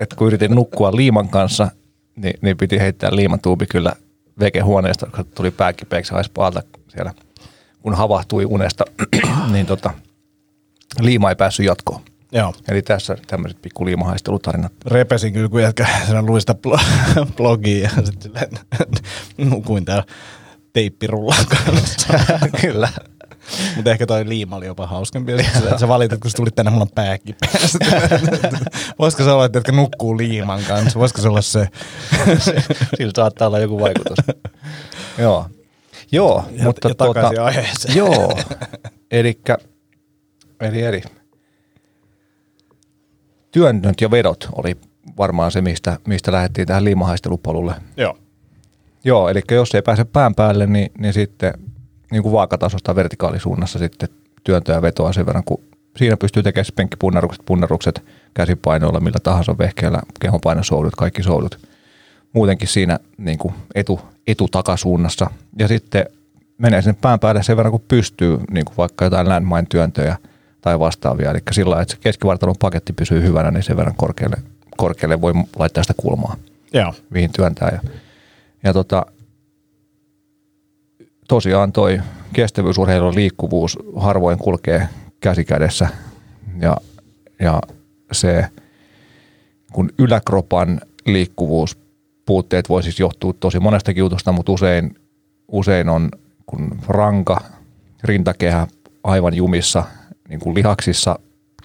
että 0.00 0.16
kun 0.16 0.26
yritin 0.26 0.54
nukkua 0.54 0.96
liiman 0.96 1.28
kanssa, 1.28 1.68
niin, 2.16 2.34
niin 2.40 2.56
piti 2.56 2.78
heittää 2.78 3.16
liimatuubi 3.16 3.66
kyllä 3.66 3.92
vekehuoneesta, 4.40 5.06
kun 5.16 5.26
tuli 5.26 5.50
pääkipeäksi, 5.50 6.12
haisi 6.12 6.30
pahalta 6.34 6.62
siellä. 6.88 7.14
Kun 7.82 7.94
havahtui 7.94 8.44
unesta, 8.44 8.84
niin 9.52 9.66
tota, 9.66 9.90
liima 11.00 11.28
ei 11.28 11.36
päässyt 11.36 11.66
jatkoon. 11.66 12.00
Joo. 12.32 12.54
Eli 12.68 12.82
tässä 12.82 13.16
tämmöiset 13.26 13.62
pikku 13.62 13.84
liimahaistelutarinat. 13.86 14.72
Repesin 14.86 15.32
kyllä, 15.32 15.48
kun 15.48 15.62
jätkä 15.62 15.86
sen 16.06 16.26
luin 16.26 16.40
sitä 16.40 16.54
blo- 16.66 17.26
blogia 17.36 17.90
ja 17.96 18.06
sitten 18.06 18.32
nukuin 19.50 19.84
täällä 19.84 20.04
teippirullan 20.72 21.46
kanssa. 21.46 22.08
kyllä. 22.60 22.88
Mutta 23.76 23.90
ehkä 23.90 24.06
toi 24.06 24.28
liima 24.28 24.56
oli 24.56 24.66
jopa 24.66 24.86
hauskempi. 24.86 25.32
Sä, 25.80 25.88
valitit, 25.88 26.20
kun 26.20 26.30
sä 26.30 26.36
tulit 26.36 26.54
tänne, 26.54 26.70
mulla 26.70 26.82
on 26.82 26.90
pääkipeä. 26.94 27.50
Voisiko 28.98 29.24
se 29.24 29.30
olla, 29.30 29.44
että 29.44 29.58
jotka 29.58 29.72
nukkuu 29.72 30.16
liiman 30.16 30.62
kanssa? 30.68 30.98
Voisiko 30.98 31.20
se 31.22 31.28
olla 31.28 31.42
se? 31.42 31.68
Sillä 32.96 33.12
saattaa 33.16 33.48
olla 33.48 33.58
joku 33.58 33.80
vaikutus. 33.80 34.18
joo. 35.18 35.46
Joo, 36.12 36.44
Ja- 36.52 36.64
mutta 36.64 36.88
ja 36.88 36.94
takaisin 36.94 37.40
aiheeseen. 37.40 37.96
Joo, 37.96 38.38
elikkä, 39.10 39.58
eli 40.60 40.82
eri. 40.82 41.02
Työnnöt 43.56 44.00
ja 44.00 44.10
vedot 44.10 44.48
oli 44.52 44.76
varmaan 45.18 45.52
se, 45.52 45.60
mistä, 45.60 45.98
mistä 46.06 46.32
lähdettiin 46.32 46.66
tähän 46.66 46.84
liimahaistelupolulle. 46.84 47.74
Joo. 47.96 48.18
Joo, 49.04 49.28
eli 49.28 49.40
jos 49.50 49.74
ei 49.74 49.82
pääse 49.82 50.04
pään 50.04 50.34
päälle, 50.34 50.66
niin, 50.66 50.92
niin 50.98 51.12
sitten 51.12 51.54
niin 52.10 52.22
kuin 52.22 52.32
vaakatasosta 52.32 52.94
vertikaalisuunnassa 52.94 53.78
sitten 53.78 54.08
työntöä 54.44 54.74
ja 54.74 54.82
vetoa 54.82 55.12
sen 55.12 55.26
verran, 55.26 55.44
kun 55.44 55.60
siinä 55.96 56.16
pystyy 56.16 56.42
tekemään 56.42 56.66
penkkipunnarukset, 56.74 57.42
punnarukset 57.46 58.04
käsipainoilla, 58.34 59.00
millä 59.00 59.18
tahansa 59.22 59.58
vehkeellä, 59.58 60.00
kehonpainosoudut, 60.20 60.96
kaikki 60.96 61.22
soudut. 61.22 61.58
Muutenkin 62.32 62.68
siinä 62.68 62.98
niin 63.18 63.38
kuin 63.38 63.54
etu, 63.74 64.00
etutakasuunnassa. 64.26 65.30
Ja 65.58 65.68
sitten 65.68 66.06
menee 66.58 66.82
sinne 66.82 66.98
pään 67.00 67.20
päälle 67.20 67.42
sen 67.42 67.56
verran, 67.56 67.72
kun 67.72 67.84
pystyy, 67.88 68.38
niin 68.50 68.64
kuin 68.64 68.76
vaikka 68.76 69.04
jotain 69.04 69.28
landmine 69.28 69.66
työntöjä 69.68 70.16
tai 70.66 70.78
vastaavia. 70.78 71.30
Eli 71.30 71.38
sillä 71.50 71.80
että 71.82 71.94
se 71.94 72.00
keskivartalon 72.00 72.54
paketti 72.60 72.92
pysyy 72.92 73.22
hyvänä, 73.22 73.50
niin 73.50 73.62
sen 73.62 73.76
verran 73.76 73.96
korkealle, 73.96 74.36
korkealle 74.76 75.20
voi 75.20 75.32
laittaa 75.58 75.84
sitä 75.84 75.94
kulmaa 75.96 76.36
Joo. 76.72 76.94
mihin 77.10 77.30
työntää. 77.32 77.68
Ja, 77.72 77.90
ja 78.64 78.72
tota, 78.72 79.06
tosiaan 81.28 81.72
toi 81.72 82.00
kestävyysurheilun 82.32 83.14
liikkuvuus 83.14 83.78
harvoin 83.96 84.38
kulkee 84.38 84.88
käsi 85.20 85.44
kädessä 85.44 85.88
ja, 86.60 86.76
ja 87.40 87.60
se 88.12 88.46
kun 89.72 89.90
yläkropan 89.98 90.80
liikkuvuus 91.04 91.78
puutteet 92.26 92.68
voi 92.68 92.82
siis 92.82 93.00
johtua 93.00 93.34
tosi 93.40 93.60
monestakin 93.60 94.00
jutusta, 94.00 94.32
mutta 94.32 94.52
usein, 94.52 94.98
usein 95.48 95.88
on 95.88 96.10
kun 96.46 96.78
ranka, 96.88 97.40
rintakehä 98.04 98.66
aivan 99.04 99.34
jumissa 99.34 99.84
niin 100.28 100.40
kuin 100.40 100.54
lihaksissa 100.54 101.18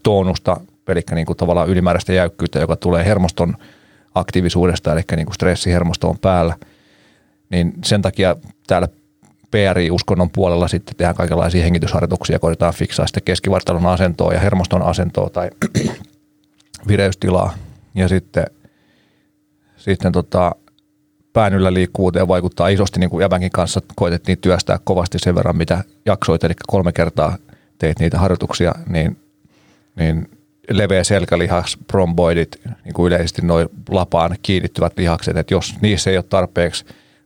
tonusta, 0.04 0.58
eli 0.88 1.02
niin 1.12 1.26
kuin 1.26 1.38
tavallaan 1.38 1.70
ylimääräistä 1.70 2.14
jäykkyyttä, 2.14 2.60
joka 2.60 2.76
tulee 2.76 3.06
hermoston 3.06 3.56
aktiivisuudesta, 4.16 4.94
eli 4.94 5.02
niin 5.16 5.26
kuin 5.26 5.36
stressihermosto 5.36 6.10
on 6.10 6.18
päällä. 6.20 6.56
Niin 7.50 7.74
sen 7.86 8.02
takia 8.02 8.36
täällä 8.68 8.88
PRI-uskonnon 9.52 10.30
puolella 10.30 10.68
sitten 10.68 10.96
tehdään 10.96 11.16
kaikenlaisia 11.16 11.64
hengitysharjoituksia, 11.64 12.40
koitetaan 12.40 12.74
fiksaa 12.74 13.08
sitten 13.08 13.24
keskivartalon 13.24 13.86
asentoa 13.86 14.34
ja 14.34 14.40
hermoston 14.40 14.82
asentoa 14.82 15.30
tai 15.30 15.50
vireystilaa. 16.88 17.54
Ja 17.96 18.08
sitten, 18.08 18.46
sitten 19.78 20.12
tota, 20.12 20.56
pään 21.34 21.54
yllä 21.54 21.74
liikkuvuuteen 21.74 22.28
vaikuttaa 22.28 22.68
isosti, 22.68 23.00
niin 23.00 23.10
kuin 23.10 23.22
Jäbänkin 23.22 23.52
kanssa 23.52 23.82
koitettiin 23.96 24.38
työstää 24.38 24.80
kovasti 24.84 25.20
sen 25.20 25.36
verran, 25.36 25.58
mitä 25.58 25.84
jaksoit, 26.06 26.44
eli 26.44 26.54
kolme 26.68 26.92
kertaa 26.92 27.38
teit 27.82 28.00
niitä 28.00 28.20
harjoituksia, 28.20 28.76
niin, 28.88 29.18
niin 29.96 30.30
leveä 30.70 31.04
selkälihas, 31.04 31.78
bromboidit, 31.88 32.62
niin 32.84 32.94
kuin 32.94 33.08
yleisesti 33.08 33.42
noin 33.42 33.70
lapaan 33.90 34.36
kiinnittyvät 34.42 34.94
lihakset, 34.98 35.38
että 35.38 35.54
jos 35.54 35.76
niissä 35.82 36.10
ei 36.10 36.18
ole 36.18 36.26
tarpeeksi 36.30 36.86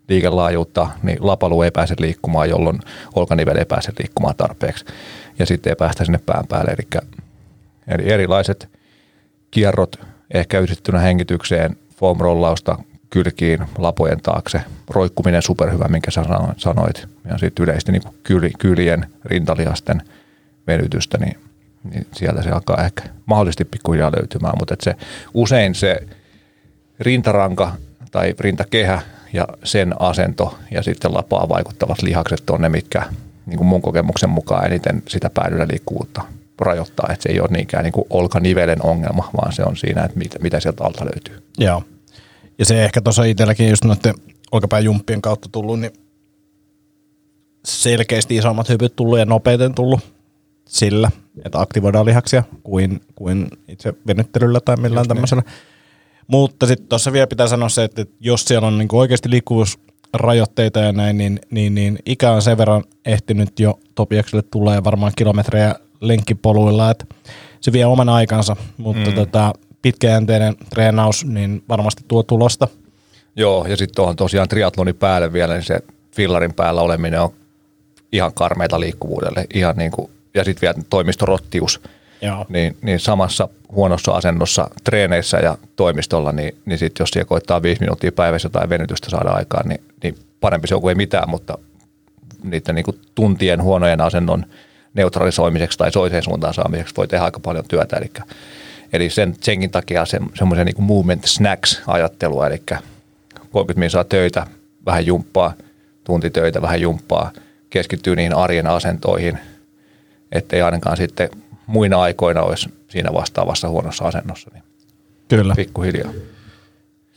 liikelaajuutta, 0.10 0.90
niin 1.04 1.18
lapalu 1.22 1.62
ei 1.62 1.72
pääse 1.72 1.96
liikkumaan, 2.00 2.50
jolloin 2.50 2.80
olkaniveli 3.16 3.60
ei 3.60 3.66
pääse 3.66 3.92
liikkumaan 4.00 4.36
tarpeeksi. 4.36 4.86
Ja 5.40 5.46
sitten 5.46 5.72
ei 5.72 5.76
päästä 5.76 6.06
sinne 6.06 6.20
pään 6.26 6.48
päälle. 6.48 6.72
Eli, 6.72 7.04
eli 7.88 8.14
erilaiset 8.14 8.70
kierrot, 9.52 10.00
ehkä 10.34 10.60
yhdistettynä 10.60 11.00
hengitykseen, 11.00 11.76
foam-rollausta 11.96 12.84
kylkiin, 13.10 13.60
lapojen 13.78 14.22
taakse, 14.22 14.62
roikkuminen 14.90 15.42
superhyvä, 15.42 15.88
minkä 15.88 16.12
sä 16.12 16.24
sanoit, 16.58 17.08
ja 17.30 17.38
sitten 17.38 17.64
yleisesti 17.64 17.92
niin 17.92 18.02
kyl, 18.24 18.50
kyljen, 18.60 19.06
rintalihasten 19.26 20.02
venytystä, 20.68 21.18
niin, 21.18 21.38
niin 21.84 22.08
sieltä 22.14 22.44
se 22.44 22.50
alkaa 22.50 22.86
ehkä 22.86 23.04
mahdollisesti 23.26 23.66
pikkuhiljaa 23.66 24.12
löytymään, 24.12 24.54
mutta 24.60 24.76
se, 24.82 24.96
usein 25.34 25.76
se 25.76 26.08
rintaranka 27.00 27.72
tai 28.12 28.36
rintakehä 28.40 29.02
ja 29.34 29.48
sen 29.64 30.02
asento 30.02 30.58
ja 30.72 30.84
sitten 30.84 31.14
lapaa 31.14 31.50
vaikuttavat 31.50 32.02
lihakset 32.02 32.50
on 32.50 32.62
ne, 32.62 32.70
mitkä 32.70 33.04
niin 33.46 33.58
kuin 33.58 33.68
mun 33.68 33.82
kokemuksen 33.82 34.30
mukaan 34.30 34.66
eniten 34.66 35.04
sitä 35.08 35.30
päädyllä 35.30 35.68
liikkuvuutta 35.68 36.22
rajoittaa, 36.60 37.10
että 37.14 37.24
se 37.24 37.30
ei 37.30 37.40
ole 37.40 37.50
niinkään 37.52 37.84
niin 37.84 37.94
kuin 37.94 38.08
olkanivelen 38.10 38.86
ongelma, 38.86 39.30
vaan 39.38 39.54
se 39.54 39.64
on 39.64 39.78
siinä, 39.78 40.04
että 40.04 40.18
mitä, 40.18 40.40
mitä 40.40 40.60
sieltä 40.60 40.84
alta 40.84 41.06
löytyy. 41.06 41.44
Joo. 41.58 41.84
Ja 42.60 42.66
se 42.66 42.86
ehkä 42.86 43.02
tuossa 43.02 43.24
itselläkin 43.24 43.70
just 43.70 43.86
noiden 43.86 44.16
olkapääjumppien 44.52 45.22
kautta 45.22 45.50
tullut, 45.52 45.80
niin 45.80 45.94
selkeästi 47.66 48.36
isommat 48.36 48.70
hypyt 48.70 48.96
tullut 48.96 49.20
ja 49.20 49.26
nopeiten 49.26 49.74
tullut 49.74 50.15
sillä, 50.68 51.12
että 51.46 51.62
aktivoidaan 51.62 52.06
lihaksia 52.06 52.44
kuin, 52.64 53.02
kuin 53.16 53.48
itse 53.68 53.94
venyttelyllä 54.08 54.60
tai 54.60 54.76
millään 54.78 55.02
just 55.02 55.08
tämmöisellä. 55.08 55.44
Niin. 55.46 55.54
Mutta 56.28 56.66
sitten 56.66 56.88
tuossa 56.88 57.14
vielä 57.14 57.28
pitää 57.28 57.48
sanoa 57.48 57.70
se, 57.70 57.84
että 57.84 58.06
jos 58.20 58.46
siellä 58.46 58.68
on 58.68 58.78
niinku 58.78 59.00
oikeasti 59.00 59.30
liikkuvuusrajoitteita 59.30 60.80
ja 60.80 60.92
näin, 60.92 61.18
niin, 61.18 61.40
niin, 61.50 61.76
niin 61.76 62.00
ikä 62.06 62.32
on 62.32 62.42
sen 62.42 62.58
verran 62.58 62.84
ehtinyt 63.06 63.60
jo 63.60 63.80
Topiakselle 63.96 64.44
tulee 64.52 64.84
varmaan 64.84 65.12
kilometrejä 65.16 65.76
lenkkipoluilla, 66.02 66.92
että 66.92 67.06
se 67.62 67.72
vie 67.72 67.86
oman 67.86 68.10
aikansa, 68.10 68.56
mutta 68.78 69.10
mm. 69.10 69.16
tota, 69.16 69.54
pitkäjänteinen 69.82 70.56
treenaus 70.70 71.26
niin 71.26 71.64
varmasti 71.70 72.04
tuo 72.08 72.24
tulosta. 72.24 72.68
Joo, 73.36 73.66
ja 73.66 73.78
sitten 73.78 73.96
tuohon 73.96 74.16
tosiaan 74.16 74.48
triatlonin 74.48 74.96
päälle 74.96 75.34
vielä, 75.34 75.54
niin 75.54 75.64
se 75.64 75.80
fillarin 76.16 76.54
päällä 76.54 76.82
oleminen 76.82 77.22
on 77.22 77.30
ihan 78.12 78.34
karmeita 78.34 78.80
liikkuvuudelle, 78.80 79.46
ihan 79.54 79.76
niin 79.78 79.92
kuin, 79.92 80.12
ja 80.36 80.44
sitten 80.44 80.62
vielä 80.62 80.86
toimistorottius, 80.90 81.82
Joo. 82.22 82.46
Niin, 82.50 82.78
niin 82.82 83.00
samassa 83.00 83.50
huonossa 83.72 84.12
asennossa 84.12 84.70
treeneissä 84.84 85.38
ja 85.38 85.58
toimistolla, 85.76 86.32
niin, 86.32 86.58
niin 86.66 86.80
sitten 86.80 87.04
jos 87.04 87.10
siellä 87.10 87.28
koittaa 87.28 87.62
viisi 87.62 87.82
minuuttia 87.82 88.12
päivässä 88.12 88.50
tai 88.50 88.70
venytystä 88.70 89.10
saada 89.10 89.30
aikaan, 89.30 89.70
niin, 89.70 89.84
niin 90.04 90.16
parempi 90.42 90.68
se 90.68 90.76
on 90.76 90.82
kuin 90.82 90.92
ei 90.92 90.96
mitään, 90.96 91.30
mutta 91.30 91.58
niiden 92.44 92.76
niin 92.76 92.86
kuin 92.86 93.00
tuntien 93.16 93.64
huonojen 93.64 94.02
asennon 94.02 94.46
neutralisoimiseksi 94.94 95.78
tai 95.78 95.92
soiseen 95.92 96.24
suuntaan 96.24 96.54
saamiseksi 96.54 96.96
voi 96.98 97.08
tehdä 97.08 97.24
aika 97.24 97.40
paljon 97.40 97.66
työtä. 97.68 97.98
Eli, 97.98 98.12
eli 98.94 99.10
sen, 99.10 99.36
senkin 99.42 99.72
takia 99.72 100.06
se, 100.06 100.20
semmoisen 100.34 100.66
niin 100.66 100.84
movement 100.84 101.24
snacks 101.26 101.82
ajattelua, 101.88 102.48
eli 102.48 102.62
30 103.52 103.80
minuuttia 103.80 104.04
töitä, 104.04 104.48
vähän 104.86 105.06
jumppaa, 105.06 105.54
tunti 106.04 106.30
töitä, 106.30 106.62
vähän 106.62 106.82
jumppaa, 106.82 107.32
keskittyy 107.70 108.16
niihin 108.16 108.36
arjen 108.36 108.68
asentoihin, 108.68 109.40
ettei 110.36 110.62
ainakaan 110.62 110.98
sitten 110.98 111.30
muina 111.68 112.02
aikoina 112.02 112.42
olisi 112.42 112.70
siinä 112.88 113.14
vastaavassa 113.14 113.70
huonossa 113.70 114.06
asennossa. 114.06 114.52
Niin 114.54 114.64
Kyllä. 115.28 115.56
Pikkuhiljaa. 115.56 116.12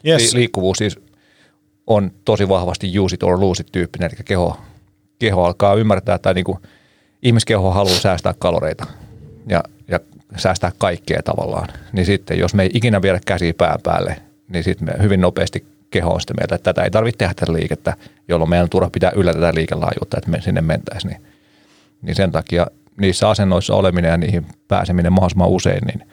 Yes. 0.07 0.35
Liikkuvuus 0.35 0.77
siis 0.79 0.99
on 1.87 2.11
tosi 2.25 2.49
vahvasti 2.49 2.99
use 2.99 3.15
it 3.15 3.23
or 3.23 3.41
lose 3.41 3.61
it 3.61 3.73
tyyppinen, 3.73 4.11
eli 4.13 4.25
keho, 4.25 4.61
keho 5.19 5.45
alkaa 5.45 5.75
ymmärtää, 5.75 6.15
että 6.15 6.35
niin 6.35 6.45
kuin 6.45 6.59
ihmiskeho 7.23 7.71
haluaa 7.71 7.99
säästää 7.99 8.35
kaloreita 8.39 8.87
ja, 9.49 9.65
ja 9.89 10.01
säästää 10.37 10.73
kaikkea 10.79 11.23
tavallaan. 11.23 11.69
Niin 11.93 12.07
sitten, 12.07 12.39
jos 12.39 12.55
me 12.55 12.63
ei 12.63 12.71
ikinä 12.75 13.03
viedä 13.03 13.21
käsiä 13.27 13.55
pään 13.55 13.81
päälle, 13.83 14.17
niin 14.49 14.65
sitten 14.65 14.89
me 14.89 15.03
hyvin 15.03 15.21
nopeasti 15.21 15.67
keho 15.91 16.15
on 16.15 16.21
sitä 16.21 16.35
mieltä, 16.35 16.55
että 16.55 16.73
tätä 16.73 16.85
ei 16.85 16.91
tarvitse 16.91 17.19
tehdä 17.19 17.35
tätä 17.35 17.53
liikettä, 17.53 17.97
jolloin 18.29 18.51
meidän 18.51 18.63
on 18.63 18.71
turha 18.71 18.91
pitää 18.91 19.13
yllä 19.17 19.33
tätä 19.33 19.55
liikelaajuutta, 19.55 20.19
että 20.19 20.31
me 20.31 20.41
sinne 20.41 20.61
mentäisiin. 20.61 21.11
Niin, 21.11 21.23
niin 22.03 22.15
sen 22.15 22.33
takia 22.33 22.67
niissä 23.01 23.29
asennoissa 23.29 23.75
oleminen 23.75 24.11
ja 24.11 24.17
niihin 24.17 24.47
pääseminen 24.69 25.13
mahdollisimman 25.13 25.49
usein, 25.49 25.87
niin 25.87 26.09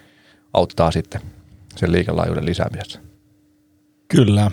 auttaa 0.54 0.92
sitten 0.92 1.22
sen 1.76 1.92
liikelaajuuden 1.92 2.46
lisäämisessä. 2.46 3.00
Kyllä. 4.08 4.52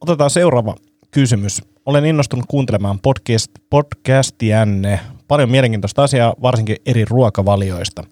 Otetaan 0.00 0.30
seuraava 0.30 0.74
kysymys. 1.10 1.62
Olen 1.86 2.04
innostunut 2.04 2.44
kuuntelemaan 2.48 2.98
podcast, 2.98 3.50
podcastianne. 3.70 5.00
Paljon 5.28 5.50
mielenkiintoista 5.50 6.02
asiaa, 6.02 6.34
varsinkin 6.42 6.76
eri 6.86 7.04
ruokavalioista. 7.04 8.04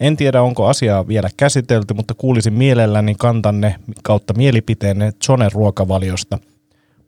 En 0.00 0.16
tiedä, 0.16 0.42
onko 0.42 0.66
asiaa 0.66 1.08
vielä 1.08 1.28
käsitelty, 1.36 1.94
mutta 1.94 2.14
kuulisin 2.14 2.52
mielelläni 2.52 3.14
kantanne 3.14 3.76
kautta 4.02 4.34
mielipiteenne 4.34 5.12
Zonen 5.24 5.52
ruokavaliosta– 5.52 6.38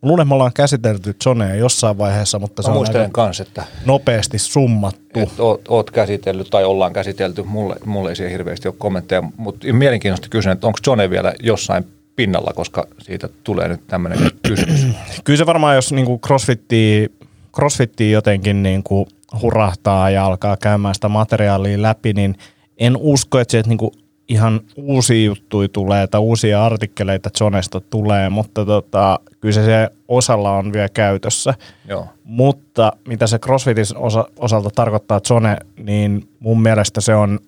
Luulen, 0.03 0.29
me 0.29 0.35
ollaan 0.35 0.53
käsitelty 0.55 1.17
Zonea 1.25 1.55
jossain 1.55 1.99
vaiheessa, 1.99 2.39
mutta 2.39 2.63
se 2.63 2.69
Mä 2.71 2.75
on 2.75 2.87
aika 2.87 3.09
kans, 3.13 3.41
että 3.41 3.65
nopeasti 3.87 4.39
summattu. 4.39 5.21
Et 5.21 5.41
oot, 5.41 5.69
oot, 5.69 5.91
käsitellyt 5.91 6.51
tai 6.51 6.65
ollaan 6.65 6.93
käsitelty, 6.93 7.43
mulle, 7.43 7.77
mulle 7.85 8.11
ei 8.11 8.17
siihen 8.17 8.33
hirveästi 8.33 8.69
ole 8.69 8.75
kommentteja, 8.79 9.23
mutta 9.37 9.67
mielenkiintoista 9.73 10.29
kysyä, 10.29 10.53
että 10.53 10.67
onko 10.67 10.79
Zone 10.85 11.11
vielä 11.11 11.33
jossain 11.43 11.85
pinnalla, 12.17 12.53
koska 12.55 12.87
siitä 12.99 13.29
tulee 13.45 13.69
nyt 13.69 13.87
tämmöinen 13.87 14.19
kysymys. 14.49 14.87
Kyllä 15.25 15.37
se 15.37 15.47
varmaan, 15.47 15.75
jos 15.75 15.93
niinku 15.93 16.19
crossfittia, 16.27 17.09
crossfittia 17.55 18.11
jotenkin 18.11 18.63
niinku 18.63 19.09
hurahtaa 19.43 20.11
ja 20.11 20.27
alkaa 20.27 20.57
käymään 20.57 20.95
sitä 20.95 21.09
materiaalia 21.09 21.83
läpi, 21.83 22.13
niin 22.13 22.37
en 22.79 22.97
usko, 22.97 23.39
että 23.39 23.53
se 23.53 23.63
niinku 23.67 23.93
ihan 24.31 24.61
uusia 24.77 25.25
juttuja 25.25 25.69
tulee 25.69 26.07
tai 26.07 26.21
uusia 26.21 26.65
artikkeleita 26.65 27.31
Zonesta 27.39 27.81
tulee, 27.81 28.29
mutta 28.29 28.65
tota, 28.65 29.19
kyllä 29.41 29.53
se, 29.53 29.65
se 29.65 29.91
osalla 30.09 30.53
on 30.53 30.73
vielä 30.73 30.89
käytössä. 30.89 31.55
Joo. 31.89 32.09
Mutta 32.25 32.93
mitä 33.09 33.27
se 33.27 33.39
CrossFitin 33.39 33.85
osa, 33.95 34.25
osalta 34.39 34.71
tarkoittaa 34.75 35.21
Zone, 35.21 35.57
niin 35.77 36.29
mun 36.41 36.63
mielestä 36.63 37.01
se 37.01 37.15
on 37.15 37.39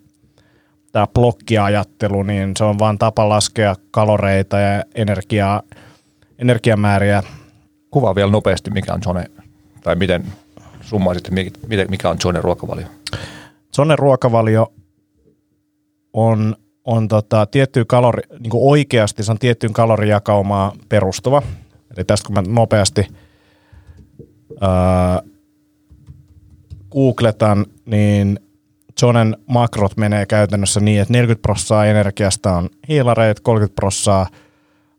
tämä 0.93 1.07
blokkiajattelu, 1.07 2.22
niin 2.22 2.53
se 2.57 2.64
on 2.64 2.78
vain 2.78 2.99
tapa 2.99 3.28
laskea 3.28 3.74
kaloreita 3.91 4.59
ja 4.59 4.85
energiaa, 4.95 5.62
energiamääriä. 6.39 7.22
Kuvaa 7.91 8.14
vielä 8.14 8.30
nopeasti, 8.30 8.70
mikä 8.70 8.95
on 8.95 9.03
Zone, 9.03 9.26
tai 9.83 9.95
miten 9.95 10.24
summaisit, 10.80 11.30
mikä 11.89 12.11
on 12.11 12.18
Zone 12.18 12.41
ruokavalio? 12.41 12.87
Zone 13.76 13.97
ruokavalio 13.97 14.72
on 16.12 16.57
on 16.85 17.09
tota, 17.09 17.47
tiettyä 17.47 17.85
kalori, 17.87 18.22
niin 18.39 18.51
kuin 18.51 18.70
oikeasti 18.70 19.22
se 19.22 19.33
on 19.33 19.39
tiettyyn 19.39 19.72
kalorijakaumaan 19.72 20.72
perustuva. 20.89 21.43
Eli 21.97 22.05
tästä 22.05 22.26
kun 22.26 22.35
mä 22.35 22.43
nopeasti 22.49 23.07
ää, 24.61 25.22
googletan, 26.91 27.66
niin 27.85 28.39
Jonen 29.03 29.37
makrot 29.47 29.97
menee 29.97 30.26
käytännössä 30.26 30.80
niin, 30.80 31.01
että 31.01 31.12
40 31.12 31.43
prosenttia 31.43 31.85
energiasta 31.85 32.53
on 32.53 32.70
hiilareet, 32.89 33.41
30 33.41 33.74
prosenttia 33.74 34.26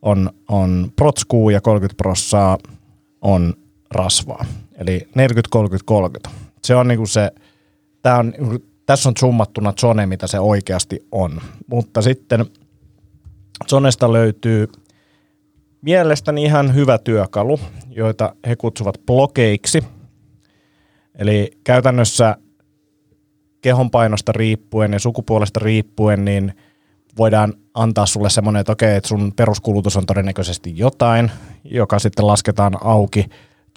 on, 0.02 0.30
on 0.48 0.92
protskuu 0.96 1.50
ja 1.50 1.62
30 1.62 1.98
prosenttia 1.98 2.58
on 3.22 3.54
rasvaa. 3.92 4.46
Eli 4.78 5.08
40, 5.16 5.50
30, 5.52 5.86
30. 5.86 6.30
Se 6.64 6.76
on 6.76 6.88
niinku 6.88 7.06
se, 7.06 7.32
tämä 8.02 8.18
on 8.18 8.30
niinku 8.30 8.66
tässä 8.86 9.10
on 9.10 9.16
summattuna 9.20 9.74
Zone, 9.74 10.06
mitä 10.06 10.28
se 10.28 10.40
oikeasti 10.40 11.08
on. 11.12 11.42
Mutta 11.68 12.02
sitten 12.02 12.46
Zonesta 13.70 14.14
löytyy 14.14 14.68
mielestäni 15.82 16.44
ihan 16.44 16.76
hyvä 16.76 16.98
työkalu, 16.98 17.60
joita 17.90 18.36
he 18.48 18.56
kutsuvat 18.56 19.02
blokeiksi. 19.06 19.84
Eli 21.16 21.58
käytännössä 21.64 22.38
kehon 23.62 23.92
painosta 23.92 24.32
riippuen 24.32 24.94
ja 24.94 25.00
sukupuolesta 25.00 25.60
riippuen, 25.64 26.26
niin 26.26 26.54
voidaan 27.18 27.54
antaa 27.74 28.06
sulle 28.06 28.30
semmoinen, 28.30 28.60
että 28.60 28.72
okei, 28.72 28.96
että 28.96 29.10
sun 29.10 29.34
peruskulutus 29.36 29.98
on 29.98 30.06
todennäköisesti 30.06 30.78
jotain, 30.78 31.32
joka 31.64 32.00
sitten 32.00 32.28
lasketaan 32.28 32.78
auki 32.84 33.26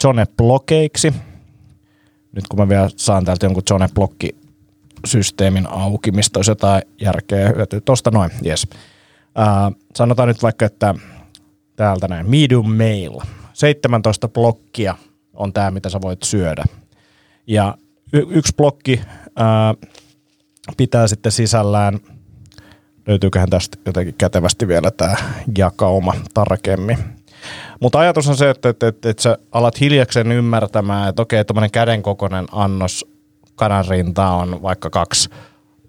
Zone-blokeiksi. 0.03 1.13
Nyt 2.31 2.47
kun 2.49 2.59
mä 2.59 2.69
vielä 2.69 2.89
saan 2.95 3.25
täältä 3.25 3.45
jonkun 3.45 3.63
Zone-blokki 3.71 4.46
systeemin 5.05 5.67
auki, 5.69 6.11
mistä 6.11 6.39
olisi 6.39 6.51
jotain 6.51 6.81
järkeä 7.01 7.49
hyötyä. 7.49 7.81
Tuosta 7.81 8.11
noin, 8.11 8.31
yes. 8.45 8.67
Uh, 8.71 9.77
sanotaan 9.95 10.27
nyt 10.27 10.43
vaikka, 10.43 10.65
että 10.65 10.95
täältä 11.75 12.07
näin, 12.07 12.29
medium 12.29 12.75
mail, 12.75 13.19
17 13.53 14.27
blokkia 14.27 14.95
on 15.33 15.53
tämä, 15.53 15.71
mitä 15.71 15.89
sä 15.89 16.01
voit 16.01 16.23
syödä. 16.23 16.63
Ja 17.47 17.77
y- 18.13 18.27
yksi 18.29 18.53
blokki 18.57 19.01
uh, 19.25 19.89
pitää 20.77 21.07
sitten 21.07 21.31
sisällään, 21.31 21.99
löytyyköhän 23.07 23.49
tästä 23.49 23.77
jotenkin 23.85 24.15
kätevästi 24.17 24.67
vielä 24.67 24.91
tämä 24.91 25.15
jakauma 25.57 26.13
tarkemmin. 26.33 26.97
Mutta 27.79 27.99
ajatus 27.99 28.29
on 28.29 28.37
se, 28.37 28.49
että, 28.49 28.69
että, 28.69 28.87
että, 28.87 29.09
että 29.09 29.23
sä 29.23 29.37
alat 29.51 29.79
hiljaksen 29.79 30.31
ymmärtämään, 30.31 31.09
että 31.09 31.21
okei, 31.21 31.45
tuommoinen 31.45 31.71
käden 31.71 32.01
kokoinen 32.01 32.45
annos 32.51 33.05
kanan 33.57 33.85
rintaa 33.89 34.35
on 34.35 34.61
vaikka 34.61 34.89
kaksi 34.89 35.29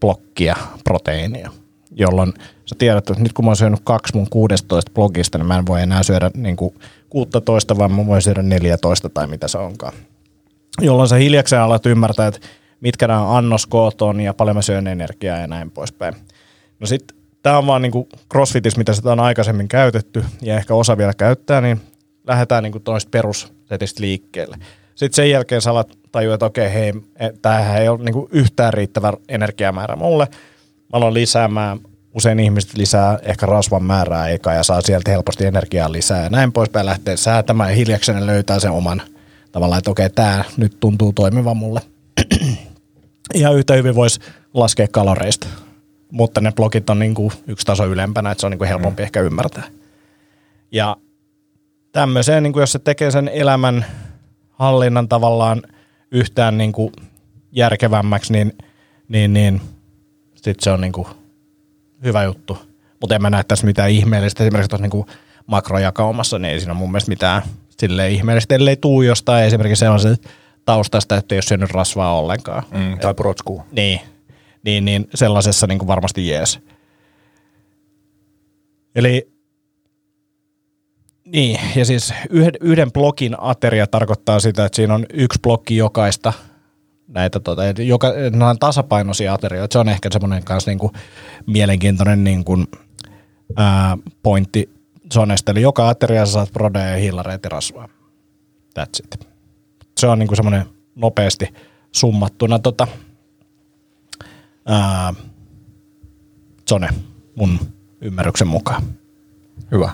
blokkia 0.01 0.57
proteiinia, 0.85 1.51
jolloin 1.91 2.33
sä 2.65 2.75
tiedät, 2.79 3.11
että 3.11 3.23
nyt 3.23 3.33
kun 3.33 3.45
mä 3.45 3.49
oon 3.49 3.57
syönyt 3.57 3.81
kaksi 3.85 4.17
mun 4.17 4.27
16 4.31 4.93
blogista, 4.95 5.39
niin 5.39 5.47
mä 5.47 5.59
en 5.59 5.67
voi 5.67 5.83
enää 5.83 6.03
syödä 6.03 6.31
niin 6.35 6.57
kuin 6.57 6.75
16, 7.11 7.79
vaan 7.79 7.93
mä 7.93 8.07
voin 8.07 8.23
syödä 8.23 8.43
14 8.43 9.09
tai 9.09 9.27
mitä 9.27 9.49
se 9.49 9.59
onkaan. 9.59 9.93
Jolloin 10.81 11.09
sä 11.09 11.17
hiljakseen 11.17 11.63
alat 11.63 11.87
ymmärtää, 11.87 12.27
että 12.27 12.41
mitkä 12.81 13.09
nämä 13.09 13.37
annoskoot 13.37 14.03
on 14.03 14.21
ja 14.21 14.35
paljon 14.35 14.57
mä 14.57 14.63
syön 14.63 14.87
energiaa 14.87 15.39
ja 15.39 15.47
näin 15.47 15.71
poispäin. 15.71 16.15
No 16.81 16.87
sitten 16.87 17.17
tämä 17.43 17.59
on 17.59 17.67
vaan 17.67 17.83
niinku 17.83 18.09
crossfitis, 18.33 18.77
mitä 18.77 18.93
sitä 18.93 19.13
on 19.13 19.21
aikaisemmin 19.21 19.69
käytetty 19.69 20.25
ja 20.43 20.57
ehkä 20.57 20.75
osa 20.75 20.99
vielä 20.99 21.15
käyttää, 21.15 21.61
niin 21.61 21.81
lähdetään 22.27 22.63
niinku 22.63 22.81
toista 22.81 23.11
perussetistä 23.11 24.03
liikkeelle. 24.03 24.57
Sitten 24.99 25.17
sen 25.17 25.31
jälkeen 25.31 25.63
sä 25.63 25.71
alat 25.71 25.99
tajua, 26.13 26.35
että 26.35 26.47
okei, 26.47 26.73
hei, 26.73 26.93
e, 27.17 27.31
tämähän 27.43 27.83
ei 27.83 27.89
ole 27.89 27.99
niinku 27.99 28.29
yhtään 28.33 28.73
riittävä 28.73 29.13
energiamäärä 29.29 29.97
mulle. 29.97 30.29
Mä 30.77 30.89
aloin 30.93 31.15
lisäämään, 31.15 31.81
usein 32.15 32.41
ihmiset 32.41 32.77
lisää 32.77 33.19
ehkä 33.23 33.47
rasvan 33.47 33.83
määrää 33.83 34.29
eka 34.29 34.53
ja 34.53 34.63
saa 34.63 34.81
sieltä 34.81 35.11
helposti 35.11 35.47
energiaa 35.47 35.93
lisää 35.93 36.23
ja 36.23 36.31
näin 36.31 36.53
poispäin 36.53 36.87
lähtee 36.87 37.17
säätämään 37.17 37.71
ja 37.71 37.77
hiljakseen 37.77 38.27
löytää 38.27 38.61
sen 38.61 38.71
oman 38.71 39.03
tavallaan, 39.53 39.79
että 39.79 39.91
okei, 39.91 40.11
tämä 40.11 40.45
nyt 40.57 40.81
tuntuu 40.81 41.13
toimivan 41.13 41.57
mulle. 41.57 41.81
Ihan 43.35 43.57
yhtä 43.57 43.75
hyvin 43.75 43.95
voisi 43.95 44.21
laskea 44.55 44.89
kaloreista, 44.91 45.47
mutta 46.13 46.41
ne 46.41 46.53
blogit 46.53 46.91
on 46.91 46.99
niinku 46.99 47.33
yksi 47.47 47.67
taso 47.67 47.87
ylempänä, 47.87 48.31
että 48.31 48.41
se 48.41 48.47
on 48.47 48.51
niinku 48.51 48.65
helpompi 48.65 49.03
mm. 49.03 49.05
ehkä 49.05 49.21
ymmärtää. 49.21 49.65
Ja 50.73 50.97
tämmöiseen, 51.93 52.43
niinku 52.43 52.61
jos 52.61 52.73
se 52.73 52.79
tekee 52.79 53.11
sen 53.11 53.29
elämän 53.29 53.87
hallinnan 54.59 55.09
tavallaan 55.09 55.63
yhtään 56.11 56.59
niinku 56.59 56.93
järkevämmäksi, 57.53 58.33
niin, 58.33 58.53
niin, 59.09 59.33
niin 59.33 59.61
sitten 60.35 60.65
se 60.65 60.71
on 60.71 60.81
niinku 60.81 61.09
hyvä 62.05 62.25
juttu. 62.25 62.59
Mutta 63.01 63.15
en 63.15 63.23
mä 63.23 63.31
näe 63.31 63.45
tässä 63.45 63.67
mitään 63.67 63.91
ihmeellistä. 63.91 64.45
Esimerkiksi 64.45 64.69
tuossa 64.69 64.83
niinku 64.83 65.07
makrojakaumassa, 65.47 66.39
niin 66.39 66.53
ei 66.53 66.61
siinä 66.61 66.73
ole 66.73 66.79
mun 66.79 66.91
mielestä 66.91 67.09
mitään 67.09 67.43
sille 67.79 68.11
ihmeellistä, 68.11 68.55
ellei 68.55 68.77
tuu 68.77 69.03
jostain 69.03 69.45
esimerkiksi 69.45 69.81
sellaisen 69.81 70.17
taustasta, 70.65 71.17
että 71.17 71.35
ei 71.35 71.37
ole 71.37 71.43
syönyt 71.43 71.71
rasvaa 71.71 72.19
ollenkaan. 72.19 72.63
Mm, 72.71 72.99
tai 72.99 73.15
protskuu. 73.15 73.63
Niin, 73.73 74.01
niin, 74.63 74.85
niin 74.85 75.09
sellaisessa 75.15 75.67
niin 75.67 75.79
kuin 75.79 75.89
varmasti 75.89 76.29
jees. 76.29 76.59
Eli 78.95 79.33
niin, 81.33 81.61
ja 81.77 81.85
siis 81.85 82.15
yhden, 82.31 82.53
yhden 82.61 82.93
blogin 82.93 83.37
ateria 83.39 83.87
tarkoittaa 83.87 84.41
sitä, 84.41 84.65
että 84.65 84.77
siinä 84.77 84.95
on 84.95 85.07
yksi 85.13 85.39
blokki 85.43 85.77
jokaista 85.77 86.33
näitä, 87.09 87.41
tota, 87.41 87.63
joka, 87.65 88.13
nämä 88.31 88.51
on 88.51 88.59
tasapainoisia 88.59 89.35
aterioita. 89.35 89.73
Se 89.73 89.79
on 89.79 89.89
ehkä 89.89 90.09
semmoinen 90.13 90.45
kanssa 90.45 90.71
niin 90.71 90.79
kuin 90.79 90.93
mielenkiintoinen 91.47 92.25
niin 92.25 92.45
ää, 93.57 93.99
pointti 94.23 94.71
Sonesta. 95.13 95.53
Eli 95.53 95.63
joka 95.63 95.89
ateria 95.89 96.27
sä 96.27 96.33
saat 96.33 96.53
prodeja 96.53 96.91
ja 96.91 96.97
hiilareita 96.97 97.49
rasvaa. 97.49 97.89
That's 98.79 99.05
it. 99.05 99.29
Se 99.99 100.07
on 100.07 100.19
niin 100.19 100.27
kuin 100.27 100.37
semmoinen 100.37 100.67
nopeasti 100.95 101.55
summattuna 101.93 102.59
tota, 102.59 102.87
ää, 104.67 105.15
Zone 106.69 106.89
mun 107.35 107.59
ymmärryksen 108.01 108.49
mukaan. 108.49 108.83
Hyvä. 109.73 109.93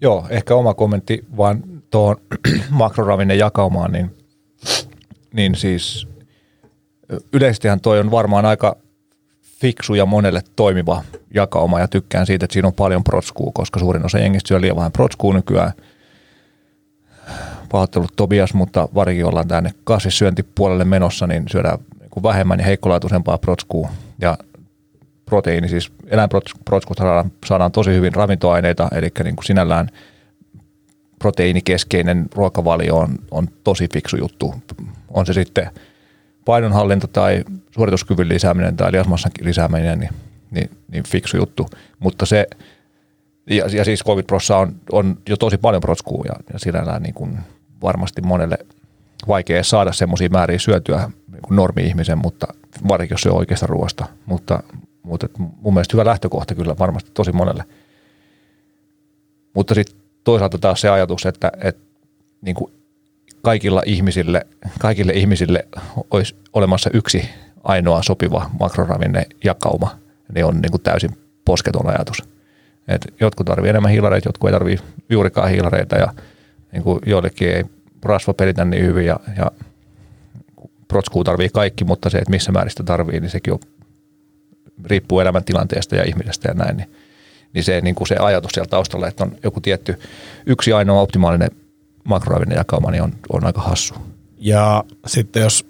Joo, 0.00 0.26
ehkä 0.30 0.54
oma 0.54 0.74
kommentti 0.74 1.24
vaan 1.36 1.62
tuohon 1.90 2.16
makroravinne 2.70 3.34
jakaumaan, 3.34 3.92
niin, 3.92 4.16
niin 5.32 5.54
siis 5.54 6.08
yleisestihän 7.32 7.80
toi 7.80 8.00
on 8.00 8.10
varmaan 8.10 8.44
aika 8.44 8.76
fiksu 9.60 9.94
ja 9.94 10.06
monelle 10.06 10.40
toimiva 10.56 11.02
jakauma 11.34 11.80
ja 11.80 11.88
tykkään 11.88 12.26
siitä, 12.26 12.44
että 12.44 12.52
siinä 12.52 12.68
on 12.68 12.74
paljon 12.74 13.04
protskuu, 13.04 13.52
koska 13.52 13.80
suurin 13.80 14.04
osa 14.04 14.18
jengistä 14.18 14.48
syö 14.48 14.60
liian 14.60 14.76
vähän 14.76 14.92
protskuu 14.92 15.32
nykyään. 15.32 15.72
Pahoittelut 17.70 18.12
Tobias, 18.16 18.54
mutta 18.54 18.88
varsinkin 18.94 19.26
ollaan 19.26 19.48
tänne 19.48 19.70
kasvissyöntipuolelle 19.84 20.84
menossa, 20.84 21.26
niin 21.26 21.44
syödään 21.50 21.78
niin 22.00 22.22
vähemmän 22.22 22.58
ja 22.58 22.64
heikkolaatuisempaa 22.64 23.38
protskuu. 23.38 23.88
Ja 24.20 24.38
proteiini, 25.28 25.68
siis 25.68 25.92
eläinprotskut 26.06 26.98
saadaan, 26.98 27.32
saadaan 27.46 27.72
tosi 27.72 27.90
hyvin 27.90 28.14
ravintoaineita, 28.14 28.88
eli 28.92 29.10
niin 29.24 29.36
kuin 29.36 29.44
sinällään 29.44 29.88
proteiinikeskeinen 31.18 32.26
ruokavalio 32.34 32.96
on, 32.96 33.18
on 33.30 33.48
tosi 33.64 33.88
fiksu 33.92 34.16
juttu. 34.16 34.54
On 35.08 35.26
se 35.26 35.32
sitten 35.32 35.70
painonhallinta 36.44 37.08
tai 37.08 37.44
suorituskyvyn 37.70 38.28
lisääminen 38.28 38.76
tai 38.76 38.92
lihasmassan 38.92 39.32
lisääminen, 39.40 39.98
niin, 39.98 40.10
niin, 40.50 40.70
niin 40.90 41.04
fiksu 41.08 41.36
juttu. 41.36 41.66
Mutta 41.98 42.26
se, 42.26 42.46
ja, 43.50 43.64
ja 43.72 43.84
siis 43.84 44.04
covid 44.04 44.24
prossa 44.24 44.56
on, 44.56 44.74
on 44.92 45.18
jo 45.28 45.36
tosi 45.36 45.58
paljon 45.58 45.80
protskuu 45.80 46.24
ja, 46.24 46.34
ja 46.52 46.58
sinällään 46.58 47.02
niin 47.02 47.14
kuin 47.14 47.38
varmasti 47.82 48.22
monelle 48.22 48.58
vaikea 49.28 49.64
saada 49.64 49.92
semmoisia 49.92 50.28
määriä 50.28 50.58
syötyä 50.58 51.10
niin 51.32 51.56
normi-ihmisen, 51.56 52.18
mutta 52.18 52.46
varsinkin 52.88 53.14
jos 53.14 53.22
se 53.22 53.30
on 53.30 53.36
oikeasta 53.36 53.66
ruoasta. 53.66 54.06
Mutta, 54.26 54.62
mutta 55.08 55.28
mun 55.36 55.74
mielestä 55.74 55.92
hyvä 55.96 56.04
lähtökohta 56.04 56.54
kyllä 56.54 56.78
varmasti 56.78 57.10
tosi 57.14 57.32
monelle. 57.32 57.64
Mutta 59.54 59.74
sitten 59.74 59.96
toisaalta 60.24 60.58
taas 60.58 60.80
se 60.80 60.88
ajatus, 60.88 61.26
että, 61.26 61.52
että 61.60 61.82
niin 62.40 62.54
kuin 62.54 62.72
kaikilla 63.42 63.82
ihmisille, 63.86 64.46
kaikille 64.78 65.12
ihmisille 65.12 65.68
olisi 66.10 66.36
olemassa 66.52 66.90
yksi 66.94 67.28
ainoa 67.64 68.02
sopiva 68.02 68.50
makroravinne 68.60 69.26
jakauma, 69.44 69.98
niin 70.34 70.44
on 70.44 70.60
niin 70.60 70.70
kuin 70.70 70.82
täysin 70.82 71.18
posketon 71.44 71.86
ajatus. 71.86 72.22
Et 72.88 73.14
jotkut 73.20 73.46
tarvii 73.46 73.70
enemmän 73.70 73.90
hiilareita, 73.90 74.28
jotkut 74.28 74.48
ei 74.48 74.52
tarvii 74.52 74.78
juurikaan 75.10 75.50
hiilareita 75.50 75.96
ja 75.96 76.12
niin 76.72 76.82
kuin 76.82 76.98
joillekin 77.06 77.48
ei 77.48 77.64
rasva 78.02 78.34
pelitä 78.34 78.64
niin 78.64 78.84
hyvin 78.84 79.06
ja, 79.06 79.20
ja 79.36 79.50
protskuu 80.88 81.24
tarvii 81.24 81.48
kaikki, 81.48 81.84
mutta 81.84 82.10
se, 82.10 82.18
että 82.18 82.30
missä 82.30 82.52
määristä 82.52 82.82
tarvii, 82.82 83.20
niin 83.20 83.30
sekin 83.30 83.52
on, 83.52 83.58
riippuu 84.84 85.20
elämäntilanteesta 85.20 85.96
ja 85.96 86.04
ihmisestä 86.04 86.48
ja 86.48 86.54
näin. 86.54 86.76
Niin, 86.76 86.90
niin 87.52 87.64
se, 87.64 87.80
niin 87.80 87.94
kuin 87.94 88.08
se 88.08 88.16
ajatus 88.16 88.50
siellä 88.54 88.68
taustalla, 88.68 89.08
että 89.08 89.24
on 89.24 89.36
joku 89.44 89.60
tietty 89.60 90.00
yksi 90.46 90.72
ainoa 90.72 91.00
optimaalinen 91.00 91.50
makroravinnejakauma, 92.04 92.90
niin 92.90 93.02
on, 93.02 93.12
on 93.32 93.46
aika 93.46 93.60
hassu. 93.60 93.94
Ja 94.38 94.84
sitten 95.06 95.42
jos 95.42 95.66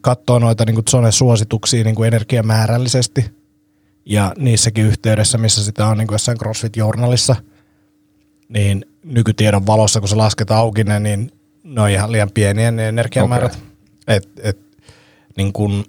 katsoo 0.00 0.38
noita 0.38 0.64
niin 0.64 0.74
kuin 0.74 1.12
suosituksia 1.12 1.84
niin 1.84 1.94
kuin 1.94 2.08
energiamäärällisesti 2.08 3.24
ja 4.04 4.32
niissäkin 4.38 4.84
yhteydessä, 4.84 5.38
missä 5.38 5.64
sitä 5.64 5.86
on 5.86 5.98
niin 5.98 6.06
kuin 6.06 6.14
jossain 6.14 6.38
CrossFit-journalissa, 6.38 7.36
niin 8.48 8.84
nykytiedon 9.04 9.66
valossa, 9.66 10.00
kun 10.00 10.08
se 10.08 10.16
lasketaan 10.16 10.60
auki, 10.60 10.84
niin 10.84 11.32
ne 11.64 11.80
on 11.80 11.90
ihan 11.90 12.12
liian 12.12 12.30
pieniä 12.34 12.70
ne 12.70 12.88
energiamäärät. 12.88 13.52
Okay. 13.52 13.66
Et, 14.16 14.28
et, 14.42 14.58
niin 15.36 15.52
kun, 15.52 15.84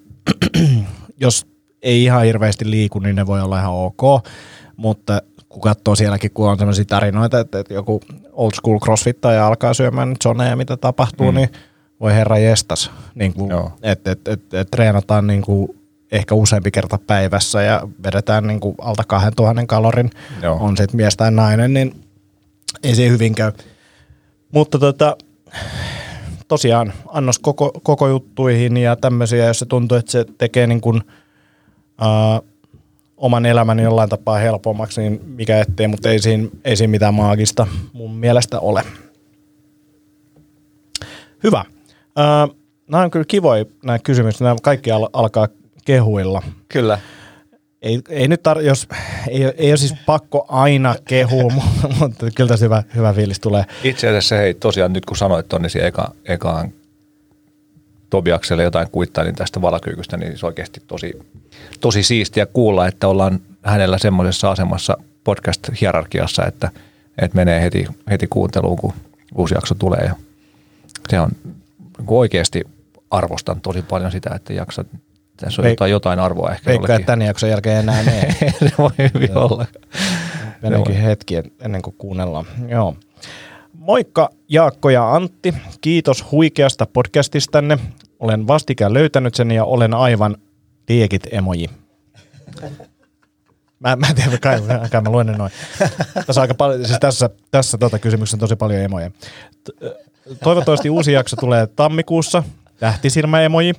jos 1.19 1.47
ei 1.81 2.03
ihan 2.03 2.23
hirveästi 2.23 2.69
liiku, 2.69 2.99
niin 2.99 3.15
ne 3.15 3.27
voi 3.27 3.41
olla 3.41 3.59
ihan 3.59 3.73
ok, 3.73 4.27
mutta 4.77 5.21
kun 5.49 5.61
katsoo 5.61 5.95
sielläkin, 5.95 6.31
kun 6.31 6.49
on 6.49 6.57
sellaisia 6.57 6.85
tarinoita, 6.85 7.39
että, 7.39 7.59
että 7.59 7.73
joku 7.73 8.01
old 8.31 8.51
school 8.55 8.79
crossfittaja 8.79 9.47
alkaa 9.47 9.73
syömään 9.73 10.15
zoneja, 10.23 10.55
mitä 10.55 10.77
tapahtuu, 10.77 11.31
mm. 11.31 11.35
niin 11.35 11.49
voi 11.99 12.13
herra 12.13 12.37
jestas, 12.37 12.91
niin 13.15 13.33
että 13.83 14.11
et, 14.11 14.27
et, 14.27 14.53
et, 14.53 14.71
treenataan 14.71 15.27
niin 15.27 15.41
kuin 15.41 15.77
ehkä 16.11 16.35
useampi 16.35 16.71
kerta 16.71 16.99
päivässä 17.07 17.61
ja 17.61 17.87
vedetään 18.03 18.47
niin 18.47 18.59
kuin 18.59 18.75
alta 18.81 19.03
2000 19.03 19.65
kalorin, 19.65 20.09
Joo. 20.41 20.57
on 20.61 20.77
sitten 20.77 20.97
mies 20.97 21.17
tai 21.17 21.31
nainen, 21.31 21.73
niin 21.73 22.03
ei 22.83 22.95
se 22.95 23.09
hyvin 23.09 23.35
käy. 23.35 23.51
Mutta 24.51 24.79
tota, 24.79 25.17
tosiaan 26.47 26.93
annos 27.07 27.39
koko, 27.39 27.71
koko 27.83 28.07
juttuihin 28.07 28.77
ja 28.77 28.95
tämmöisiä, 28.95 29.45
jos 29.45 29.59
se 29.59 29.65
tuntuu, 29.65 29.97
että 29.97 30.11
se 30.11 30.25
tekee 30.37 30.67
niin 30.67 30.81
kuin, 30.81 31.01
ää, 32.01 32.41
oman 33.17 33.45
elämän 33.45 33.79
jollain 33.79 34.09
tapaa 34.09 34.37
helpommaksi, 34.37 35.01
niin 35.01 35.21
mikä 35.25 35.59
ettei, 35.59 35.87
mutta 35.87 36.09
ei 36.09 36.19
siinä, 36.19 36.47
ei 36.65 36.75
siinä 36.75 36.91
mitään 36.91 37.13
maagista 37.13 37.67
mun 37.93 38.15
mielestä 38.15 38.59
ole. 38.59 38.83
Hyvä. 41.43 41.65
Ää, 42.15 42.47
nämä 42.87 43.03
on 43.03 43.11
kyllä 43.11 43.25
kivoja 43.27 43.65
nämä 43.85 43.99
kysymykset, 43.99 44.41
nämä 44.41 44.55
kaikki 44.61 44.91
al- 44.91 45.09
alkaa 45.13 45.47
kehuilla. 45.85 46.41
Kyllä. 46.69 46.99
Ei, 47.81 48.01
ei 48.09 48.27
nyt 48.27 48.41
tar- 48.47 48.61
jos, 48.61 48.87
ei, 49.27 49.43
ei 49.57 49.71
ole 49.71 49.77
siis 49.77 49.95
pakko 50.05 50.45
aina 50.47 50.95
kehua, 51.05 51.51
mutta 51.99 52.25
kyllä 52.35 52.47
tässä 52.47 52.65
hyvä, 52.65 52.83
hyvä 52.95 53.13
fiilis 53.13 53.39
tulee. 53.39 53.65
Itse 53.83 54.07
asiassa 54.07 54.35
hei, 54.35 54.53
tosiaan 54.53 54.93
nyt 54.93 55.05
kun 55.05 55.17
sanoit 55.17 55.49
tuonne 55.49 55.69
siihen 55.69 55.87
eka, 55.87 56.11
ekaan 56.25 56.71
Tobiakselle 58.09 58.63
jotain 58.63 58.87
kuittaa 58.91 59.23
niin 59.23 59.35
tästä 59.35 59.61
valakyykystä, 59.61 60.17
niin 60.17 60.37
se 60.37 60.45
oikeasti 60.45 60.81
tosi, 60.87 61.13
tosi 61.79 62.03
siistiä 62.03 62.45
kuulla, 62.45 62.87
että 62.87 63.07
ollaan 63.07 63.39
hänellä 63.63 63.97
semmoisessa 63.97 64.51
asemassa 64.51 64.97
podcast-hierarkiassa, 65.23 66.45
että, 66.45 66.71
että 67.17 67.35
menee 67.35 67.61
heti, 67.61 67.87
heti 68.09 68.27
kuunteluun, 68.27 68.77
kun 68.77 68.93
uusi 69.35 69.55
jakso 69.55 69.75
tulee. 69.75 70.03
Ja 70.05 70.15
se 71.09 71.19
on 71.19 71.29
niin 71.97 72.07
oikeasti 72.07 72.63
arvostan 73.11 73.61
tosi 73.61 73.81
paljon 73.81 74.11
sitä, 74.11 74.29
että 74.35 74.53
jaksat. 74.53 74.87
Tässä 75.37 75.61
on 75.61 75.65
Veik- 75.65 75.71
jotain, 75.71 75.91
jotain 75.91 76.19
arvoa 76.19 76.51
ehkä 76.51 76.69
Veikkaa, 76.69 76.95
että 76.95 77.05
tämän 77.05 77.27
jakson 77.27 77.49
jälkeen 77.49 77.77
enää 77.77 78.03
mene. 78.03 78.35
se 78.59 78.71
voi 78.77 78.89
hyvin 79.13 79.37
olla. 79.37 79.65
Meneekin 80.61 80.95
hetki 80.95 81.35
ennen 81.61 81.81
kuin 81.81 81.95
kuunnellaan. 81.97 82.45
Joo. 82.67 82.95
Moikka 83.87 84.29
Jaakko 84.49 84.89
ja 84.89 85.15
Antti. 85.15 85.53
Kiitos 85.81 86.31
huikeasta 86.31 86.85
podcastistanne. 86.93 87.79
Olen 88.19 88.47
vastikään 88.47 88.93
löytänyt 88.93 89.35
sen 89.35 89.51
ja 89.51 89.65
olen 89.65 89.93
aivan 89.93 90.37
liekit 90.89 91.27
emoji. 91.31 91.69
Mä, 93.79 93.95
mä 93.95 94.07
en 94.07 94.15
tiedä, 94.15 94.37
kai, 94.37 94.61
kai 94.91 95.01
mä 95.01 95.09
luen 95.09 95.27
ne 95.27 95.37
noin. 95.37 95.51
Tässä, 96.25 96.41
aika 96.41 96.53
paljon, 96.53 96.85
siis 96.85 96.99
tässä, 96.99 97.29
tässä 97.51 97.77
tota 97.77 97.99
kysymyksessä 97.99 98.35
on 98.35 98.39
tosi 98.39 98.55
paljon 98.55 98.81
emoja. 98.81 99.11
Toivottavasti 100.43 100.89
uusi 100.89 101.11
jakso 101.11 101.35
tulee 101.35 101.67
tammikuussa. 101.67 102.43
Tähtisilmä 102.79 103.41
emoji. 103.41 103.73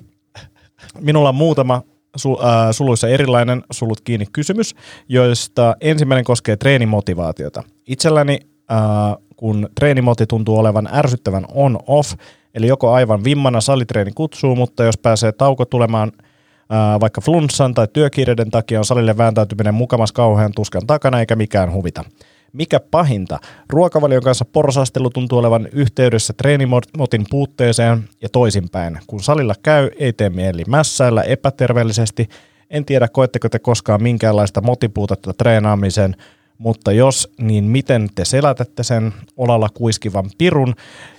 Minulla 1.00 1.28
on 1.28 1.34
muutama 1.34 1.82
su, 2.16 2.38
äh, 2.44 2.48
suluissa 2.70 3.08
erilainen 3.08 3.62
sulut 3.70 4.00
kiinni 4.00 4.26
kysymys, 4.32 4.74
joista 5.08 5.76
ensimmäinen 5.80 6.24
koskee 6.24 6.56
treenimotivaatiota. 6.56 7.62
Itselläni, 7.86 8.38
äh, 8.72 9.27
kun 9.38 9.68
treenimoti 9.74 10.26
tuntuu 10.26 10.58
olevan 10.58 10.88
ärsyttävän 10.92 11.44
on-off, 11.54 12.12
eli 12.54 12.66
joko 12.66 12.92
aivan 12.92 13.24
vimmana 13.24 13.60
salitreeni 13.60 14.10
kutsuu, 14.14 14.56
mutta 14.56 14.84
jos 14.84 14.98
pääsee 14.98 15.32
tauko 15.32 15.64
tulemaan 15.64 16.12
äh, 16.18 17.00
vaikka 17.00 17.20
flunssan 17.20 17.74
tai 17.74 17.88
työkiireiden 17.92 18.50
takia 18.50 18.78
on 18.78 18.84
salille 18.84 19.16
vääntäytyminen 19.16 19.74
mukamas 19.74 20.12
kauhean 20.12 20.52
tuskan 20.54 20.86
takana 20.86 21.20
eikä 21.20 21.36
mikään 21.36 21.72
huvita. 21.72 22.04
Mikä 22.52 22.80
pahinta? 22.80 23.38
Ruokavalion 23.68 24.22
kanssa 24.22 24.44
porsastelu 24.44 25.10
tuntuu 25.10 25.38
olevan 25.38 25.68
yhteydessä 25.72 26.32
treenimotin 26.32 27.26
puutteeseen 27.30 28.08
ja 28.22 28.28
toisinpäin. 28.28 28.98
Kun 29.06 29.22
salilla 29.22 29.54
käy, 29.62 29.90
ei 29.98 30.12
tee 30.12 30.30
mieli 30.30 30.64
mässäillä 30.68 31.22
epäterveellisesti. 31.22 32.28
En 32.70 32.84
tiedä, 32.84 33.08
koetteko 33.08 33.48
te 33.48 33.58
koskaan 33.58 34.02
minkäänlaista 34.02 34.60
motipuutetta 34.60 35.32
treenaamiseen, 35.34 36.16
mutta 36.58 36.92
jos, 36.92 37.32
niin 37.38 37.64
miten 37.64 38.08
te 38.14 38.24
selätätte 38.24 38.82
sen 38.82 39.12
olalla 39.36 39.68
kuiskivan 39.74 40.30
pirun, 40.38 40.74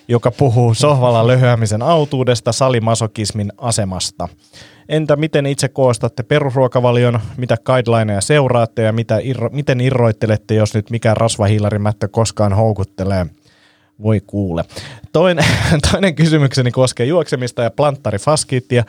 joka 0.07 0.31
puhuu 0.31 0.73
sohvalla 0.73 1.27
löhöämisen 1.27 1.81
autuudesta 1.81 2.51
salimasokismin 2.51 3.53
asemasta? 3.57 4.27
Entä 4.89 5.15
miten 5.15 5.45
itse 5.45 5.69
koostatte 5.69 6.23
perusruokavalion, 6.23 7.19
mitä 7.37 7.57
guidelineja 7.65 8.21
seuraatte 8.21 8.81
ja 8.81 8.91
mitä 8.91 9.19
irro, 9.23 9.49
miten 9.49 9.81
irroittelette, 9.81 10.55
jos 10.55 10.73
nyt 10.73 10.89
mikään 10.89 11.17
rasvahiilarimättö 11.17 12.07
koskaan 12.07 12.53
houkuttelee? 12.53 13.25
Voi 14.03 14.21
kuule. 14.27 14.63
Toinen, 15.11 15.45
toinen 15.91 16.15
kysymykseni 16.15 16.71
koskee 16.71 17.05
juoksemista 17.05 17.63
ja 17.63 17.71
planttarifaskiittia. 17.71 18.83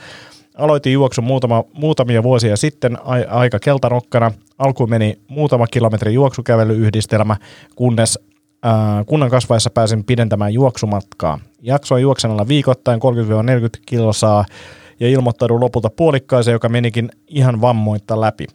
Aloitin 0.55 0.93
juoksun 0.93 1.25
muutama, 1.25 1.65
muutamia 1.73 2.23
vuosia 2.23 2.57
sitten 2.57 2.99
ai, 3.05 3.25
aika 3.29 3.59
keltarokkana. 3.59 4.33
Alkuun 4.59 4.91
meni 4.91 5.19
muutama 5.29 5.67
kilometrin 5.67 6.15
juoksukävelyyhdistelmä, 6.15 7.37
kunnes 7.77 8.19
äh, 8.67 8.73
kunnan 9.07 9.31
kasvaessa 9.31 9.71
pääsin 9.71 10.05
pidentämään 10.05 10.55
juoksumatkaa. 10.55 11.39
Jaksoin 11.63 12.03
juoksenalla 12.03 12.49
viikoittain 12.49 13.01
30-40 13.01 13.81
kilsaa 13.87 14.45
ja 15.01 15.09
ilmoittaudun 15.09 15.61
lopulta 15.61 15.91
puolikkaaseen, 15.91 16.53
joka 16.53 16.69
menikin 16.69 17.09
ihan 17.29 17.61
vammoitta 17.61 18.21
läpi. 18.21 18.47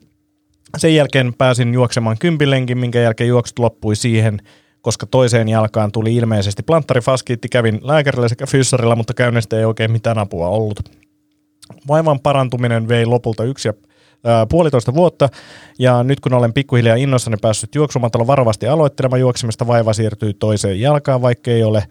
Sen 0.77 0.95
jälkeen 0.95 1.33
pääsin 1.37 1.73
juoksemaan 1.73 2.17
kympilenkin, 2.19 2.77
minkä 2.77 2.99
jälkeen 2.99 3.27
juoksut 3.27 3.59
loppui 3.59 3.95
siihen, 3.95 4.39
koska 4.81 5.05
toiseen 5.05 5.49
jalkaan 5.49 5.91
tuli 5.91 6.15
ilmeisesti 6.15 6.63
planttarifaskiitti. 6.63 7.49
Kävin 7.49 7.79
lääkärillä 7.81 8.27
sekä 8.27 8.45
fyssarilla, 8.45 8.95
mutta 8.95 9.13
käynnistä 9.13 9.57
ei 9.57 9.65
oikein 9.65 9.91
mitään 9.91 10.17
apua 10.17 10.47
ollut. 10.47 10.79
Vaivan 11.87 12.19
parantuminen 12.19 12.87
vei 12.87 13.05
lopulta 13.05 13.43
yksi 13.43 13.67
ja 13.67 13.73
puolitoista 14.49 14.93
vuotta, 14.93 15.29
ja 15.79 16.03
nyt 16.03 16.19
kun 16.19 16.33
olen 16.33 16.53
pikkuhiljaa 16.53 16.95
innoissani 16.95 17.37
päässyt 17.41 17.75
juoksumatolla 17.75 18.27
varovasti 18.27 18.67
aloittelemaan 18.67 19.19
juoksemista, 19.19 19.67
vaiva 19.67 19.93
siirtyy 19.93 20.33
toiseen 20.33 20.81
jalkaan, 20.81 21.21
vaikka 21.21 21.51
ei 21.51 21.63
ole, 21.63 21.83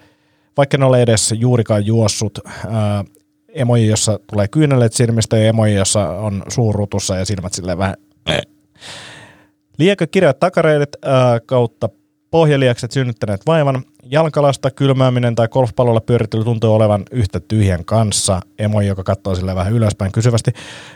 vaikka 0.56 0.76
en 0.76 0.82
ole 0.82 1.02
edes 1.02 1.34
juurikaan 1.38 1.86
juossut. 1.86 2.38
Ää, 2.68 3.04
emoji, 3.48 3.86
jossa 3.86 4.20
tulee 4.30 4.48
kyynelet 4.48 4.92
silmistä, 4.92 5.36
ja 5.36 5.48
emoji, 5.48 5.74
jossa 5.74 6.08
on 6.08 6.42
suurutussa 6.48 7.16
ja 7.16 7.24
silmät 7.24 7.52
silleen 7.52 7.78
vähän... 7.78 7.94
Liekö 9.78 10.06
kirjat 10.06 10.38
takareidet 10.38 10.96
ää, 11.02 11.40
kautta 11.40 11.88
pohjaliakset 12.34 12.92
synnyttäneet 12.92 13.40
vaivan. 13.46 13.82
Jalkalasta 14.10 14.70
kylmääminen 14.70 15.34
tai 15.34 15.48
golfpallolla 15.48 16.00
pyörittely 16.00 16.44
tuntuu 16.44 16.74
olevan 16.74 17.02
yhtä 17.10 17.40
tyhjän 17.40 17.84
kanssa. 17.84 18.40
Emoji, 18.58 18.86
joka 18.86 19.02
katsoo 19.02 19.34
sille 19.34 19.54
vähän 19.54 19.72
ylöspäin 19.72 20.12
kysyvästi. 20.12 20.50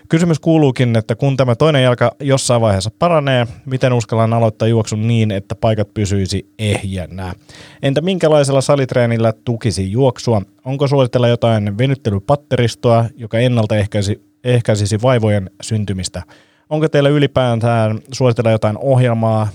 Kysymys 0.09 0.39
kuuluukin, 0.39 0.97
että 0.97 1.15
kun 1.15 1.37
tämä 1.37 1.55
toinen 1.55 1.83
jalka 1.83 2.13
jossain 2.21 2.61
vaiheessa 2.61 2.91
paranee, 2.99 3.47
miten 3.65 3.93
uskallan 3.93 4.33
aloittaa 4.33 4.69
juoksun 4.69 5.09
niin, 5.09 5.31
että 5.31 5.55
paikat 5.55 5.95
pysyisi 5.95 6.53
ehjänä? 6.59 7.35
Entä 7.83 8.01
minkälaisella 8.01 8.61
salitreenillä 8.61 9.33
tukisi 9.45 9.93
juoksua? 9.93 10.43
Onko 10.65 10.87
suositella 10.87 11.29
jotain 11.29 11.79
venyttelypatteristoa, 11.79 13.05
joka 13.17 13.39
ennaltaehkäisi 13.39 14.23
ehkäisisi 14.45 15.03
vaivojen 15.03 15.51
syntymistä? 15.63 16.23
Onko 16.71 16.89
teillä 16.89 17.09
ylipäätään 17.09 17.99
suositella 18.13 18.51
jotain 18.51 18.79
ohjelmaa 18.79 19.49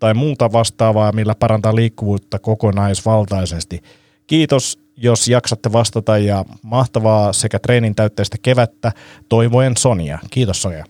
tai 0.00 0.14
muuta 0.14 0.52
vastaavaa, 0.52 1.12
millä 1.12 1.34
parantaa 1.34 1.74
liikkuvuutta 1.74 2.38
kokonaisvaltaisesti. 2.38 3.82
Kiitos, 4.26 4.78
jos 4.96 5.28
jaksatte 5.28 5.72
vastata 5.72 6.18
ja 6.18 6.44
mahtavaa 6.62 7.32
sekä 7.32 7.58
treenin 7.58 7.94
täytteistä 7.94 8.36
kevättä. 8.42 8.92
Toivoen 9.28 9.76
Sonia. 9.76 10.18
Kiitos 10.30 10.62
Sonia. 10.62 10.84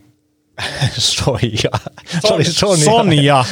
Soija. 0.98 1.70
Se 2.20 2.34
oli 2.34 2.44
Sonia. 2.44 2.84
Sonia. 2.84 3.44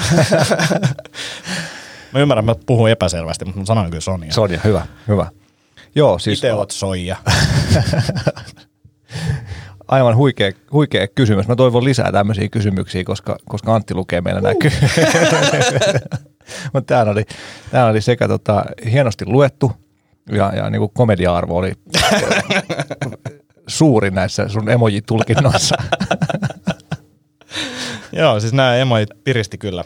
mä 2.12 2.20
ymmärrän, 2.20 2.44
mä 2.44 2.54
puhun 2.66 2.90
epäselvästi, 2.90 3.44
mutta 3.44 3.60
mä 3.60 3.66
sanoin 3.66 3.90
kyllä 3.90 4.00
Sonia. 4.00 4.32
Sonia, 4.32 4.60
hyvä, 4.64 4.86
hyvä. 5.08 5.26
Joo, 5.94 6.18
siis 6.18 6.38
Itse 6.38 6.52
oot 6.52 6.70
Soija. 6.70 7.16
aivan 9.88 10.16
huikea, 10.16 10.52
huikea 10.72 11.08
kysymys. 11.08 11.48
Mä 11.48 11.56
toivon 11.56 11.84
lisää 11.84 12.12
tämmöisiä 12.12 12.48
kysymyksiä, 12.48 13.04
koska, 13.04 13.36
koska 13.48 13.74
Antti 13.74 13.94
lukee 13.94 14.20
meillä 14.20 14.40
nämä 14.40 14.54
Mutta 16.72 16.94
tämä 16.94 17.10
oli, 17.10 17.24
tää 17.70 17.86
oli 17.86 18.00
sekä 18.00 18.28
tota, 18.28 18.64
hienosti 18.90 19.26
luettu 19.26 19.72
ja, 20.32 20.52
ja 20.56 20.70
niin 20.70 20.80
kuin 20.80 20.90
komedia-arvo 20.94 21.56
oli 21.56 21.72
suuri 23.66 24.10
näissä 24.10 24.48
sun 24.48 24.70
emoji-tulkinnoissa. 24.70 25.76
Joo, 28.12 28.40
siis 28.40 28.52
nämä 28.52 28.76
emojit 28.76 29.08
piristi 29.24 29.58
kyllä. 29.58 29.84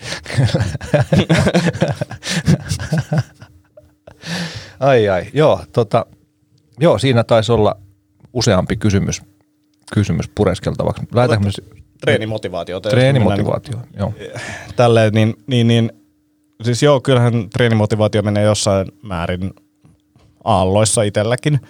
ai 4.81 5.09
ai, 5.09 5.27
joo, 5.33 5.65
tota, 5.73 6.07
joo, 6.81 6.99
siinä 6.99 7.25
taisi 7.25 7.53
olla 7.53 7.77
useampi 8.33 8.77
kysymys, 8.77 9.23
kysymys 9.95 10.29
pureskeltavaksi. 10.35 11.03
Lähdetäänkö 11.15 11.47
me 11.47 11.83
Treenimotivaatio. 12.01 12.81
treenimotivaatio? 12.81 13.79
Joo. 13.99 14.15
Tälleen, 14.77 15.13
niin, 15.13 15.35
niin, 15.47 15.69
niin, 15.69 15.93
siis 16.63 16.83
joo, 16.83 17.01
kyllähän 17.01 17.51
treenimotivaatio 17.51 18.23
menee 18.23 18.45
jossain 18.45 18.87
määrin 19.03 19.51
aalloissa 20.45 21.03
itselläkin. 21.03 21.61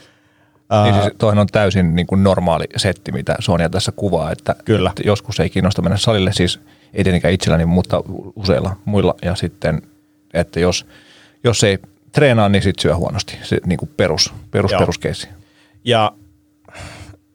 Niin 0.85 0.95
siis 0.95 1.15
toihan 1.19 1.39
on 1.39 1.47
täysin 1.47 1.97
niin 1.97 2.07
kuin 2.07 2.23
normaali 2.23 2.65
setti, 2.77 3.13
mitä 3.13 3.37
Sonia 3.41 3.71
tässä 3.71 3.93
kuvaa, 3.93 4.31
että, 4.31 4.55
Kyllä. 4.65 4.91
että 4.91 5.03
joskus 5.07 5.41
ei 5.41 5.51
kiinnosta 5.51 5.83
mennä 5.83 5.97
salille, 5.97 6.33
siis 6.33 6.61
ei 6.95 7.05
tietenkään 7.05 7.35
itselläni, 7.35 7.67
mutta 7.67 8.03
useilla 8.37 8.77
muilla. 8.85 9.15
Ja 9.23 9.35
sitten, 9.35 9.83
että 10.35 10.61
jos, 10.61 10.87
jos 11.45 11.65
ei 11.65 11.79
treenaa, 12.13 12.49
niin 12.49 12.63
sit 12.63 12.79
syö 12.79 12.97
huonosti. 12.97 13.39
Se 13.43 13.59
niin 13.67 13.79
kuin 13.79 13.91
perus, 13.97 14.33
perus, 14.51 14.73
Joo. 14.73 14.79
peruskeissi. 14.79 15.29
Ja 15.85 16.13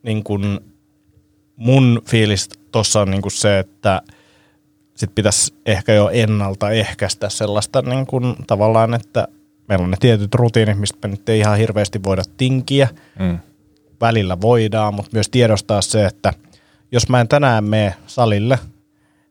niin 0.03 0.23
kun 0.23 0.61
mun 1.57 2.01
fiilis 2.09 2.49
tuossa 2.71 3.01
on 3.01 3.11
niin 3.11 3.21
kun 3.21 3.31
se, 3.31 3.59
että 3.59 4.01
sit 4.95 5.15
pitäisi 5.15 5.53
ehkä 5.65 5.93
jo 5.93 6.09
ennalta 6.13 6.69
ehkäistä 6.69 7.29
sellaista 7.29 7.81
niin 7.81 8.05
kun 8.05 8.35
tavallaan, 8.47 8.93
että 8.93 9.27
meillä 9.67 9.83
on 9.83 9.91
ne 9.91 9.97
tietyt 9.99 10.35
rutiinit, 10.35 10.79
mistä 10.79 11.07
me 11.07 11.11
nyt 11.11 11.29
ei 11.29 11.39
ihan 11.39 11.57
hirveästi 11.57 12.03
voida 12.03 12.23
tinkiä. 12.37 12.87
Mm. 13.19 13.39
Välillä 14.01 14.41
voidaan, 14.41 14.93
mutta 14.93 15.11
myös 15.13 15.29
tiedostaa 15.29 15.81
se, 15.81 16.05
että 16.05 16.33
jos 16.91 17.09
mä 17.09 17.21
en 17.21 17.27
tänään 17.27 17.63
mene 17.63 17.95
salille, 18.07 18.59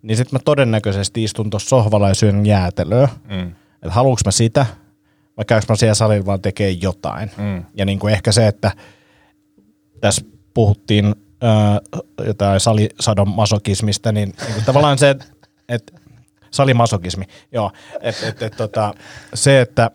niin 0.03 0.17
sitten 0.17 0.37
mä 0.37 0.43
todennäköisesti 0.45 1.25
istun 1.25 1.51
tuossa 1.51 1.69
sohvalla 1.69 2.09
ja 2.09 2.15
syön 2.15 2.47
jäätelöä. 2.47 3.09
Mm. 3.29 3.53
Että 3.83 3.91
haluanko 3.91 4.21
mä 4.25 4.31
sitä, 4.31 4.67
vai 5.37 5.45
käykö 5.45 5.67
mä 5.69 5.77
siellä 5.77 5.95
salilla 5.95 6.27
vaan 6.27 6.43
tekee 6.43 6.71
jotain. 6.71 7.31
Mm. 7.37 7.65
Ja 7.75 7.85
niin 7.85 7.99
kuin 7.99 8.13
ehkä 8.13 8.33
se, 8.33 8.47
että 8.47 8.71
tässä 10.01 10.25
puhuttiin 10.55 11.15
äh, 11.45 12.01
jotain 12.27 12.61
salisadon 12.61 13.29
masokismista, 13.29 14.13
niin, 14.13 14.35
niin 14.55 14.65
tavallaan 14.65 14.99
se, 14.99 15.11
että 15.11 15.25
et, 15.69 15.95
salimasokismi, 16.51 17.25
joo, 17.53 17.71
että 18.01 18.29
et, 18.29 18.43
et, 18.43 18.57
tota, 18.57 18.95
se, 19.35 19.61
että 19.61 19.91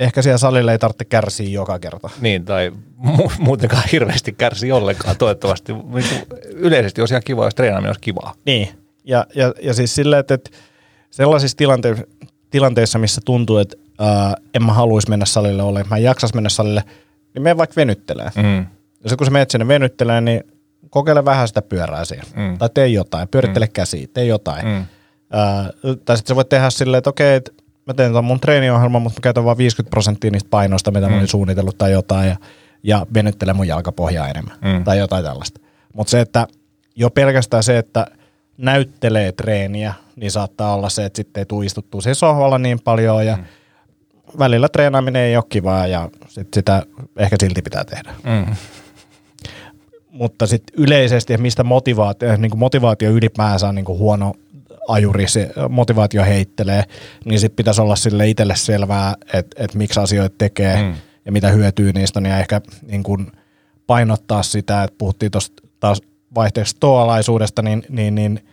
ehkä 0.00 0.22
siellä 0.22 0.38
salilla 0.38 0.72
ei 0.72 0.78
tarvitse 0.78 1.04
kärsiä 1.04 1.48
joka 1.48 1.78
kerta. 1.78 2.10
Niin, 2.20 2.44
tai 2.44 2.72
mu- 3.04 3.32
muutenkaan 3.38 3.82
hirveästi 3.92 4.32
kärsi 4.32 4.72
ollenkaan 4.72 5.16
toivottavasti. 5.16 5.72
Yleisesti 6.48 7.02
olisi 7.02 7.14
ihan 7.14 7.22
kiva, 7.24 7.44
jos 7.44 7.54
treenaaminen 7.54 7.90
olisi 7.90 8.00
kivaa. 8.00 8.34
Niin, 8.46 8.68
ja, 9.04 9.26
ja, 9.34 9.54
ja 9.62 9.74
siis 9.74 9.94
silleen, 9.94 10.20
että, 10.20 10.34
että 10.34 10.50
sellaisissa 11.10 11.56
tilante- 11.56 12.06
tilanteissa, 12.50 12.98
missä 12.98 13.20
tuntuu, 13.24 13.58
että 13.58 13.76
ää, 13.98 14.34
en 14.54 14.64
mä 14.64 14.72
haluaisi 14.72 15.10
mennä 15.10 15.24
salille 15.24 15.62
ollenkaan, 15.62 15.90
mä 15.90 15.96
en 15.96 16.02
jaksas 16.02 16.34
mennä 16.34 16.48
salille, 16.48 16.84
niin 17.34 17.42
mene 17.42 17.56
vaikka 17.56 17.76
venyttelee. 17.76 18.30
Mm. 18.36 18.66
Ja 19.04 19.10
se 19.10 19.16
kun 19.16 19.26
sä 19.26 19.30
menet 19.30 19.50
sinne 19.50 19.68
venyttelee, 19.68 20.20
niin 20.20 20.44
kokeile 20.90 21.24
vähän 21.24 21.48
sitä 21.48 21.62
pyörää 21.62 22.04
siinä. 22.04 22.24
Mm. 22.36 22.58
Tai 22.58 22.68
tee 22.74 22.88
jotain, 22.88 23.28
pyörittele 23.28 23.66
mm. 23.66 23.72
käsiä, 23.72 24.06
tee 24.14 24.24
jotain. 24.24 24.66
Mm. 24.66 24.84
Ää, 25.32 25.70
tai 26.04 26.16
sitten 26.16 26.28
sä 26.28 26.36
voit 26.36 26.48
tehdä 26.48 26.70
silleen, 26.70 26.98
että 26.98 27.10
okei, 27.10 27.36
että 27.36 27.52
mä 27.86 27.94
teen 27.94 28.12
ton 28.12 28.24
mun 28.24 28.40
treeniohjelman, 28.40 29.02
mutta 29.02 29.20
mä 29.20 29.22
käytän 29.22 29.44
vain 29.44 29.58
50 29.58 29.90
prosenttia 29.90 30.30
niistä 30.30 30.50
painoista, 30.50 30.90
mitä 30.90 31.06
mm. 31.06 31.12
mä 31.12 31.16
olin 31.16 31.28
suunnitellut 31.28 31.78
tai 31.78 31.92
jotain, 31.92 32.28
ja, 32.28 32.36
ja 32.82 33.06
venyttelen 33.14 33.56
mun 33.56 33.68
jalkapohjaa 33.68 34.28
enemmän. 34.28 34.56
Mm. 34.60 34.84
Tai 34.84 34.98
jotain 34.98 35.24
tällaista. 35.24 35.60
Mutta 35.94 36.10
se, 36.10 36.20
että 36.20 36.46
jo 36.96 37.10
pelkästään 37.10 37.62
se, 37.62 37.78
että 37.78 38.06
näyttelee 38.58 39.32
treeniä, 39.32 39.94
niin 40.16 40.30
saattaa 40.30 40.74
olla 40.74 40.88
se, 40.88 41.04
että 41.04 41.16
sitten 41.16 41.40
ei 41.40 41.46
tule 41.46 41.66
istuttua 41.66 42.00
siihen 42.00 42.14
sohvalla 42.14 42.58
niin 42.58 42.80
paljon, 42.80 43.26
ja 43.26 43.36
mm. 43.36 43.44
välillä 44.38 44.68
treenaaminen 44.68 45.22
ei 45.22 45.36
ole 45.36 45.44
kivaa, 45.48 45.86
ja 45.86 46.08
sit 46.28 46.48
sitä 46.54 46.82
ehkä 47.16 47.36
silti 47.40 47.62
pitää 47.62 47.84
tehdä 47.84 48.14
Mm. 48.24 48.54
Mutta 50.14 50.46
sitten 50.46 50.82
yleisesti, 50.84 51.36
mistä 51.36 51.64
motivaatio, 51.64 52.36
niin 52.36 52.50
kuin 52.50 52.58
motivaatio 52.58 53.10
ylipäänsä 53.10 53.68
on 53.68 53.74
niin 53.74 53.84
kuin 53.84 53.98
huono 53.98 54.34
ajuri, 54.88 55.28
se 55.28 55.50
motivaatio 55.68 56.24
heittelee, 56.24 56.84
niin 57.24 57.40
sitten 57.40 57.56
pitäisi 57.56 57.80
olla 57.80 57.96
sille 57.96 58.28
itselle 58.28 58.56
selvää, 58.56 59.14
että, 59.32 59.64
että 59.64 59.78
miksi 59.78 60.00
asioita 60.00 60.34
tekee 60.38 60.82
Mm. 60.82 60.94
ja 61.24 61.32
mitä 61.32 61.48
hyötyy 61.50 61.92
niistä, 61.92 62.20
niin 62.20 62.34
ehkä 62.34 62.60
niin 62.86 63.02
kuin 63.02 63.32
painottaa 63.86 64.42
sitä, 64.42 64.82
että 64.82 64.98
puhuttiin 64.98 65.32
tuosta 65.32 65.62
taas 65.80 66.00
vaihteeksi 66.34 66.70
stoalaisuudesta, 66.70 67.62
niin, 67.62 67.82
niin, 67.88 68.14
niin 68.14 68.44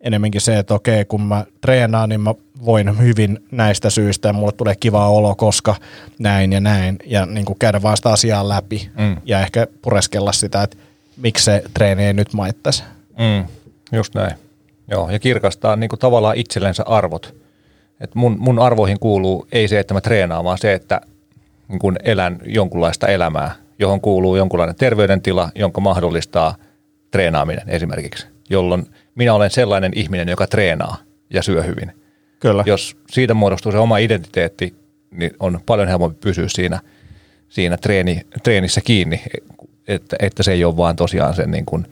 enemmänkin 0.00 0.40
se, 0.40 0.58
että 0.58 0.74
okei, 0.74 1.04
kun 1.04 1.22
mä 1.22 1.44
treenaan, 1.60 2.08
niin 2.08 2.20
mä 2.20 2.34
voin 2.64 2.98
hyvin 2.98 3.38
näistä 3.52 3.90
syistä 3.90 4.28
ja 4.28 4.32
mulle 4.32 4.52
tulee 4.52 4.74
kiva 4.80 5.08
olo, 5.08 5.34
koska 5.34 5.74
näin 6.18 6.52
ja 6.52 6.60
näin, 6.60 6.96
ja 7.06 7.26
niin 7.26 7.44
kuin 7.44 7.58
käydä 7.58 7.82
vaan 7.82 7.96
sitä 7.96 8.10
asiaa 8.10 8.48
läpi 8.48 8.90
Mm. 8.98 9.16
ja 9.24 9.40
ehkä 9.40 9.66
pureskella 9.82 10.32
sitä, 10.32 10.62
että 10.62 10.76
miksi 11.20 11.44
se 11.44 11.62
treeni 11.74 12.04
ei 12.04 12.12
nyt 12.12 12.32
maittaisi. 12.32 12.84
Mm. 13.18 13.44
Just 13.92 14.14
näin. 14.14 14.34
Joo, 14.90 15.10
ja 15.10 15.18
kirkastaa 15.18 15.76
niin 15.76 15.88
kuin 15.88 16.00
tavallaan 16.00 16.36
itsellensä 16.36 16.82
arvot. 16.86 17.34
Et 18.00 18.14
mun, 18.14 18.36
mun 18.38 18.58
arvoihin 18.58 19.00
kuuluu 19.00 19.46
ei 19.52 19.68
se, 19.68 19.78
että 19.78 19.94
mä 19.94 20.00
treenaan, 20.00 20.44
vaan 20.44 20.58
se, 20.58 20.72
että 20.72 21.00
niin 21.68 21.78
kuin 21.78 21.96
elän 22.04 22.38
jonkunlaista 22.44 23.06
elämää, 23.06 23.54
johon 23.78 24.00
kuuluu 24.00 24.36
jonkunlainen 24.36 24.76
terveydentila, 24.76 25.50
jonka 25.54 25.80
mahdollistaa 25.80 26.54
treenaaminen 27.10 27.68
esimerkiksi, 27.68 28.26
jolloin 28.50 28.86
minä 29.14 29.34
olen 29.34 29.50
sellainen 29.50 29.92
ihminen, 29.94 30.28
joka 30.28 30.46
treenaa 30.46 30.96
ja 31.30 31.42
syö 31.42 31.62
hyvin. 31.62 31.92
Kyllä. 32.40 32.64
Jos 32.66 32.96
siitä 33.10 33.34
muodostuu 33.34 33.72
se 33.72 33.78
oma 33.78 33.98
identiteetti, 33.98 34.74
niin 35.10 35.30
on 35.40 35.60
paljon 35.66 35.88
helpompi 35.88 36.18
pysyä 36.20 36.48
siinä, 36.48 36.80
siinä 37.48 37.76
treeni, 37.76 38.20
treenissä 38.42 38.80
kiinni, 38.80 39.22
että, 39.94 40.16
että 40.20 40.42
se 40.42 40.52
ei 40.52 40.64
ole 40.64 40.76
vaan 40.76 40.96
tosiaan 40.96 41.34
sen, 41.34 41.50
niin 41.50 41.66
kuin, 41.66 41.86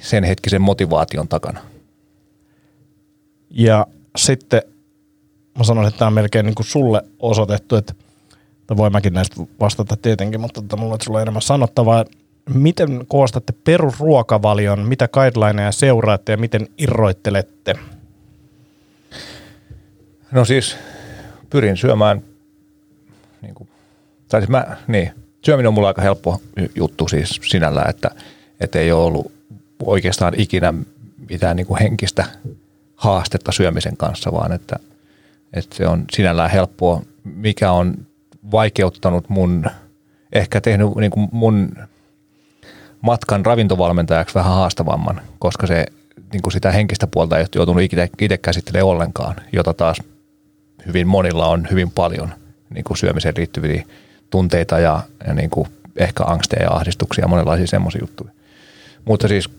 sen 0.00 0.24
hetkisen 0.24 0.62
motivaation 0.62 1.28
takana. 1.28 1.60
Ja 3.50 3.86
sitten 4.16 4.62
mä 5.58 5.64
sanoisin, 5.64 5.88
että 5.88 5.98
tämä 5.98 6.06
on 6.06 6.12
melkein 6.12 6.46
niin 6.46 6.54
kuin 6.54 6.66
sulle 6.66 7.02
osoitettu, 7.18 7.76
että 7.76 7.94
tai 8.70 8.76
voin 8.76 8.92
mäkin 8.92 9.12
näistä 9.12 9.36
vastata 9.60 9.96
tietenkin, 9.96 10.40
mutta 10.40 10.62
tota, 10.62 10.76
mulla 10.76 10.94
on 10.94 11.00
sulle 11.02 11.22
enemmän 11.22 11.42
sanottavaa. 11.42 12.04
Miten 12.54 13.04
koostatte 13.08 13.52
perusruokavalion, 13.64 14.88
mitä 14.88 15.08
guidelineja 15.08 15.72
seuraatte 15.72 16.32
ja 16.32 16.38
miten 16.38 16.68
irroittelette? 16.78 17.74
No 20.32 20.44
siis 20.44 20.76
pyrin 21.50 21.76
syömään, 21.76 22.22
niin 23.42 23.54
kuin, 23.54 23.68
tai 24.28 24.40
siis 24.40 24.48
mä, 24.50 24.76
niin, 24.88 25.10
syöminen 25.42 25.68
on 25.68 25.74
mulla 25.74 25.88
aika 25.88 26.02
helppo 26.02 26.40
juttu 26.74 27.08
siis 27.08 27.40
sinällään, 27.42 27.90
että, 27.90 28.10
että 28.60 28.78
ei 28.78 28.92
ole 28.92 29.04
ollut 29.04 29.32
oikeastaan 29.82 30.34
ikinä 30.36 30.74
mitään 31.30 31.56
niin 31.56 31.66
kuin 31.66 31.80
henkistä 31.80 32.24
haastetta 32.96 33.52
syömisen 33.52 33.96
kanssa, 33.96 34.32
vaan 34.32 34.52
että, 34.52 34.76
että 35.52 35.76
se 35.76 35.86
on 35.86 36.04
sinällään 36.12 36.50
helppoa, 36.50 37.02
mikä 37.24 37.72
on 37.72 37.94
vaikeuttanut 38.52 39.28
mun, 39.28 39.64
ehkä 40.32 40.60
tehnyt 40.60 40.88
niin 40.96 41.10
kuin 41.10 41.28
mun 41.32 41.72
matkan 43.00 43.46
ravintovalmentajaksi 43.46 44.34
vähän 44.34 44.54
haastavamman, 44.54 45.20
koska 45.38 45.66
se 45.66 45.86
niin 46.32 46.42
kuin 46.42 46.52
sitä 46.52 46.70
henkistä 46.70 47.06
puolta 47.06 47.36
ei 47.36 47.42
ole 47.42 47.48
joutunut 47.54 47.82
itse 48.20 48.38
käsittelemään 48.38 48.86
ollenkaan, 48.86 49.36
jota 49.52 49.74
taas 49.74 49.96
hyvin 50.86 51.08
monilla 51.08 51.46
on 51.46 51.66
hyvin 51.70 51.90
paljon 51.90 52.30
niin 52.74 52.84
kuin 52.84 52.96
syömiseen 52.96 53.34
liittyviä 53.36 53.84
tunteita 54.30 54.78
ja, 54.78 55.02
ja 55.26 55.34
niin 55.34 55.50
kuin 55.50 55.68
ehkä 55.96 56.24
angsteja 56.24 56.62
ja 56.62 56.70
ahdistuksia 56.70 57.28
monenlaisia 57.28 57.66
semmoisia 57.66 58.00
juttuja. 58.02 58.30
Mutta 59.04 59.28
siis, 59.28 59.50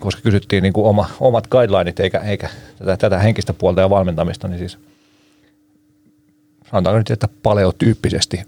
koska 0.00 0.22
kysyttiin 0.22 0.62
niin 0.62 0.72
kuin 0.72 0.86
oma, 0.86 1.10
omat 1.20 1.46
guidelineit 1.46 2.00
eikä, 2.00 2.18
eikä 2.18 2.48
tätä, 2.78 2.96
tätä 2.96 3.18
henkistä 3.18 3.52
puolta 3.52 3.80
ja 3.80 3.90
valmentamista, 3.90 4.48
niin 4.48 4.58
siis 4.58 4.78
sanotaanko 6.70 6.98
nyt, 6.98 7.10
että 7.10 7.28
paleotyyppisesti. 7.42 8.40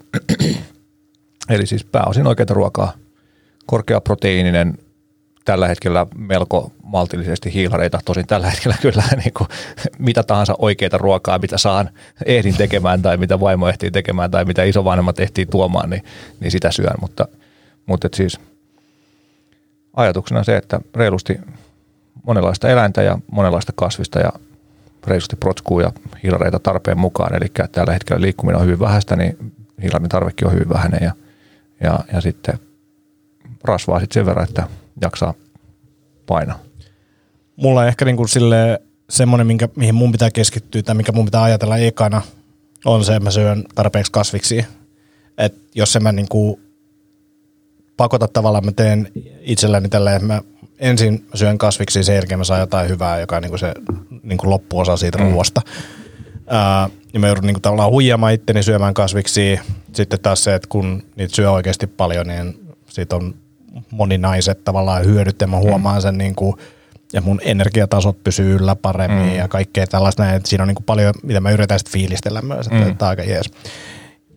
Eli 1.50 1.66
siis 1.66 1.84
pääosin 1.84 2.26
oikeita 2.26 2.54
ruokaa, 2.54 2.92
korkeaproteiininen, 3.66 4.78
tällä 5.46 5.68
hetkellä 5.68 6.06
melko 6.16 6.72
maltillisesti 6.82 7.54
hiilareita, 7.54 8.00
tosin 8.04 8.26
tällä 8.26 8.50
hetkellä 8.50 8.76
kyllä 8.82 9.02
niin 9.24 9.32
kuin, 9.36 9.48
mitä 9.98 10.22
tahansa 10.22 10.54
oikeita 10.58 10.98
ruokaa, 10.98 11.38
mitä 11.38 11.58
saan, 11.58 11.90
ehdin 12.26 12.56
tekemään 12.56 13.02
tai 13.02 13.16
mitä 13.16 13.40
vaimo 13.40 13.68
ehtii 13.68 13.90
tekemään 13.90 14.30
tai 14.30 14.44
mitä 14.44 14.64
isovanhemmat 14.64 15.20
ehtii 15.20 15.46
tuomaan, 15.46 15.90
niin, 15.90 16.04
niin 16.40 16.50
sitä 16.50 16.70
syön. 16.70 16.94
Mutta, 17.00 17.28
mutta 17.86 18.06
et 18.06 18.14
siis 18.14 18.40
ajatuksena 19.96 20.44
se, 20.44 20.56
että 20.56 20.80
reilusti 20.94 21.40
monenlaista 22.26 22.68
eläintä 22.68 23.02
ja 23.02 23.18
monenlaista 23.32 23.72
kasvista 23.76 24.18
ja 24.18 24.32
reilusti 25.06 25.36
protskuu 25.36 25.80
ja 25.80 25.92
hiilareita 26.22 26.58
tarpeen 26.58 26.98
mukaan. 26.98 27.34
Eli 27.34 27.46
tällä 27.72 27.92
hetkellä 27.92 28.20
liikkuminen 28.20 28.60
on 28.60 28.66
hyvin 28.66 28.80
vähäistä, 28.80 29.16
niin 29.16 29.52
hiilarin 29.82 30.08
tarvekin 30.08 30.46
on 30.46 30.54
hyvin 30.54 30.68
vähäinen 30.68 31.00
ja, 31.02 31.12
ja, 31.80 31.98
ja 32.12 32.20
sitten 32.20 32.58
rasvaa 33.64 34.00
sitten 34.00 34.14
sen 34.14 34.26
verran, 34.26 34.48
että 34.48 34.68
jaksaa 35.00 35.34
painaa. 36.26 36.58
Mulla 37.56 37.80
on 37.80 37.88
ehkä 37.88 38.04
niin 38.04 38.16
kuin 38.16 38.28
sille 38.28 38.82
semmoinen, 39.10 39.46
minkä, 39.46 39.68
mihin 39.76 39.94
mun 39.94 40.12
pitää 40.12 40.30
keskittyä 40.30 40.82
tai 40.82 40.94
mikä 40.94 41.12
mun 41.12 41.24
pitää 41.24 41.42
ajatella 41.42 41.76
ekana, 41.76 42.22
on 42.84 43.04
se, 43.04 43.12
että 43.12 43.24
mä 43.24 43.30
syön 43.30 43.64
tarpeeksi 43.74 44.12
kasviksia. 44.12 44.64
Et 45.38 45.54
jos 45.74 45.96
en 45.96 46.02
mä 46.02 46.12
niin 46.12 46.28
kuin 46.28 46.60
pakota 47.96 48.28
tavallaan, 48.28 48.64
mä 48.64 48.72
teen 48.72 49.12
itselläni 49.40 49.88
tälleen, 49.88 50.16
että 50.16 50.26
mä 50.26 50.42
ensin 50.78 51.26
syön 51.34 51.58
kasviksia, 51.58 52.02
sen 52.02 52.14
jälkeen 52.14 52.38
mä 52.38 52.44
saan 52.44 52.60
jotain 52.60 52.88
hyvää, 52.88 53.20
joka 53.20 53.36
on 53.36 53.42
niin 53.42 53.50
kuin 53.50 53.58
se 53.58 53.74
niin 54.22 54.38
kuin 54.38 54.50
loppuosa 54.50 54.96
siitä 54.96 55.18
mm. 55.18 55.24
ruoasta. 55.24 55.62
Ää, 56.46 56.88
ja 57.12 57.20
mä 57.20 57.26
joudun 57.26 57.44
niin 57.46 57.54
kuin 57.54 57.62
tavallaan 57.62 57.90
huijamaan 57.90 58.32
itteni 58.32 58.62
syömään 58.62 58.94
kasviksia. 58.94 59.62
Sitten 59.92 60.20
taas 60.20 60.44
se, 60.44 60.54
että 60.54 60.68
kun 60.68 61.02
niitä 61.16 61.36
syö 61.36 61.50
oikeasti 61.50 61.86
paljon, 61.86 62.26
niin 62.26 62.74
siitä 62.88 63.16
on 63.16 63.34
moninaiset 63.90 64.64
tavallaan 64.64 65.04
hyödyt 65.04 65.40
ja 65.40 65.46
mä 65.46 65.56
huomaan 65.56 66.02
sen 66.02 66.18
niin 66.18 66.34
kuin, 66.34 66.56
ja 67.12 67.20
mun 67.20 67.40
energiatasot 67.44 68.24
pysyy 68.24 68.54
yllä 68.56 68.76
paremmin 68.76 69.26
mm. 69.28 69.34
ja 69.36 69.48
kaikkea 69.48 69.86
tällaista 69.86 70.22
näin. 70.22 70.36
Että 70.36 70.48
siinä 70.48 70.62
on 70.62 70.68
niin 70.68 70.74
kuin 70.74 70.84
paljon, 70.84 71.14
mitä 71.22 71.40
mä 71.40 71.50
yritän 71.50 71.78
sitten 71.78 71.92
fiilistellä 71.92 72.42
myös, 72.42 72.66
että 72.66 72.78
Mm. 72.78 72.96
tämä 72.96 73.08
on 73.08 73.10
aika 73.10 73.22
jees. 73.22 73.50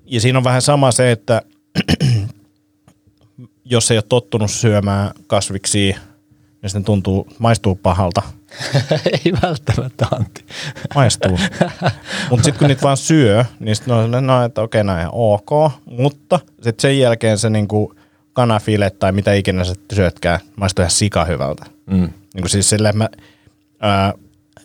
ja 0.05 0.21
siinä 0.21 0.37
on 0.37 0.43
vähän 0.43 0.61
sama 0.61 0.91
se, 0.91 1.11
että 1.11 1.41
jos 3.65 3.91
ei 3.91 3.97
ole 3.97 4.03
tottunut 4.09 4.51
syömään 4.51 5.11
kasviksi, 5.27 5.95
niin 6.61 6.69
sitten 6.69 6.83
tuntuu, 6.83 7.27
maistuu 7.39 7.75
pahalta. 7.75 8.21
ei 9.25 9.33
välttämättä, 9.43 10.07
Antti. 10.11 10.45
Maistuu. 10.95 11.39
mutta 12.29 12.43
sitten 12.43 12.59
kun 12.59 12.67
niitä 12.67 12.81
vaan 12.81 12.97
syö, 12.97 13.45
niin 13.59 13.75
sitten 13.75 13.93
on 13.93 14.03
sellainen, 14.03 14.27
no, 14.27 14.43
että 14.45 14.61
okei, 14.61 14.83
näin 14.83 15.07
ok. 15.11 15.71
Mutta 15.85 16.39
sitten 16.61 16.81
sen 16.81 16.99
jälkeen 16.99 17.37
se 17.37 17.49
niinku 17.49 17.93
kanafile 18.39 18.89
tai 18.89 19.11
mitä 19.11 19.33
ikinä 19.33 19.63
sä 19.63 19.73
syötkään, 19.93 20.39
maistuu 20.55 20.83
ihan 20.83 20.91
sika 20.91 21.25
hyvältä. 21.25 21.65
Mm. 21.85 21.97
Niin 21.97 22.41
kuin 22.41 22.49
siis 22.49 22.69
silleen, 22.69 22.97
mä, 22.97 23.09
ää, 23.79 24.13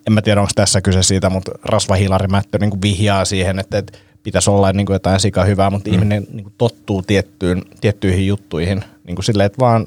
en 0.07 0.13
mä 0.13 0.23
tiedä 0.23 0.41
onko 0.41 0.53
tässä 0.55 0.81
kyse 0.81 1.03
siitä, 1.03 1.31
mutta 1.31 1.53
rasvahilarimättö 1.63 2.59
niin 2.59 2.83
vihjaa 2.83 3.25
siihen, 3.25 3.59
että, 3.59 3.79
että 3.79 3.99
pitäisi 4.23 4.51
olla 4.51 4.73
niin 4.73 4.87
kuin 4.87 4.95
jotain 4.95 5.21
sika 5.21 5.45
hyvää, 5.45 5.71
mutta 5.71 5.91
mm. 5.91 5.95
ihminen 5.95 6.27
niin 6.33 6.45
kuin 6.45 6.55
tottuu 6.59 7.03
tiettyyn, 7.03 7.63
tiettyihin 7.81 8.27
juttuihin. 8.27 8.85
Niin 9.07 9.15
kuin 9.15 9.25
silleen, 9.25 9.47
että 9.47 9.59
vaan 9.59 9.87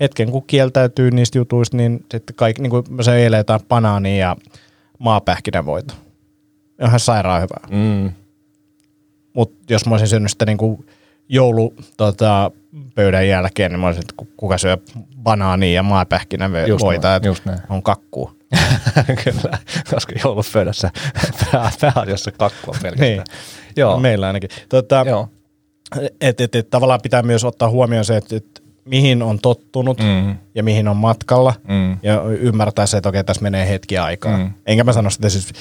hetken 0.00 0.30
kun 0.30 0.44
kieltäytyy 0.46 1.10
niistä 1.10 1.38
jutuista, 1.38 1.76
niin 1.76 2.04
sitten 2.10 2.36
kaikki, 2.36 2.62
niin 2.62 2.70
kuin 2.70 2.84
se 3.00 3.16
eilen 3.16 3.38
jotain 3.38 3.60
banaania 3.68 4.16
ja 4.16 4.36
maapähkinävoita. 4.98 5.94
Ihan 6.82 7.00
sairaan 7.00 7.42
hyvää. 7.42 7.68
Mm. 7.70 8.12
Mutta 9.32 9.72
jos 9.72 9.86
mä 9.86 9.94
olisin 9.94 10.08
syönyt 10.08 10.30
sitä 10.30 10.46
niin 10.46 10.58
kuin 10.58 10.86
joulu 11.28 11.74
tota, 11.96 12.50
pöydän 12.94 13.28
jälkeen, 13.28 13.70
niin 13.70 13.80
mä 13.80 13.86
olisin, 13.86 14.04
että 14.10 14.24
kuka 14.36 14.58
syö 14.58 14.78
banaania 15.22 15.72
ja 15.72 15.82
maapähkinävoita, 15.82 17.16
että 17.16 17.28
on 17.68 17.82
kakkuu. 17.82 18.36
Kyllä, 19.24 19.58
koska 19.90 20.12
joulupöydässä 20.24 20.90
pääasiassa 21.80 22.32
kakkua 22.32 22.74
pelkästään. 22.82 23.10
Niin. 23.10 23.22
Joo. 23.76 24.00
Meillä 24.00 24.26
ainakin. 24.26 24.50
Tota, 24.68 25.04
Joo. 25.06 25.28
Et, 26.20 26.40
et, 26.40 26.54
et, 26.54 26.70
tavallaan 26.70 27.00
pitää 27.02 27.22
myös 27.22 27.44
ottaa 27.44 27.70
huomioon 27.70 28.04
se, 28.04 28.16
että 28.16 28.36
et, 28.36 28.62
mihin 28.84 29.22
on 29.22 29.38
tottunut 29.38 29.98
mm. 29.98 30.36
ja 30.54 30.62
mihin 30.62 30.88
on 30.88 30.96
matkalla 30.96 31.54
mm. 31.68 31.98
ja 32.02 32.22
ymmärtää 32.22 32.86
se, 32.86 32.96
että 32.96 33.08
okei, 33.08 33.24
tässä 33.24 33.42
menee 33.42 33.68
hetki 33.68 33.98
aikaa. 33.98 34.36
Mm. 34.36 34.50
Enkä 34.66 34.84
mä 34.84 34.92
sano 34.92 35.10
sitä 35.10 35.28
siis 35.28 35.52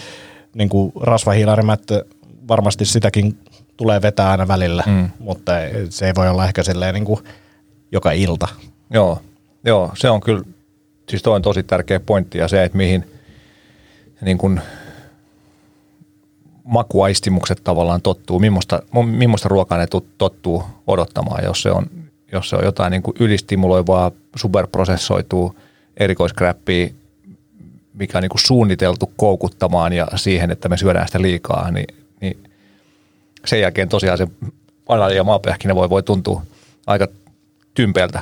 niin 0.56 0.70
kuin 0.70 0.92
rasvahiilarimättö, 1.02 2.06
varmasti 2.48 2.86
sitäkin 2.86 3.38
tulee 3.78 4.02
vetää 4.02 4.32
aina 4.32 4.48
välillä, 4.48 4.84
mm. 4.88 5.10
mutta 5.20 5.52
se 5.90 6.08
ei 6.08 6.16
voi 6.16 6.30
olla 6.30 6.46
ehkä 6.46 6.64
silleen 6.64 6.94
niin 6.94 7.06
kuin 7.06 7.20
joka 7.92 8.12
ilta. 8.12 8.48
Joo, 8.90 9.22
Joo 9.64 9.92
se 9.96 10.10
on 10.10 10.22
kyllä 10.22 10.44
siis 11.10 11.24
toi 11.24 11.36
on 11.36 11.42
tosi 11.42 11.64
tärkeä 11.64 12.00
pointti 12.00 12.38
ja 12.38 12.48
se, 12.48 12.64
että 12.64 12.78
mihin 12.78 13.06
niin 14.22 14.38
kuin 14.38 14.62
makuaistimukset 16.64 17.62
tavallaan 17.64 18.02
tottuu, 18.02 18.40
millaista, 18.40 18.82
millaista 19.06 19.50
ruokaa 19.50 19.78
ne 19.78 19.88
tottuu 20.18 20.64
odottamaan, 20.88 21.44
jos 21.44 21.62
se 21.62 21.72
on, 21.72 21.86
jos 22.32 22.50
se 22.50 22.56
on 22.56 22.66
jotain 22.66 22.92
niin 22.92 23.04
kuin 23.04 23.16
ylistimuloivaa, 23.20 24.12
superprosessoituu 24.36 25.56
erikoiskräppiä, 25.98 26.90
mikä 27.94 28.18
on 28.18 28.22
niin 28.22 28.30
kuin 28.30 28.42
suunniteltu 28.42 29.12
koukuttamaan 29.18 29.94
ja 29.94 30.08
siihen, 30.16 30.52
että 30.52 30.70
me 30.70 30.78
syödään 30.78 31.08
sitä 31.08 31.22
liikaa, 31.22 31.72
niin, 31.72 31.96
niin 32.22 32.44
sen 33.46 33.62
jälkeen 33.62 33.90
tosiaan 33.90 34.18
se 34.18 34.28
banaani 34.88 35.16
ja 35.16 35.24
maapähkinä 35.24 35.76
voi, 35.76 35.90
voi 35.90 36.04
tuntua 36.04 36.42
aika 36.88 37.08
tympeältä, 37.74 38.20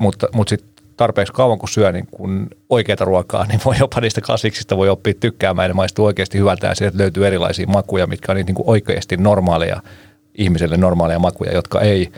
mutta, 0.00 0.26
mutta 0.32 0.50
sitten 0.50 0.84
tarpeeksi 0.96 1.32
kauan 1.32 1.58
kun 1.58 1.68
syö 1.68 1.92
niin 1.92 2.08
kun 2.10 2.48
oikeita 2.68 3.04
ruokaa, 3.04 3.46
niin 3.46 3.60
voi 3.64 3.74
jopa 3.78 4.00
niistä 4.00 4.20
kasviksista 4.20 4.76
voi 4.76 4.88
oppia 4.88 5.14
tykkäämään 5.20 5.70
ja 5.70 5.74
maistuu 5.74 6.06
oikeasti 6.06 6.38
hyvältä 6.38 6.66
ja 6.66 6.74
sieltä 6.74 6.98
löytyy 6.98 7.26
erilaisia 7.26 7.66
makuja, 7.66 8.06
mitkä 8.06 8.32
on 8.32 8.36
niin 8.36 8.54
kuin 8.54 8.68
oikeasti 8.68 9.16
normaaleja, 9.16 9.82
ihmiselle 10.34 10.76
normaaleja 10.76 11.18
makuja, 11.18 11.54
jotka 11.54 11.80
ei 11.80 12.12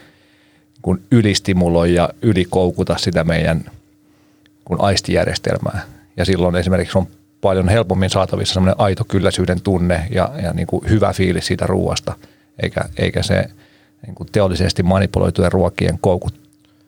kun 0.83 1.01
ylistimuloi 1.11 1.95
ja 1.95 2.09
ylikoukuta 2.23 2.97
sitä 2.99 3.25
meidän 3.25 3.65
kun 4.65 4.81
aistijärjestelmää. 4.81 5.81
Ja 6.17 6.25
silloin 6.25 6.57
esimerkiksi 6.57 6.99
on 6.99 7.07
paljon 7.41 7.69
helpommin 7.69 8.11
saatavissa 8.11 8.55
semmoinen 8.55 8.81
aito 8.81 9.05
kylläisyyden 9.05 9.61
tunne 9.61 10.07
ja, 10.11 10.31
ja 10.43 10.53
niin 10.53 10.67
kuin 10.67 10.89
hyvä 10.89 11.13
fiilis 11.13 11.47
siitä 11.47 11.67
ruoasta, 11.67 12.15
eikä, 12.63 12.81
eikä 12.97 13.23
se 13.23 13.45
niin 14.07 14.15
kuin 14.15 14.29
teollisesti 14.33 14.83
manipuloitujen 14.83 15.53
ruokien 15.53 15.99
koukut, 16.01 16.41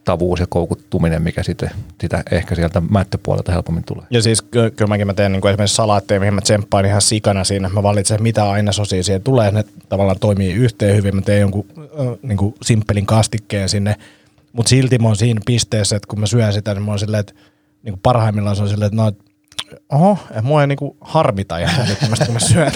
tavuus 0.04 0.40
ja 0.40 0.46
koukuttuminen, 0.48 1.22
mikä 1.22 1.42
sitten 1.42 1.70
sitä 2.00 2.22
ehkä 2.30 2.54
sieltä 2.54 2.82
mättöpuolelta 2.90 3.52
helpommin 3.52 3.84
tulee. 3.84 4.04
Ja 4.10 4.22
siis 4.22 4.42
kyllä 4.42 4.86
mäkin 4.88 5.06
mä 5.06 5.14
teen 5.14 5.32
niin 5.32 5.40
kuin 5.40 5.50
esimerkiksi 5.50 5.76
salaatteja, 5.76 6.20
mihin 6.20 6.34
mä 6.34 6.40
tsemppaan 6.40 6.86
ihan 6.86 7.02
sikana 7.02 7.44
siinä. 7.44 7.68
Mä 7.68 7.82
valitsen, 7.82 8.22
mitä 8.22 8.50
ainesosia 8.50 9.02
siihen 9.02 9.22
tulee. 9.22 9.50
Ne 9.50 9.64
tavallaan 9.88 10.18
toimii 10.18 10.52
yhteen 10.52 10.96
hyvin. 10.96 11.16
Mä 11.16 11.22
teen 11.22 11.40
jonkun 11.40 11.66
niin 12.22 12.38
kuin 12.38 12.54
simppelin 12.62 13.06
kastikkeen 13.06 13.68
sinne. 13.68 13.96
Mutta 14.52 14.70
silti 14.70 14.98
mä 14.98 15.08
oon 15.08 15.16
siinä 15.16 15.40
pisteessä, 15.46 15.96
että 15.96 16.08
kun 16.08 16.20
mä 16.20 16.26
syön 16.26 16.52
sitä, 16.52 16.74
niin 16.74 16.82
mä 16.82 16.90
oon 16.90 16.98
silleen, 16.98 17.20
että 17.20 17.34
niin 17.82 17.92
kuin 17.92 18.00
parhaimmillaan 18.02 18.56
se 18.56 18.62
on 18.62 18.68
silleen, 18.68 18.86
että 18.86 19.02
no, 19.02 19.12
oho, 19.92 20.18
mua 20.42 20.60
ei 20.60 20.66
niinku 20.66 20.96
harmita 21.00 21.58
ja 21.58 21.68
kun 22.00 22.32
mä 22.32 22.38
syön 22.38 22.72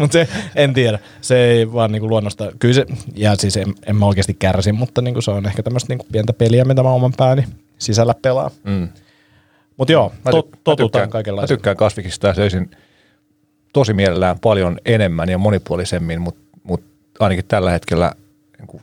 mutta 0.00 0.12
se, 0.12 0.28
en 0.56 0.74
tiedä, 0.74 0.98
se 1.20 1.44
ei 1.44 1.72
vaan 1.72 1.92
niinku 1.92 2.08
luonnosta, 2.08 2.52
kyllä 2.58 2.74
se, 2.74 2.86
ja 3.14 3.34
siis 3.36 3.56
en, 3.56 3.74
en 3.86 3.96
mä 3.96 4.06
oikeasti 4.06 4.34
kärsi, 4.34 4.72
mutta 4.72 5.02
niinku 5.02 5.20
se 5.20 5.30
on 5.30 5.46
ehkä 5.46 5.62
tämmöistä 5.62 5.92
niinku 5.92 6.06
pientä 6.12 6.32
peliä, 6.32 6.64
mitä 6.64 6.82
mä 6.82 6.90
oman 6.90 7.12
pääni 7.16 7.44
sisällä 7.78 8.14
pelaa. 8.22 8.50
Mm. 8.64 8.88
Mutta 9.76 9.92
joo, 9.92 10.12
mä 10.24 10.30
to, 10.30 10.48
totutaan 10.64 11.10
kaikenlaista. 11.10 11.52
Mä 11.52 11.56
tykkään 11.56 11.76
kasviksista 11.76 12.26
ja 12.26 12.34
söisin 12.34 12.70
tosi 13.72 13.92
mielellään 13.92 14.38
paljon 14.38 14.78
enemmän 14.84 15.28
ja 15.28 15.38
monipuolisemmin, 15.38 16.20
mutta 16.20 16.40
mut 16.62 16.84
ainakin 17.20 17.44
tällä 17.48 17.70
hetkellä 17.70 18.12
niin 18.58 18.82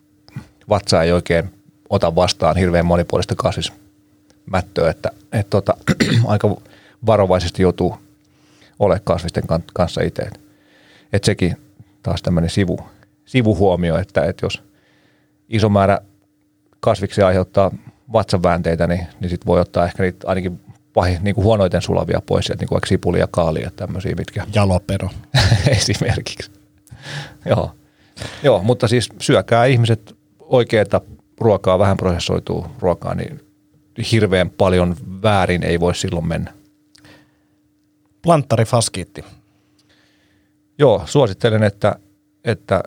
vatsa 0.69 1.03
ei 1.03 1.11
oikein 1.11 1.49
ota 1.89 2.15
vastaan 2.15 2.57
hirveän 2.57 2.85
monipuolista 2.85 3.35
kasvis 3.35 3.73
mättöä, 4.51 4.89
että 4.89 5.11
et 5.31 5.49
tota, 5.49 5.77
aika 6.27 6.57
varovaisesti 7.05 7.61
joutuu 7.61 7.97
olemaan 8.79 9.01
kasvisten 9.03 9.43
kanssa 9.73 10.01
itse. 10.01 10.21
Että 10.21 10.39
et 11.13 11.23
sekin 11.23 11.57
taas 12.03 12.21
tämmöinen 12.21 12.49
sivu, 12.49 12.79
sivuhuomio, 13.25 13.97
että 13.97 14.25
et 14.25 14.41
jos 14.41 14.63
iso 15.49 15.69
määrä 15.69 15.99
kasviksia 16.79 17.27
aiheuttaa 17.27 17.71
vatsanväänteitä, 18.13 18.87
niin, 18.87 19.07
niin 19.19 19.29
sit 19.29 19.45
voi 19.45 19.59
ottaa 19.59 19.85
ehkä 19.85 20.03
niitä 20.03 20.27
ainakin 20.27 20.59
pahi, 20.93 21.17
niin 21.21 21.35
kuin 21.35 21.45
huonoiten 21.45 21.81
sulavia 21.81 22.21
pois, 22.25 22.45
sieltä, 22.45 22.61
niin 22.61 22.69
kuin 22.69 22.81
sipuli 22.87 23.19
ja 23.19 23.27
kaali 23.31 23.61
ja 23.61 23.71
tämmöisiä, 23.75 24.15
mitkä... 24.17 24.45
Jalopero. 24.55 25.09
Esimerkiksi. 25.67 26.51
Joo. 27.49 27.71
Joo, 28.43 28.63
mutta 28.63 28.87
siis 28.87 29.09
syökää 29.19 29.65
ihmiset 29.65 30.15
oikeaa 30.39 31.01
ruokaa, 31.39 31.79
vähän 31.79 31.97
prosessoituu 31.97 32.67
ruokaa, 32.79 33.15
niin 33.15 33.48
hirveän 34.11 34.49
paljon 34.49 34.95
väärin 35.23 35.63
ei 35.63 35.79
voi 35.79 35.95
silloin 35.95 36.27
mennä. 36.27 36.53
Planttari 38.21 38.65
faskiitti. 38.65 39.25
Joo, 40.77 41.03
suosittelen, 41.05 41.63
että, 41.63 41.95
että 42.43 42.83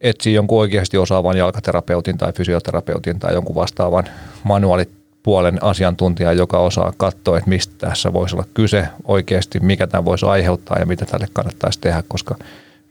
etsii 0.00 0.34
jonkun 0.34 0.60
oikeasti 0.60 0.98
osaavan 0.98 1.36
jalkaterapeutin 1.36 2.18
tai 2.18 2.32
fysioterapeutin 2.32 3.18
tai 3.18 3.34
jonkun 3.34 3.54
vastaavan 3.54 4.04
manuaalipuolen 4.44 5.62
asiantuntijan, 5.62 6.36
joka 6.36 6.58
osaa 6.58 6.92
katsoa, 6.96 7.38
että 7.38 7.50
mistä 7.50 7.74
tässä 7.78 8.12
voisi 8.12 8.36
olla 8.36 8.46
kyse 8.54 8.88
oikeasti, 9.04 9.60
mikä 9.60 9.86
tämä 9.86 10.04
voisi 10.04 10.26
aiheuttaa 10.26 10.78
ja 10.78 10.86
mitä 10.86 11.06
tälle 11.06 11.28
kannattaisi 11.32 11.80
tehdä, 11.80 12.02
koska, 12.08 12.36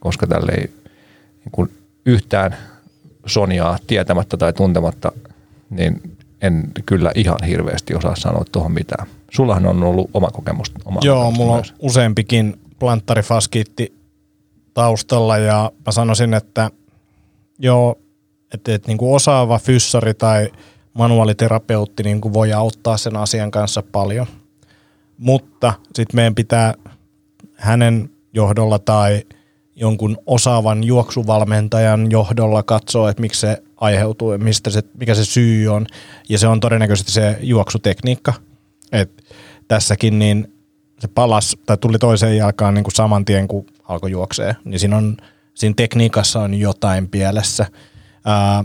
koska 0.00 0.26
tälle 0.26 0.52
ei 0.52 0.70
niin 1.44 1.52
kuin 1.52 1.70
yhtään 2.06 2.56
Soniaa 3.26 3.78
tietämättä 3.86 4.36
tai 4.36 4.52
tuntematta, 4.52 5.12
niin 5.70 6.16
en 6.42 6.72
kyllä 6.86 7.12
ihan 7.14 7.38
hirveästi 7.46 7.94
osaa 7.94 8.16
sanoa 8.16 8.44
tuohon 8.52 8.72
mitään. 8.72 9.06
Sullahan 9.30 9.66
on 9.66 9.82
ollut 9.82 10.10
oma 10.14 10.30
kokemus. 10.30 10.72
Oma 10.84 11.00
Joo, 11.02 11.18
kokemus 11.18 11.38
mulla 11.38 11.54
myös. 11.54 11.70
on 11.70 11.76
useampikin 11.80 12.60
planttarifaskiitti 12.78 13.92
taustalla 14.74 15.38
ja 15.38 15.72
mä 15.86 15.92
sanoisin, 15.92 16.34
että 16.34 16.70
joo, 17.58 17.98
että, 18.54 18.74
että 18.74 18.88
niin 18.88 18.98
kuin 18.98 19.14
osaava 19.14 19.58
fyssari 19.58 20.14
tai 20.14 20.50
manuaaliterapeutti 20.94 22.02
niin 22.02 22.20
kuin 22.20 22.34
voi 22.34 22.52
auttaa 22.52 22.96
sen 22.96 23.16
asian 23.16 23.50
kanssa 23.50 23.82
paljon. 23.92 24.26
Mutta 25.18 25.72
sitten 25.94 26.16
meidän 26.16 26.34
pitää 26.34 26.74
hänen 27.54 28.10
johdolla 28.32 28.78
tai 28.78 29.22
jonkun 29.76 30.18
osaavan 30.26 30.84
juoksuvalmentajan 30.84 32.10
johdolla 32.10 32.62
katsoa, 32.62 33.10
että 33.10 33.20
miksi 33.20 33.40
se 33.40 33.62
aiheutuu, 33.82 34.38
mistä 34.38 34.70
se, 34.70 34.82
mikä 34.98 35.14
se 35.14 35.24
syy 35.24 35.68
on. 35.68 35.86
Ja 36.28 36.38
se 36.38 36.46
on 36.46 36.60
todennäköisesti 36.60 37.12
se 37.12 37.38
juoksutekniikka. 37.40 38.34
Et 38.92 39.24
tässäkin 39.68 40.18
niin 40.18 40.54
se 40.98 41.08
palas 41.08 41.56
tai 41.66 41.76
tuli 41.76 41.98
toiseen 41.98 42.36
jalkaan 42.36 42.74
niin 42.74 42.84
kuin 42.84 42.94
saman 42.94 43.24
tien, 43.24 43.48
kun 43.48 43.66
alkoi 43.84 44.10
juoksee. 44.10 44.56
Niin 44.64 44.80
siinä, 44.80 44.96
on, 44.96 45.16
siinä 45.54 45.74
tekniikassa 45.76 46.40
on 46.40 46.54
jotain 46.54 47.08
pielessä. 47.08 47.66
Ää, 48.24 48.64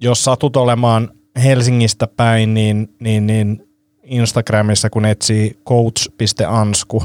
jos 0.00 0.24
satut 0.24 0.56
olemaan 0.56 1.10
Helsingistä 1.44 2.06
päin, 2.06 2.54
niin, 2.54 2.94
niin, 3.00 3.26
niin 3.26 3.68
Instagramissa 4.02 4.90
kun 4.90 5.04
etsii 5.04 5.58
coach.ansku, 5.68 7.04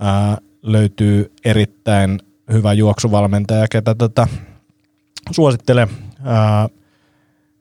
ää, 0.00 0.38
löytyy 0.62 1.32
erittäin 1.44 2.20
hyvä 2.52 2.72
juoksuvalmentaja, 2.72 3.66
ketä 3.70 3.94
tota, 3.94 4.28
suosittelen. 5.30 5.88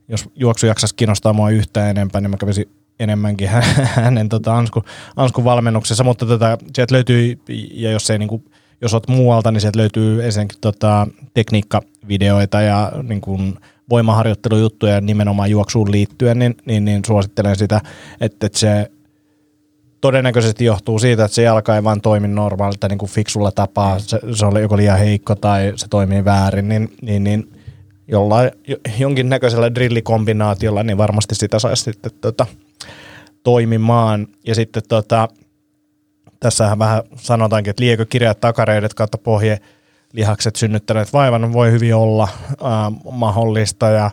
Jos 0.08 0.30
juoksu 0.36 0.66
jaksaisi 0.66 0.96
kiinnostaa 0.96 1.34
mua 1.34 1.50
yhtään 1.50 1.90
enempää, 1.90 2.22
niin 2.22 2.32
mä 2.32 2.38
kävisin 2.38 2.70
enemmänkin 3.00 3.50
hänen 3.96 4.30
tota, 4.30 4.58
Ansku, 4.58 4.84
Anskun 5.16 5.44
valmennuksessa, 5.44 6.04
mutta 6.04 6.26
tota, 6.26 6.58
sieltä 6.76 6.96
löytyy, 6.96 7.40
ja 7.72 7.92
jos 7.92 8.10
ei 8.10 8.20
niinku, 8.20 8.44
jos 8.82 8.94
olet 8.94 9.08
muualta, 9.08 9.52
niin 9.52 9.62
sieltä 9.62 9.80
löytyy 9.80 10.26
ensinnäkin 10.26 10.58
tota, 10.62 11.08
tekniikkavideoita 11.34 12.62
ja 12.62 12.92
niin 13.04 13.22
kuin 13.22 13.58
voimaharjoittelujuttuja 13.90 15.02
nimenomaan 15.02 15.52
juoksuun 15.52 15.92
liittyen, 15.92 16.40
niin, 16.40 16.56
niin, 16.66 16.86
niin 16.86 17.02
suosittelen 17.08 17.56
sitä, 17.56 17.82
että, 18.22 18.46
että 18.46 18.60
se 18.60 18.92
todennäköisesti 20.02 20.66
johtuu 20.66 21.00
siitä, 21.00 21.26
että 21.26 21.36
se 21.36 21.42
jalka 21.42 21.76
ei 21.76 21.84
vaan 21.84 22.02
toimi 22.02 22.28
normaalilta 22.28 22.88
niin 22.88 22.98
kuin 22.98 23.12
fiksulla 23.12 23.52
tapaa, 23.52 24.00
se, 24.00 24.20
se 24.34 24.46
oli 24.46 24.62
joko 24.62 24.78
liian 24.78 25.00
heikko 25.00 25.36
tai 25.36 25.74
se 25.76 25.88
toimii 25.90 26.26
väärin, 26.26 26.70
niin, 26.70 26.94
niin, 27.02 27.24
niin 27.24 27.61
jollain, 28.12 28.52
jonkinnäköisellä 28.98 29.76
drillikombinaatiolla, 29.76 30.84
niin 30.84 30.98
varmasti 30.98 31.36
sitä 31.36 31.60
saisi 31.60 31.84
sitten 31.84 32.12
tota, 32.22 32.46
toimimaan. 33.44 34.28
Ja 34.48 34.56
sitten 34.56 34.84
tota, 34.90 35.28
tässähän 36.40 36.80
vähän 36.80 37.04
sanotaankin, 37.16 37.70
että 37.70 37.84
liekö 37.84 38.06
kirjat 38.06 38.40
takareidet 38.40 38.94
kautta 38.94 39.18
pohje 39.18 39.60
lihakset 40.14 40.56
synnyttäneet 40.56 41.14
vaivan? 41.14 41.54
Voi 41.54 41.72
hyvin 41.72 41.96
olla 41.96 42.28
äh, 42.52 42.60
mahdollista. 43.12 43.90
Ja 43.90 44.12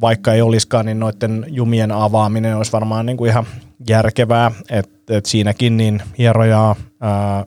vaikka 0.00 0.34
ei 0.34 0.42
olisikaan, 0.42 0.86
niin 0.86 1.00
noiden 1.00 1.46
jumien 1.48 1.92
avaaminen 1.92 2.56
olisi 2.56 2.72
varmaan 2.72 3.06
niin 3.06 3.16
kuin 3.16 3.30
ihan 3.30 3.46
järkevää, 3.88 4.50
että 4.70 5.16
et 5.16 5.26
siinäkin 5.26 5.76
niin 5.76 6.02
hierojaa, 6.18 6.76
ää, 7.00 7.44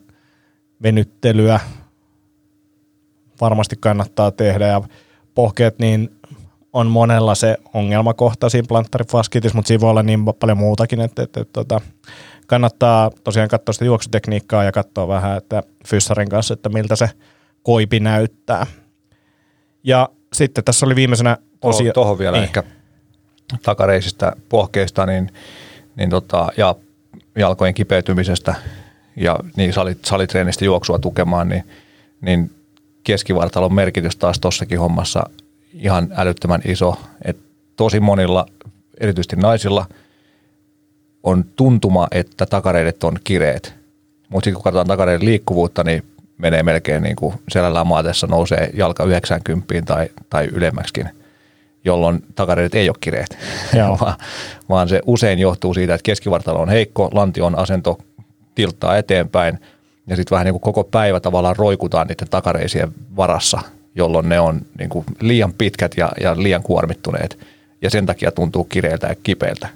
venyttelyä 0.83 1.59
varmasti 3.41 3.75
kannattaa 3.79 4.31
tehdä. 4.31 4.67
Ja 4.67 4.81
pohkeet 5.35 5.79
niin 5.79 6.09
on 6.73 6.87
monella 6.87 7.35
se 7.35 7.57
ongelmakohta 7.73 8.49
siinä 8.49 8.65
planttarifaskitissa, 8.67 9.55
mutta 9.55 9.67
siinä 9.67 9.81
voi 9.81 9.89
olla 9.89 10.03
niin 10.03 10.25
paljon 10.39 10.57
muutakin, 10.57 11.01
että, 11.01 11.23
että, 11.23 11.41
että, 11.41 11.61
että 11.61 11.81
kannattaa 12.47 13.11
tosiaan 13.23 13.49
katsoa 13.49 13.73
sitä 13.73 13.85
juoksutekniikkaa 13.85 14.63
ja 14.63 14.71
katsoa 14.71 15.07
vähän, 15.07 15.37
että 15.37 15.63
fyssarin 15.87 16.29
kanssa, 16.29 16.53
että 16.53 16.69
miltä 16.69 16.95
se 16.95 17.09
koipi 17.63 17.99
näyttää. 17.99 18.67
Ja 19.83 20.09
sitten 20.33 20.63
tässä 20.63 20.85
oli 20.85 20.95
viimeisenä 20.95 21.37
osio. 21.61 21.93
Tuohon 21.93 22.19
vielä 22.19 22.37
niin. 22.37 22.43
ehkä 22.43 22.63
takareisistä 23.63 24.33
pohkeista 24.49 25.05
niin, 25.05 25.31
niin 25.95 26.09
tota, 26.09 26.47
ja 26.57 26.75
jalkojen 27.35 27.73
kipeytymisestä 27.73 28.55
ja 29.15 29.39
niin 29.57 29.73
salit, 29.73 30.05
salitreenistä 30.05 30.65
juoksua 30.65 30.99
tukemaan, 30.99 31.49
niin, 31.49 31.63
niin 32.21 32.51
keskivartalon 33.03 33.73
merkitys 33.73 34.15
taas 34.15 34.39
tossakin 34.39 34.79
hommassa 34.79 35.23
ihan 35.73 36.07
älyttömän 36.15 36.61
iso. 36.65 36.95
Et 37.25 37.37
tosi 37.75 37.99
monilla, 37.99 38.45
erityisesti 38.99 39.35
naisilla, 39.35 39.85
on 41.23 41.45
tuntuma, 41.55 42.07
että 42.11 42.45
takareidet 42.45 43.03
on 43.03 43.17
kireet. 43.23 43.73
Mutta 44.29 44.45
sitten 44.45 44.53
kun 44.53 44.63
katsotaan 44.63 44.87
takareiden 44.87 45.25
liikkuvuutta, 45.25 45.83
niin 45.83 46.03
menee 46.37 46.63
melkein 46.63 47.03
niin 47.03 47.15
kuin 47.15 47.33
selällään 47.49 47.87
maatessa 47.87 48.27
nousee 48.27 48.69
jalka 48.73 49.03
90 49.03 49.81
tai, 49.85 50.09
tai 50.29 50.45
ylemmäksikin, 50.45 51.09
jolloin 51.85 52.23
takareidet 52.35 52.75
ei 52.75 52.89
ole 52.89 52.97
kireet, 52.99 53.37
vaan, 54.01 54.15
vaan 54.69 54.89
se 54.89 55.01
usein 55.05 55.39
johtuu 55.39 55.73
siitä, 55.73 55.93
että 55.93 56.05
keskivartalo 56.05 56.61
on 56.61 56.69
heikko, 56.69 57.09
lantion 57.13 57.57
asento 57.57 57.97
tilttaa 58.55 58.97
eteenpäin 58.97 59.59
ja 60.07 60.15
sitten 60.15 60.35
vähän 60.35 60.45
niin 60.45 60.53
kuin 60.53 60.61
koko 60.61 60.83
päivä 60.83 61.19
tavallaan 61.19 61.55
roikutaan 61.55 62.07
niiden 62.07 62.29
takareisien 62.29 62.91
varassa, 63.15 63.61
jolloin 63.95 64.29
ne 64.29 64.39
on 64.39 64.61
niin 64.79 64.89
kuin 64.89 65.05
liian 65.21 65.53
pitkät 65.53 65.91
ja, 65.97 66.11
ja 66.21 66.35
liian 66.37 66.63
kuormittuneet 66.63 67.39
ja 67.81 67.89
sen 67.89 68.05
takia 68.05 68.31
tuntuu 68.31 68.63
kireiltä 68.63 69.07
ja 69.07 69.15
kipeältä, 69.23 69.67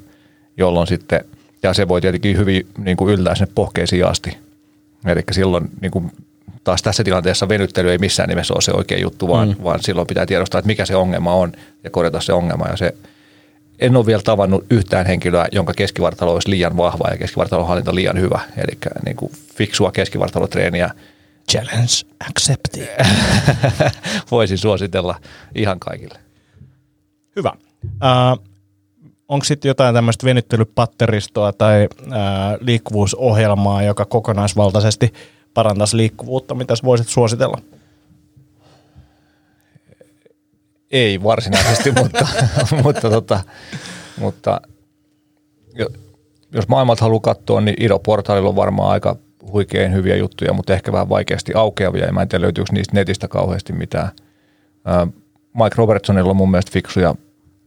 jolloin 0.58 0.88
sitten, 0.88 1.26
ja 1.64 1.74
se 1.74 1.88
voi 1.88 2.02
tietenkin 2.02 2.38
hyvin 2.38 2.68
niin 2.78 2.98
kuin 2.98 3.14
yltää 3.14 3.36
sinne 3.36 3.52
pohkeisiin 3.56 4.06
asti. 4.06 4.38
Eli 5.06 5.24
silloin 5.32 5.70
niin 5.82 5.92
kuin 5.92 6.12
taas 6.64 6.82
tässä 6.82 7.04
tilanteessa 7.04 7.50
venyttely 7.50 7.92
ei 7.92 7.98
missään 7.98 8.30
nimessä 8.30 8.54
ole 8.54 8.62
se 8.62 8.72
oikea 8.72 9.00
juttu, 9.00 9.28
vaan, 9.28 9.50
mm. 9.50 9.56
vaan 9.64 9.84
silloin 9.84 10.08
pitää 10.08 10.26
tiedostaa, 10.26 10.60
että 10.60 10.68
mikä 10.68 10.86
se 10.86 10.96
ongelma 10.96 11.34
on 11.34 11.52
ja 11.84 11.90
korjata 11.90 12.20
se 12.20 12.34
ongelma. 12.34 12.68
Ja 12.68 12.78
se, 12.78 12.94
en 13.80 13.96
ole 13.96 14.06
vielä 14.06 14.22
tavannut 14.22 14.66
yhtään 14.70 15.06
henkilöä, 15.06 15.48
jonka 15.52 15.74
keskivartalo 15.74 16.34
olisi 16.34 16.50
liian 16.50 16.78
vahva 16.78 17.10
ja 17.12 17.18
keskivartalon 17.18 17.68
hallinta 17.68 17.96
liian 17.96 18.20
hyvä. 18.20 18.40
Eli 18.58 18.78
niin 19.06 19.16
kuin 19.16 19.32
fiksua 19.56 19.92
keskivartalotreeniä. 19.92 20.90
Challenge 21.52 21.94
accepted. 22.30 23.06
Voisin 24.32 24.58
suositella 24.58 25.16
ihan 25.56 25.80
kaikille. 25.80 26.20
Hyvä. 27.36 27.54
Uh, 27.86 28.46
onko 29.28 29.46
sitten 29.46 29.70
jotain 29.70 29.96
tämmöistä 29.96 30.26
venyttelypatteristoa 30.26 31.54
tai 31.54 31.88
uh, 32.02 32.14
liikkuvuusohjelmaa, 32.60 33.84
joka 33.84 34.06
kokonaisvaltaisesti– 34.06 35.14
parantaisi 35.58 35.98
liikkuvuutta, 35.98 36.56
mitä 36.56 36.74
voisit 36.84 37.08
suositella? 37.08 37.58
Ei 40.92 41.24
varsinaisesti, 41.24 41.92
mutta, 42.02 42.28
mutta, 42.84 43.10
tota, 43.10 43.40
mutta 44.18 44.62
jos 46.52 46.68
maailmalta 46.68 47.06
haluaa 47.06 47.20
katsoa, 47.20 47.62
niin 47.62 47.84
Ido-portaalilla 47.84 48.50
on 48.50 48.56
varmaan 48.56 48.92
aika 48.92 49.16
huikein 49.52 49.94
hyviä 49.94 50.16
juttuja, 50.16 50.54
mutta 50.54 50.74
ehkä 50.74 50.92
vähän 50.92 51.10
vaikeasti 51.10 51.54
aukeavia, 51.54 52.06
ja 52.06 52.12
mä 52.12 52.22
en 52.22 52.28
tiedä 52.28 52.42
löytyykö 52.42 52.74
niistä 52.74 52.94
netistä 52.94 53.28
kauheasti 53.28 53.74
mitään. 53.74 54.10
Mike 55.54 55.76
Robertsonilla 55.76 56.30
on 56.30 56.38
mun 56.38 56.52
mielestä 56.52 56.72
fiksuja 56.72 57.16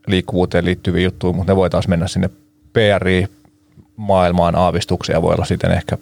liikkuvuuteen 0.06 0.64
liittyviä 0.64 1.04
juttuja, 1.04 1.32
mutta 1.32 1.52
ne 1.52 1.56
voi 1.56 1.70
taas 1.70 1.88
mennä 1.88 2.08
sinne 2.08 2.30
PRI-maailmaan 2.72 4.56
aavistuksia 4.56 5.22
voi 5.22 5.34
olla 5.34 5.44
sitten 5.44 5.72
ehkä 5.72 5.98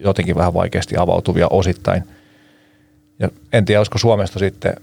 jotenkin 0.00 0.36
vähän 0.36 0.54
vaikeasti 0.54 0.96
avautuvia 0.98 1.48
osittain. 1.50 2.02
Ja 3.18 3.28
en 3.52 3.64
tiedä, 3.64 3.80
olisiko 3.80 3.98
Suomesta 3.98 4.38
sitten 4.38 4.74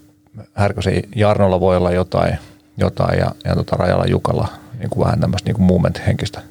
Härkösen 0.53 1.03
Jarnolla 1.15 1.59
voi 1.59 1.77
olla 1.77 1.91
jotain, 1.91 2.37
jotain 2.77 3.19
ja, 3.19 3.31
ja 3.45 3.55
tota 3.55 3.75
Rajalla 3.75 4.05
Jukalla 4.05 4.47
niin 4.79 4.89
kuin 4.89 5.05
vähän 5.05 5.19
tämmöistä 5.19 5.51
niin 5.51 5.63
movement-henkistä. 5.63 6.41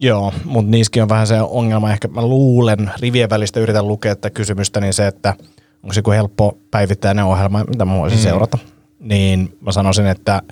Joo, 0.00 0.32
mutta 0.44 0.70
niissäkin 0.70 1.02
on 1.02 1.08
vähän 1.08 1.26
se 1.26 1.40
ongelma, 1.40 1.92
ehkä 1.92 2.08
mä 2.08 2.22
luulen, 2.22 2.90
rivien 3.00 3.30
välistä 3.30 3.60
yritän 3.60 3.88
lukea 3.88 4.12
että 4.12 4.30
kysymystä, 4.30 4.80
niin 4.80 4.92
se, 4.92 5.06
että 5.06 5.34
onko 5.82 5.92
se 5.92 6.02
helppo 6.14 6.58
päivittäinen 6.70 7.24
ohjelma, 7.24 7.64
mitä 7.64 7.84
mä 7.84 7.98
voisin 7.98 8.18
mm. 8.18 8.22
seurata. 8.22 8.58
Niin 9.00 9.56
mä 9.60 9.72
sanoisin, 9.72 10.06
että 10.06 10.42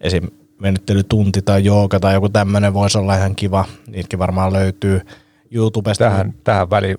esim. 0.00 0.24
venyttelytunti 0.62 1.42
tai 1.42 1.64
jooga 1.64 2.00
tai 2.00 2.14
joku 2.14 2.28
tämmöinen 2.28 2.74
voisi 2.74 2.98
olla 2.98 3.16
ihan 3.16 3.36
kiva. 3.36 3.64
Niitäkin 3.86 4.18
varmaan 4.18 4.52
löytyy. 4.52 5.00
YouTubesta. 5.50 6.04
Tähän, 6.04 6.34
tähän 6.44 6.70
väliin 6.70 6.98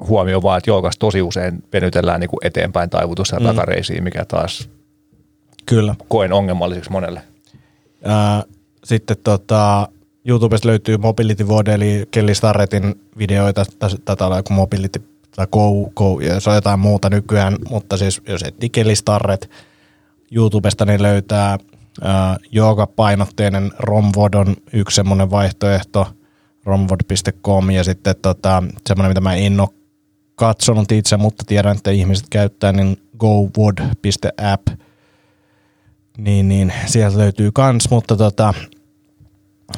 huomio 0.00 0.42
vaan, 0.42 0.58
että 0.58 0.70
joogas 0.70 0.98
tosi 0.98 1.22
usein 1.22 1.64
venytellään 1.72 2.20
niin 2.20 2.30
kuin 2.30 2.46
eteenpäin 2.46 2.90
taivutus 2.90 3.30
ja 3.32 3.40
mm. 3.40 3.46
takareisiin, 3.46 4.04
mikä 4.04 4.24
taas 4.24 4.68
Kyllä. 5.66 5.94
koen 6.08 6.32
ongelmalliseksi 6.32 6.90
monelle. 6.90 7.22
Ää, 8.04 8.42
sitten 8.84 9.16
tota, 9.24 9.88
YouTubesta 10.24 10.68
löytyy 10.68 10.96
Mobility 10.96 11.48
Vode, 11.48 11.74
eli 11.74 12.04
Kelly 12.10 12.34
Starretin 12.34 13.00
videoita, 13.18 13.64
tätä 14.04 14.26
on 14.26 14.36
joku 14.36 14.52
Mobility 14.52 15.02
tai 15.36 15.46
Go, 15.52 15.90
Go, 15.96 16.20
ja 16.20 16.40
se 16.40 16.50
on 16.50 16.56
jotain 16.56 16.80
muuta 16.80 17.10
nykyään, 17.10 17.56
mutta 17.70 17.96
siis 17.96 18.22
jos 18.28 18.42
etsii 18.42 18.70
Kelly 18.70 18.94
Starret 18.94 19.50
YouTubesta, 20.32 20.84
niin 20.84 21.02
löytää 21.02 21.58
ää, 22.02 22.38
painotteinen 22.96 23.72
Romvod 23.78 24.34
on 24.34 24.56
yksi 24.72 24.94
semmoinen 24.94 25.30
vaihtoehto– 25.30 26.06
romvod.com 26.68 27.70
ja 27.70 27.84
sitten 27.84 28.14
tota, 28.22 28.62
semmoinen, 28.86 29.10
mitä 29.10 29.20
mä 29.20 29.34
en 29.34 29.60
ole 29.60 29.68
katsonut 30.38 30.92
itse, 30.92 31.16
mutta 31.16 31.44
tiedän, 31.46 31.76
että 31.76 31.90
ihmiset 31.90 32.26
käyttää, 32.30 32.72
niin 32.72 33.02
govod.app, 33.18 34.68
niin, 36.18 36.48
niin 36.48 36.72
sieltä 36.86 37.18
löytyy 37.18 37.50
kans, 37.52 37.90
mutta 37.90 38.16
tota, 38.16 38.54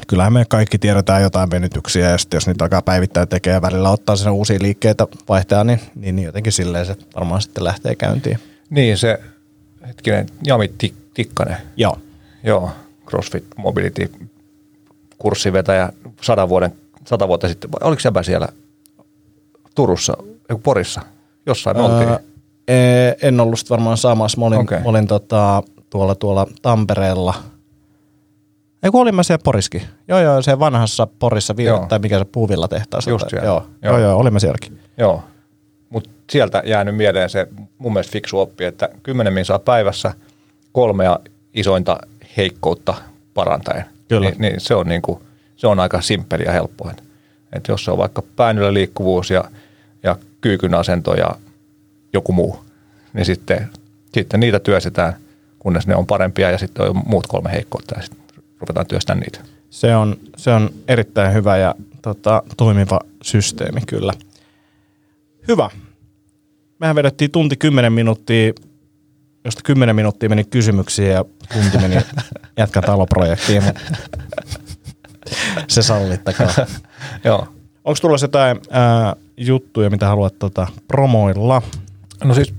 kyllähän 0.06 0.32
me 0.32 0.44
kaikki 0.44 0.78
tiedetään 0.78 1.22
jotain 1.22 1.50
venytyksiä 1.50 2.10
ja 2.10 2.18
sitten 2.18 2.36
jos 2.36 2.46
niitä 2.46 2.64
alkaa 2.64 2.82
päivittää 2.82 3.26
tekee 3.26 3.52
ja 3.52 3.62
välillä 3.62 3.90
ottaa 3.90 4.16
sen 4.16 4.32
uusia 4.32 4.58
liikkeitä 4.60 5.06
vaihtaa, 5.28 5.64
niin, 5.64 5.80
niin, 5.94 6.16
niin 6.16 6.26
jotenkin 6.26 6.52
silleen 6.52 6.86
se 6.86 6.96
varmaan 7.14 7.42
sitten 7.42 7.64
lähtee 7.64 7.94
käyntiin. 7.94 8.38
Niin 8.70 8.98
se, 8.98 9.20
hetkinen, 9.88 10.26
Jami 10.46 10.74
Tikkanen. 11.14 11.56
Joo. 11.76 11.98
Joo, 12.42 12.70
CrossFit 13.06 13.44
Mobility 13.56 14.12
kurssivetäjä 15.18 15.92
sadan 16.22 16.48
vuoden, 16.48 16.72
sata 17.06 17.28
vuotta 17.28 17.48
sitten. 17.48 17.70
Oliko 17.80 18.00
sepä 18.00 18.22
siellä 18.22 18.48
Turussa, 19.74 20.16
Porissa? 20.58 21.00
Jossain 21.46 21.76
me 21.76 21.82
oltiin. 21.82 22.08
Öö, 22.70 23.14
en 23.22 23.40
ollut 23.40 23.70
varmaan 23.70 23.96
samassa. 23.96 24.40
Mä 24.40 24.46
olin, 24.46 24.58
okay. 24.58 24.78
mä 24.78 24.88
olin 24.90 25.06
tota, 25.06 25.62
tuolla, 25.90 26.14
tuolla 26.14 26.46
Tampereella. 26.62 27.34
Ei 28.82 28.90
kun 28.90 29.00
olin 29.00 29.14
mä 29.14 29.22
siellä 29.22 29.42
Poriskin. 29.44 29.82
Joo, 30.08 30.20
joo, 30.20 30.42
se 30.42 30.58
vanhassa 30.58 31.06
Porissa, 31.18 31.56
vi- 31.56 31.64
tai 31.88 31.98
mikä 31.98 32.18
se 32.18 32.24
puuvilla 32.24 32.68
tehtaassa. 32.68 33.10
Just 33.10 33.32
Joo, 33.32 33.44
joo, 33.44 33.66
joo, 33.82 33.98
joo, 33.98 34.18
olimme 34.18 34.40
sielläkin. 34.40 34.80
Joo, 34.98 35.22
mutta 35.90 36.10
sieltä 36.30 36.62
jäänyt 36.66 36.96
mieleen 36.96 37.30
se 37.30 37.48
mun 37.78 37.92
mielestä 37.92 38.12
fiksu 38.12 38.40
oppi, 38.40 38.64
että 38.64 38.88
10 39.02 39.32
min 39.32 39.44
saa 39.44 39.58
päivässä 39.58 40.12
kolmea 40.72 41.18
isointa 41.54 41.98
heikkoutta 42.36 42.94
parantaen. 43.34 43.84
Kyllä. 44.08 44.30
Niin, 44.30 44.40
niin 44.40 44.60
se, 44.60 44.74
on 44.74 44.88
niin 44.88 45.02
kuin, 45.02 45.22
se 45.56 45.66
on 45.66 45.80
aika 45.80 46.00
simppeli 46.00 46.44
ja 46.44 46.52
helppo. 46.52 46.90
Että, 46.90 47.02
että 47.52 47.72
jos 47.72 47.84
se 47.84 47.90
on 47.90 47.98
vaikka 47.98 48.22
päänylä 48.36 48.74
liikkuvuus 48.74 49.30
ja, 49.30 49.44
ja 50.02 50.16
kyykyn 50.40 50.74
asento 50.74 51.14
ja 51.14 51.30
joku 52.12 52.32
muu, 52.32 52.64
niin 53.12 53.24
sitten, 53.24 53.68
sitten 54.14 54.40
niitä 54.40 54.58
työstetään, 54.58 55.16
kunnes 55.58 55.86
ne 55.86 55.96
on 55.96 56.06
parempia 56.06 56.50
ja 56.50 56.58
sitten 56.58 56.88
on 56.88 57.02
muut 57.06 57.26
kolme 57.26 57.52
heikkoutta 57.52 57.94
ja 57.96 58.02
sitten 58.02 58.20
ruvetaan 58.60 58.86
työstämään 58.86 59.20
niitä. 59.20 59.40
Se 59.70 59.96
on, 59.96 60.16
se 60.36 60.50
on 60.50 60.70
erittäin 60.88 61.34
hyvä 61.34 61.56
ja 61.56 61.74
tota, 62.02 62.42
toimiva 62.56 63.00
systeemi 63.22 63.80
kyllä. 63.86 64.12
Hyvä. 65.48 65.70
Mehän 66.78 66.96
vedettiin 66.96 67.30
tunti 67.30 67.56
10 67.56 67.92
minuuttia, 67.92 68.52
josta 69.44 69.60
10 69.64 69.96
minuuttia 69.96 70.28
meni 70.28 70.44
kysymyksiä 70.44 71.12
ja 71.12 71.24
tunti 71.52 71.78
meni 71.78 71.94
jätkä 72.58 72.82
taloprojektiin, 72.82 73.64
mutta 73.64 73.80
se 75.68 75.82
sallittakaa. 75.82 76.50
Joo. 77.24 77.48
Onko 77.84 77.98
tulossa 78.00 78.24
jotain 78.24 78.60
ää, 78.70 79.16
juttuja, 79.36 79.90
mitä 79.90 80.06
haluat 80.06 80.34
tota, 80.38 80.66
promoilla? 80.88 81.62
No 82.24 82.34
siis 82.34 82.54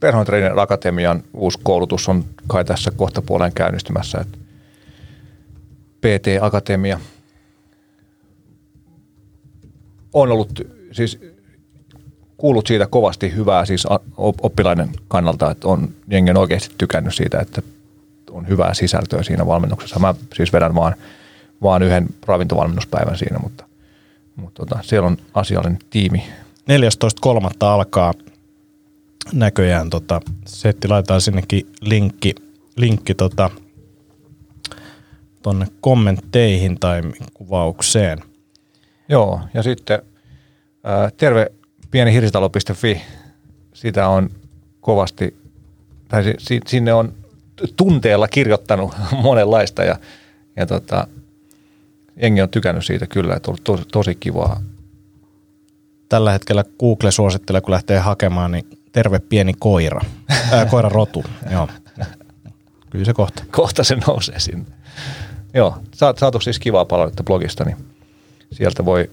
Perhon 0.00 0.26
Trainer 0.26 0.60
Akatemian 0.60 1.22
uusi 1.34 1.58
koulutus 1.62 2.08
on 2.08 2.24
kai 2.46 2.64
tässä 2.64 2.90
kohta 2.90 3.22
puolen 3.22 3.52
käynnistymässä. 3.52 4.18
Että 4.18 4.38
PT 6.00 6.26
Akatemia 6.40 7.00
on 10.12 10.32
ollut 10.32 10.60
siis 10.92 11.20
kuullut 12.36 12.66
siitä 12.66 12.86
kovasti 12.86 13.34
hyvää 13.34 13.64
siis 13.64 13.86
oppilainen 14.16 14.88
kannalta, 15.08 15.50
että 15.50 15.68
on 15.68 15.88
jengen 16.10 16.36
oikeasti 16.36 16.74
tykännyt 16.78 17.14
siitä, 17.14 17.38
että 17.40 17.62
on 18.30 18.48
hyvää 18.48 18.74
sisältöä 18.74 19.22
siinä 19.22 19.46
valmennuksessa. 19.46 19.98
Mä 19.98 20.14
siis 20.34 20.52
vedän 20.52 20.74
vaan, 20.74 20.94
vaan 21.62 21.82
yhden 21.82 22.06
ravintovalmennuspäivän 22.26 23.18
siinä, 23.18 23.38
mutta, 23.38 23.64
mutta 24.38 24.66
tota, 24.66 24.82
siellä 24.82 25.06
on 25.06 25.16
asiallinen 25.34 25.78
tiimi. 25.90 26.24
14.3. 26.58 27.50
alkaa 27.60 28.14
näköjään 29.32 29.90
tota, 29.90 30.20
setti, 30.46 30.88
laitetaan 30.88 31.20
sinnekin 31.20 31.72
linkki, 31.80 32.34
linkki 32.76 33.14
tota, 33.14 33.50
tonne 35.42 35.66
kommentteihin 35.80 36.80
tai 36.80 37.02
kuvaukseen. 37.34 38.18
Joo, 39.08 39.40
ja 39.54 39.62
sitten 39.62 40.02
ää, 40.84 41.10
terve 41.16 41.46
pieni 41.90 42.12
hirsitalo.fi, 42.12 43.02
sitä 43.74 44.08
on 44.08 44.30
kovasti, 44.80 45.36
tai 46.08 46.24
si, 46.38 46.60
sinne 46.66 46.92
on 46.92 47.14
tunteella 47.76 48.28
kirjoittanut 48.28 48.94
monenlaista 49.22 49.84
ja, 49.84 49.96
ja 50.56 50.66
tota, 50.66 51.06
jengi 52.22 52.42
on 52.42 52.48
tykännyt 52.48 52.86
siitä 52.86 53.06
kyllä, 53.06 53.34
että 53.34 53.50
on 53.50 53.52
ollut 53.52 53.64
tosi, 53.64 53.84
tosi 53.92 54.14
kivaa. 54.14 54.60
Tällä 56.08 56.32
hetkellä 56.32 56.64
Google 56.78 57.10
suosittelee, 57.10 57.60
kun 57.60 57.72
lähtee 57.72 57.98
hakemaan, 57.98 58.52
niin 58.52 58.64
terve 58.92 59.18
pieni 59.18 59.52
koira, 59.58 60.00
ää, 60.52 60.66
koira 60.66 60.88
rotu, 60.88 61.24
joo. 61.52 61.68
Kyllä 62.90 63.04
se 63.04 63.14
kohta. 63.14 63.44
Kohta 63.50 63.84
se 63.84 63.96
nousee 64.06 64.40
sinne. 64.40 64.64
Joo, 65.54 65.76
saat, 65.94 66.18
saatu 66.18 66.40
siis 66.40 66.58
kivaa 66.58 66.84
palautetta 66.84 67.22
blogista, 67.22 67.64
niin 67.64 67.76
sieltä 68.52 68.84
voi 68.84 69.10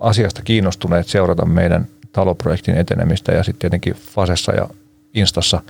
asiasta 0.00 0.42
kiinnostuneet 0.42 1.06
seurata 1.06 1.46
meidän 1.46 1.86
taloprojektin 2.12 2.76
etenemistä 2.76 3.32
ja 3.32 3.44
sitten 3.44 3.58
tietenkin 3.58 3.94
Fasessa 3.94 4.52
ja 4.52 4.68
Instassa. 5.14 5.60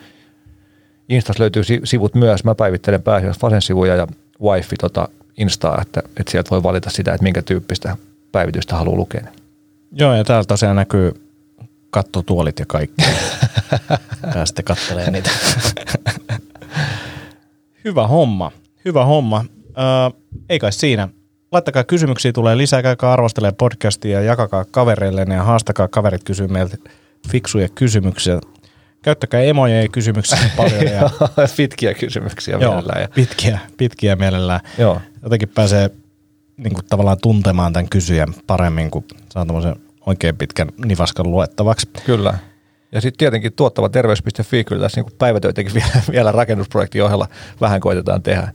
Instassa 1.08 1.42
löytyy 1.42 1.62
sivut 1.84 2.14
myös. 2.14 2.44
Mä 2.44 2.54
päivittelen 2.54 3.02
pääasiassa 3.02 3.40
Fasen 3.40 3.62
sivuja 3.62 3.96
ja 3.96 4.06
Wifi 4.42 4.76
tota 4.76 5.08
Instaa, 5.36 5.82
että, 5.82 6.02
että 6.16 6.30
sieltä 6.30 6.50
voi 6.50 6.62
valita 6.62 6.90
sitä, 6.90 7.12
että 7.14 7.22
minkä 7.22 7.42
tyyppistä 7.42 7.96
päivitystä 8.32 8.76
haluaa 8.76 8.96
lukea. 8.96 9.26
Joo, 9.92 10.14
ja 10.14 10.24
täällä 10.24 10.44
tosiaan 10.44 10.76
näkyy 10.76 11.30
kattotuolit 11.90 12.58
ja 12.58 12.66
kaikki. 12.66 13.04
Pääsitte 14.34 14.62
kattelee 14.62 15.10
niitä. 15.10 15.30
Hyvä 17.84 18.06
homma. 18.06 18.52
Hyvä 18.84 19.04
homma. 19.04 19.44
Öö, 19.68 20.20
ei 20.48 20.58
kai 20.58 20.72
siinä. 20.72 21.08
Laittakaa 21.52 21.84
kysymyksiä, 21.84 22.32
tulee 22.32 22.56
lisää, 22.56 22.82
käykää 22.82 23.12
arvostelemaan 23.12 23.56
podcastia 23.56 24.20
ja 24.20 24.26
jakakaa 24.26 24.64
kavereille 24.70 25.26
ja 25.28 25.42
haastakaa 25.42 25.88
kaverit 25.88 26.24
kysyä 26.24 26.48
meiltä 26.48 26.76
fiksuja 27.28 27.68
kysymyksiä. 27.68 28.40
Käyttäkää 29.02 29.40
emoja 29.40 29.82
ja 29.82 29.88
kysymyksiä 29.88 30.38
paljon. 30.56 30.82
Ja, 30.82 31.10
pitkiä 31.56 31.94
kysymyksiä 31.94 32.58
joo, 32.60 32.70
mielellään. 32.70 33.02
Ja. 33.02 33.08
Pitkiä, 33.14 33.58
pitkiä 33.76 34.16
mielellään. 34.16 34.60
Joo. 34.78 35.00
Jotenkin 35.22 35.48
pääsee 35.48 35.90
niin 36.56 36.74
kuin, 36.74 36.84
tavallaan 36.88 37.18
tuntemaan 37.22 37.72
tämän 37.72 37.88
kysyjän 37.88 38.34
paremmin, 38.46 38.90
kun 38.90 39.04
saa 39.32 39.46
tämmöisen 39.46 39.76
oikein 40.06 40.36
pitkän 40.36 40.68
nivaskan 40.84 41.30
luettavaksi. 41.30 41.88
Kyllä. 42.06 42.38
Ja 42.92 43.00
sitten 43.00 43.18
tietenkin 43.18 43.52
tuottava 43.52 43.88
terveys.fi, 43.88 44.64
kyllä 44.64 44.82
tässä 44.82 45.00
niin 45.00 45.12
päivätöitäkin 45.18 45.74
vielä, 45.80 46.02
vielä 46.10 46.32
rakennusprojektin 46.32 47.04
ohella 47.04 47.28
vähän 47.60 47.80
koitetaan 47.80 48.22
tehdä. 48.22 48.52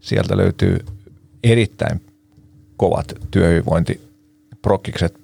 Sieltä 0.00 0.36
löytyy 0.36 0.78
erittäin 1.44 2.00
kovat 2.76 3.12
työhyvinvointiprokkikset 3.30 5.14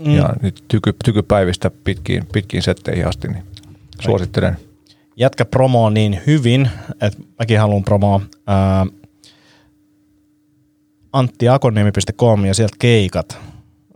mm. 0.00 0.10
ja 0.10 0.30
nyt 0.42 0.64
tyky, 0.68 0.94
tykypäivistä 1.04 1.70
pitkiin, 1.84 2.26
pitkiin 2.32 2.62
setteihin 2.62 3.08
asti, 3.08 3.28
niin 3.28 3.44
suosittelen. 4.00 4.56
Jätkä 5.16 5.44
promoo 5.44 5.90
niin 5.90 6.20
hyvin, 6.26 6.70
että 7.00 7.22
mäkin 7.38 7.60
haluan 7.60 7.84
promoa 7.84 8.20
ää, 8.46 8.86
anttiakoniemi.com 11.12 12.44
ja 12.44 12.54
sieltä 12.54 12.76
keikat. 12.78 13.38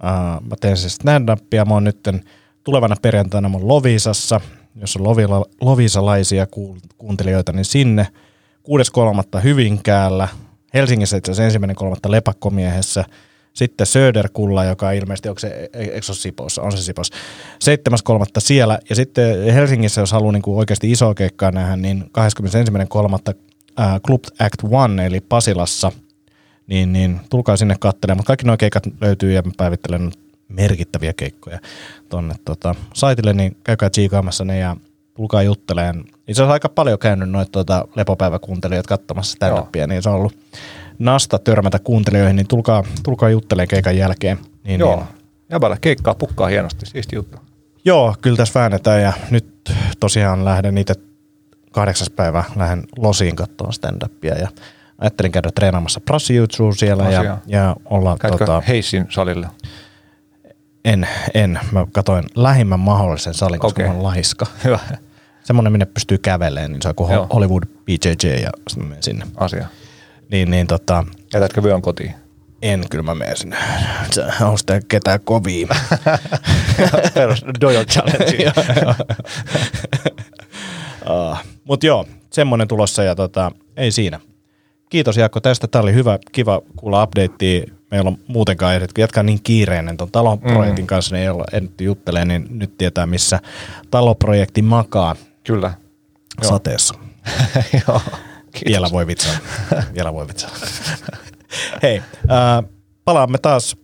Ää, 0.02 0.40
mä 0.50 0.56
teen 0.60 0.76
siis 0.76 0.94
stand-upia, 0.94 1.64
mä 1.64 1.74
oon 1.74 1.84
nyt 1.84 2.00
tulevana 2.64 2.96
perjantaina 3.02 3.48
mä 3.48 3.58
Lovisassa, 3.60 4.40
jos 4.76 4.96
on 4.96 5.04
lovila, 5.04 5.44
lovisalaisia 5.60 6.46
kuuntelijoita, 6.98 7.52
niin 7.52 7.64
sinne. 7.64 8.06
6.3. 9.34 9.40
Hyvinkäällä, 9.42 10.28
Helsingissä 10.74 11.16
itse 11.16 11.30
asiassa 11.32 11.44
ensimmäinen 11.44 11.76
kolmatta 11.76 12.10
Lepakkomiehessä, 12.10 13.04
sitten 13.60 13.86
Söderkulla, 13.86 14.64
joka 14.64 14.92
ilmeisesti, 14.92 15.28
onko 15.28 15.38
se, 15.38 15.70
eikö 15.72 16.02
se 16.02 16.12
ole 16.12 16.16
Sipossa, 16.16 16.62
on 16.62 16.72
se 16.72 16.82
Sipossa, 16.82 17.14
7.3. 18.10 18.24
siellä, 18.38 18.78
ja 18.90 18.96
sitten 18.96 19.52
Helsingissä, 19.54 20.00
jos 20.00 20.12
haluaa 20.12 20.32
niin 20.32 20.42
kuin 20.42 20.58
oikeasti 20.58 20.90
isoa 20.90 21.14
keikkaa 21.14 21.50
nähdä, 21.50 21.76
niin 21.76 22.10
21.3. 23.28 23.34
Äh, 23.80 24.00
Club 24.06 24.24
Act 24.38 24.62
One, 24.70 25.06
eli 25.06 25.20
Pasilassa, 25.20 25.92
niin, 26.66 26.92
niin 26.92 27.20
tulkaa 27.30 27.56
sinne 27.56 27.76
katselemaan, 27.80 28.18
mutta 28.18 28.26
kaikki 28.26 28.46
nuo 28.46 28.56
keikat 28.56 28.82
löytyy 29.00 29.32
ja 29.32 29.42
mä 29.42 29.52
päivittelen 29.56 30.12
merkittäviä 30.48 31.12
keikkoja 31.12 31.58
tuonne 32.08 32.34
tota, 32.44 32.74
saitille, 32.94 33.32
niin 33.32 33.56
käykää 33.64 33.90
tsiikaamassa 33.90 34.44
ne 34.44 34.58
ja 34.58 34.76
tulkaa 35.14 35.42
jutteleen. 35.42 35.98
Itse 36.00 36.42
asiassa 36.42 36.52
aika 36.52 36.68
paljon 36.68 36.98
käynyt 36.98 37.30
noita 37.30 37.52
tuota, 37.52 37.84
lepopäiväkuuntelijoita 37.96 38.88
katsomassa 38.88 39.36
stand 39.36 39.86
niin 39.86 40.02
se 40.02 40.08
on 40.08 40.14
ollut 40.14 40.36
nasta 41.00 41.38
törmätä 41.38 41.78
kuuntelijoihin, 41.78 42.36
niin 42.36 42.48
tulkaa, 42.48 42.84
tulkaa 43.02 43.30
juttelemaan 43.30 43.68
keikan 43.68 43.96
jälkeen. 43.96 44.38
Niin, 44.64 44.80
Joo, 44.80 44.96
niin. 44.96 45.06
jäbällä 45.50 45.76
keikkaa 45.80 46.14
pukkaa 46.14 46.48
hienosti, 46.48 46.86
siisti 46.86 47.16
juttu. 47.16 47.38
Joo, 47.84 48.14
kyllä 48.20 48.36
tässä 48.36 48.60
väännetään 48.60 49.02
ja 49.02 49.12
nyt 49.30 49.46
tosiaan 50.00 50.44
lähden 50.44 50.78
itse 50.78 50.94
kahdeksas 51.72 52.10
päivä 52.10 52.44
lähden 52.56 52.84
Losiin 52.96 53.36
katsomaan 53.36 53.72
stand-upia 53.72 54.38
ja 54.38 54.48
ajattelin 54.98 55.32
käydä 55.32 55.50
treenaamassa 55.54 56.00
prassijutsuun 56.00 56.76
siellä 56.76 57.02
Asia. 57.04 57.22
ja, 57.22 57.38
ja 57.46 57.76
olla... 57.84 58.16
Käytkö 58.20 58.46
tota, 58.46 58.62
Heissin 58.68 59.06
salille? 59.08 59.46
En, 60.84 61.08
en. 61.34 61.60
Mä 61.72 61.86
katsoin 61.92 62.24
lähimmän 62.34 62.80
mahdollisen 62.80 63.34
salin, 63.34 63.60
koska 63.60 63.82
okay. 63.82 63.96
mä 63.96 64.02
laiska. 64.02 64.46
Hyvä. 64.64 64.78
Semmoinen, 65.44 65.72
minne 65.72 65.86
pystyy 65.86 66.18
kävelemään, 66.18 66.72
niin 66.72 66.82
se 66.82 66.88
on 66.88 66.94
kuin 66.94 67.12
Joo. 67.12 67.26
Hollywood 67.34 67.62
BJJ 67.84 68.28
ja 68.42 68.50
sitten 68.68 68.88
menen 68.88 69.02
sinne. 69.02 69.26
Asia. 69.36 69.66
Niin, 70.30 70.50
niin 70.50 70.66
tota... 70.66 71.04
Jätätkö 71.34 71.62
vyön 71.62 71.82
kotiin? 71.82 72.14
En, 72.62 72.84
kyllä 72.90 73.04
mä 73.04 73.14
menen 73.14 73.36
sinne. 73.36 73.56
On 74.40 74.58
sitä 74.58 74.80
ketään 74.88 75.20
kovia. 75.24 75.68
Perus 77.14 77.44
Dojo 77.60 77.84
Challenge. 77.84 78.52
uh, 81.10 81.36
Mutta 81.64 81.86
joo, 81.86 82.06
semmoinen 82.32 82.68
tulossa 82.68 83.02
ja 83.02 83.14
tota, 83.14 83.52
ei 83.76 83.92
siinä. 83.92 84.20
Kiitos 84.90 85.16
Jaakko 85.16 85.40
tästä. 85.40 85.68
Tämä 85.68 85.82
oli 85.82 85.94
hyvä, 85.94 86.18
kiva 86.32 86.62
kuulla 86.76 87.02
updatea 87.02 87.62
meillä 87.90 88.08
on 88.08 88.18
muutenkaan 88.26 88.74
ehdit, 88.74 88.92
kun 88.92 89.02
jatkaa 89.02 89.22
niin 89.22 89.42
kiireinen 89.42 89.96
tuon 89.96 90.10
taloprojektin 90.10 90.84
mm. 90.84 90.86
kanssa, 90.86 91.14
niin 91.14 91.22
ei 91.22 91.28
olla 91.28 91.44
ehditty 91.52 91.84
juttelemaan, 91.84 92.28
niin 92.28 92.46
nyt 92.50 92.78
tietää, 92.78 93.06
missä 93.06 93.40
taloprojekti 93.90 94.62
makaa. 94.62 95.16
Kyllä. 95.44 95.74
Sateessa. 96.42 96.94
Joo. 97.86 98.00
Vielä 98.66 98.88
voi 98.92 99.06
vitsaa. 99.06 99.36
Vielä 99.94 100.12
voi 100.12 100.28
vitsaa. 100.28 100.50
Hei, 101.82 102.02
äh, 102.30 102.70
palaamme 103.04 103.38
taas 103.38 103.76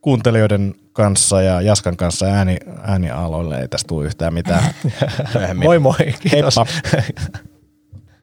kuuntelijoiden 0.00 0.74
kanssa 0.92 1.42
ja 1.42 1.60
Jaskan 1.60 1.96
kanssa 1.96 2.26
ääni, 2.26 2.56
äänialoille 2.82 3.60
ei 3.60 3.68
tästä 3.68 3.88
tule 3.88 4.06
yhtään 4.06 4.34
mitään. 4.34 4.74
moi 5.64 5.78
moi, 5.78 5.96
kiitos. 6.20 6.56
Heippa. 6.56 6.66